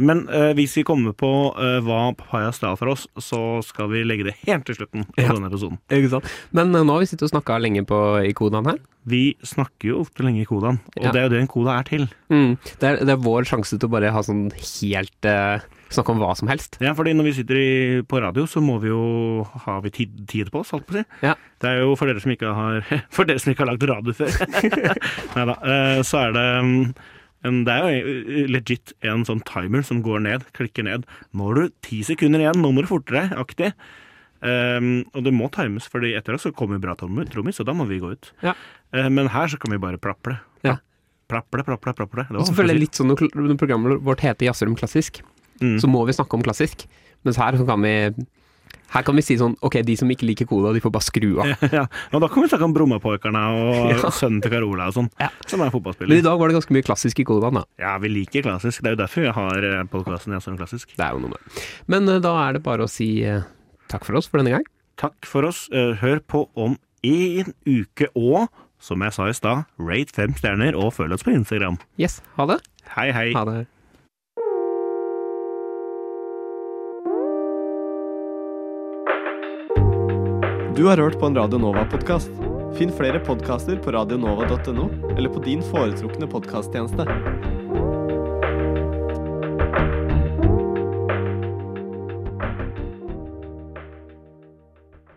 Men 0.00 0.24
uh, 0.32 0.52
hvis 0.56 0.72
vi 0.78 0.82
kommer 0.88 1.12
på 1.12 1.28
uh, 1.54 1.76
hva 1.84 2.14
papaya 2.16 2.48
stjal 2.56 2.78
for 2.80 2.88
oss, 2.94 3.04
så 3.20 3.60
skal 3.62 3.90
vi 3.92 4.00
legge 4.02 4.24
det 4.26 4.34
helt 4.46 4.64
til 4.66 4.78
slutten 4.80 5.04
av 5.04 5.20
Ja. 5.20 5.28
denne 5.36 5.50
episoden. 5.52 5.78
Ikke 5.92 6.10
sant? 6.16 6.32
Men 6.56 6.72
uh, 6.74 6.80
nå 6.82 6.96
har 6.96 7.04
vi 7.04 7.10
sittet 7.12 7.28
og 7.28 7.34
snakka 7.34 7.60
lenge 7.62 7.84
på 7.86 8.00
i 8.24 8.32
kodaen 8.34 8.66
her. 8.72 8.80
Vi 9.06 9.36
snakker 9.44 9.90
jo 9.92 10.00
ofte 10.06 10.24
lenge 10.24 10.40
i 10.42 10.48
kodaen, 10.48 10.80
og 10.96 11.04
Ja. 11.04 11.12
det 11.12 11.20
er 11.20 11.28
jo 11.28 11.34
det 11.36 11.40
en 11.44 11.52
koda 11.52 11.76
er 11.78 11.84
til. 11.84 12.08
Mm. 12.32 12.56
Det, 12.80 12.82
er, 12.88 13.04
det 13.04 13.12
er 13.12 13.20
vår 13.28 13.44
sjanse 13.44 13.76
til 13.76 13.86
å 13.90 13.92
bare 13.92 14.10
ha 14.16 14.22
sånn 14.24 14.46
helt 14.56 15.28
eh, 15.28 15.60
Snakke 15.92 16.14
om 16.14 16.20
hva 16.22 16.30
som 16.38 16.48
helst. 16.50 16.78
Ja, 16.82 16.94
fordi 16.96 17.12
når 17.16 17.28
vi 17.28 17.32
sitter 17.36 17.58
i, 17.60 17.70
på 18.08 18.20
radio, 18.22 18.46
så 18.50 18.62
må 18.64 18.78
vi 18.82 18.88
jo 18.90 19.02
ha 19.66 19.76
vi 19.84 19.92
tid, 19.94 20.14
tid 20.30 20.50
på 20.54 20.62
oss, 20.62 20.72
holdt 20.74 20.86
på 20.88 20.96
å 20.96 21.00
si. 21.02 21.04
Ja. 21.26 21.34
Det 21.62 21.70
er 21.70 21.82
jo 21.82 21.96
for 21.98 22.10
dere 22.10 22.22
som 22.24 22.32
ikke 22.34 22.52
har 22.56 22.80
For 23.14 23.28
dere 23.28 23.42
som 23.42 23.52
ikke 23.52 23.64
har 23.66 23.72
lagd 23.72 23.84
radio 23.90 24.14
før. 24.16 24.38
Nei 25.36 25.44
da. 25.50 25.58
eh, 25.74 26.00
Så 26.06 26.22
er 26.22 26.32
det 26.36 26.46
mm, 26.64 26.78
en, 27.48 27.60
Det 27.68 27.74
er 27.74 27.84
jo 27.84 28.14
eh, 28.14 28.48
legit 28.54 28.94
en 29.04 29.26
sånn 29.28 29.44
timer 29.48 29.84
som 29.86 30.00
går 30.04 30.24
ned, 30.24 30.48
klikker 30.56 30.86
ned. 30.88 31.04
Nå 31.36 31.50
har 31.50 31.60
du 31.60 31.76
ti 31.84 32.00
sekunder 32.06 32.42
igjen, 32.42 32.62
nå 32.64 32.72
må 32.74 32.84
du 32.84 32.90
fortere, 32.90 33.28
aktig. 33.40 33.74
Um, 34.44 35.06
og 35.16 35.22
det 35.24 35.32
må 35.32 35.46
times, 35.52 35.86
for 35.88 36.04
etter 36.04 36.36
oss 36.36 36.44
så 36.44 36.50
kommer 36.52 36.76
bra 36.82 36.92
trommis, 36.98 37.60
og 37.62 37.68
da 37.68 37.72
må 37.76 37.86
vi 37.88 37.96
gå 38.02 38.10
ut. 38.12 38.26
Ja. 38.44 38.52
Uh, 38.92 39.06
men 39.08 39.30
her 39.32 39.48
så 39.48 39.56
kan 39.60 39.72
vi 39.72 39.78
bare 39.80 39.96
plaple. 39.96 40.36
Ja. 40.66 40.74
Plaple, 41.32 41.64
plaple, 41.64 41.94
plaple. 41.96 42.26
Det 42.28 42.34
var 42.36 42.42
Og 42.42 42.50
så 42.50 42.56
føler 42.56 42.76
jeg 42.76 42.82
litt 42.82 42.98
sånn 42.98 43.08
når 43.08 43.56
programmet 43.56 44.02
vårt 44.04 44.20
heter 44.26 44.50
Jazzerom 44.50 44.76
klassisk, 44.76 45.22
Mm. 45.62 45.76
så 45.80 45.86
må 45.90 46.04
vi 46.08 46.16
snakke 46.16 46.34
om 46.34 46.42
klassisk. 46.42 46.86
Mens 47.24 47.38
her 47.40 47.56
så 47.56 47.66
kan 47.68 47.80
vi 47.84 47.92
her 48.94 49.02
kan 49.02 49.16
vi 49.16 49.22
si 49.26 49.34
sånn 49.38 49.56
Ok, 49.64 49.78
de 49.86 49.94
som 49.98 50.10
ikke 50.12 50.26
liker 50.28 50.46
Koda, 50.46 50.72
de 50.74 50.82
får 50.82 50.92
bare 50.94 51.06
skru 51.06 51.30
av. 51.42 51.50
ja, 51.78 51.84
og 52.14 52.22
da 52.22 52.28
kan 52.30 52.44
vi 52.44 52.50
snakke 52.52 52.66
om 52.68 52.74
Brommapoikerne 52.76 53.42
og 53.58 53.90
Ja. 53.94 54.10
sønnen 54.14 54.42
til 54.44 54.52
Carola 54.54 54.88
og 54.90 54.96
sånn, 54.98 55.08
Ja. 55.22 55.30
som 55.50 55.64
er 55.64 55.72
Men 55.74 56.18
i 56.18 56.24
dag 56.24 56.38
var 56.38 56.48
det 56.50 56.58
ganske 56.58 56.74
mye 56.76 56.86
klassisk 56.86 57.20
i 57.20 57.26
Kodaen, 57.26 57.58
da. 57.58 57.64
Ja, 57.80 57.96
vi 57.98 58.12
liker 58.12 58.42
klassisk. 58.46 58.82
Det 58.82 58.92
er 58.92 58.96
jo 58.96 59.02
derfor 59.02 59.26
vi 59.26 59.32
har 59.38 59.84
podkasten 59.90 60.32
Jeg 60.36 60.46
om 60.48 60.58
klassisk. 60.58 60.94
Det 60.96 61.04
er 61.04 61.12
jo 61.16 61.24
noe 61.24 61.34
med 61.34 61.62
Men 61.90 62.08
uh, 62.08 62.20
da 62.20 62.34
er 62.48 62.58
det 62.58 62.62
bare 62.62 62.86
å 62.86 62.90
si 62.90 63.24
uh, 63.26 63.42
takk 63.90 64.04
for 64.06 64.16
oss 64.20 64.28
for 64.30 64.38
denne 64.42 64.54
gang. 64.54 64.66
Takk 65.00 65.26
for 65.26 65.46
oss. 65.48 65.66
Uh, 65.74 65.94
Hør 65.98 66.20
på 66.20 66.48
om 66.54 66.76
en 67.04 67.52
uke 67.66 68.08
og, 68.14 68.48
som 68.80 69.02
jeg 69.04 69.12
sa 69.16 69.26
i 69.28 69.34
stad, 69.36 69.64
rate 69.80 70.14
fem 70.14 70.34
stjerner 70.38 70.76
og 70.78 70.92
følg 70.96 71.16
oss 71.16 71.24
på 71.26 71.34
Instagram. 71.34 71.78
Yes, 72.00 72.20
ha 72.38 72.46
det. 72.46 72.60
Hei, 72.94 73.10
hei. 73.16 73.30
Ha 73.36 73.44
det. 73.48 73.64
Du 80.76 80.84
har 80.84 80.98
hørt 80.98 81.20
på 81.20 81.26
en 81.26 81.36
Radio 81.38 81.58
Nova-podkast. 81.62 82.30
Finn 82.74 82.90
flere 82.90 83.20
podkaster 83.22 83.76
på 83.78 83.92
radionova.no 83.94 84.88
eller 85.14 85.30
på 85.30 85.42
din 85.44 85.60
foretrukne 85.62 86.26
podkasttjeneste. 86.26 87.06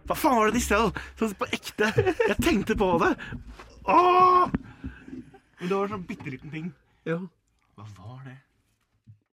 Hva 0.05 0.13
faen 0.13 0.37
var 0.37 0.51
det 0.51 0.59
de 0.59 0.61
stjal? 0.67 0.93
Sånn 1.17 1.33
på 1.41 1.49
ekte. 1.49 1.89
Jeg 2.05 2.37
tenkte 2.37 2.77
på 2.77 2.93
det. 3.01 3.15
Åh! 3.89 4.45
Men 4.53 5.65
det 5.65 5.73
var 5.73 5.87
en 5.87 5.95
sånn 5.97 6.05
bitte 6.13 6.37
liten 6.37 6.53
ting. 6.53 6.69
Ja. 7.09 7.17
Hva 7.73 7.89
var 7.97 8.21
det? 8.29 8.37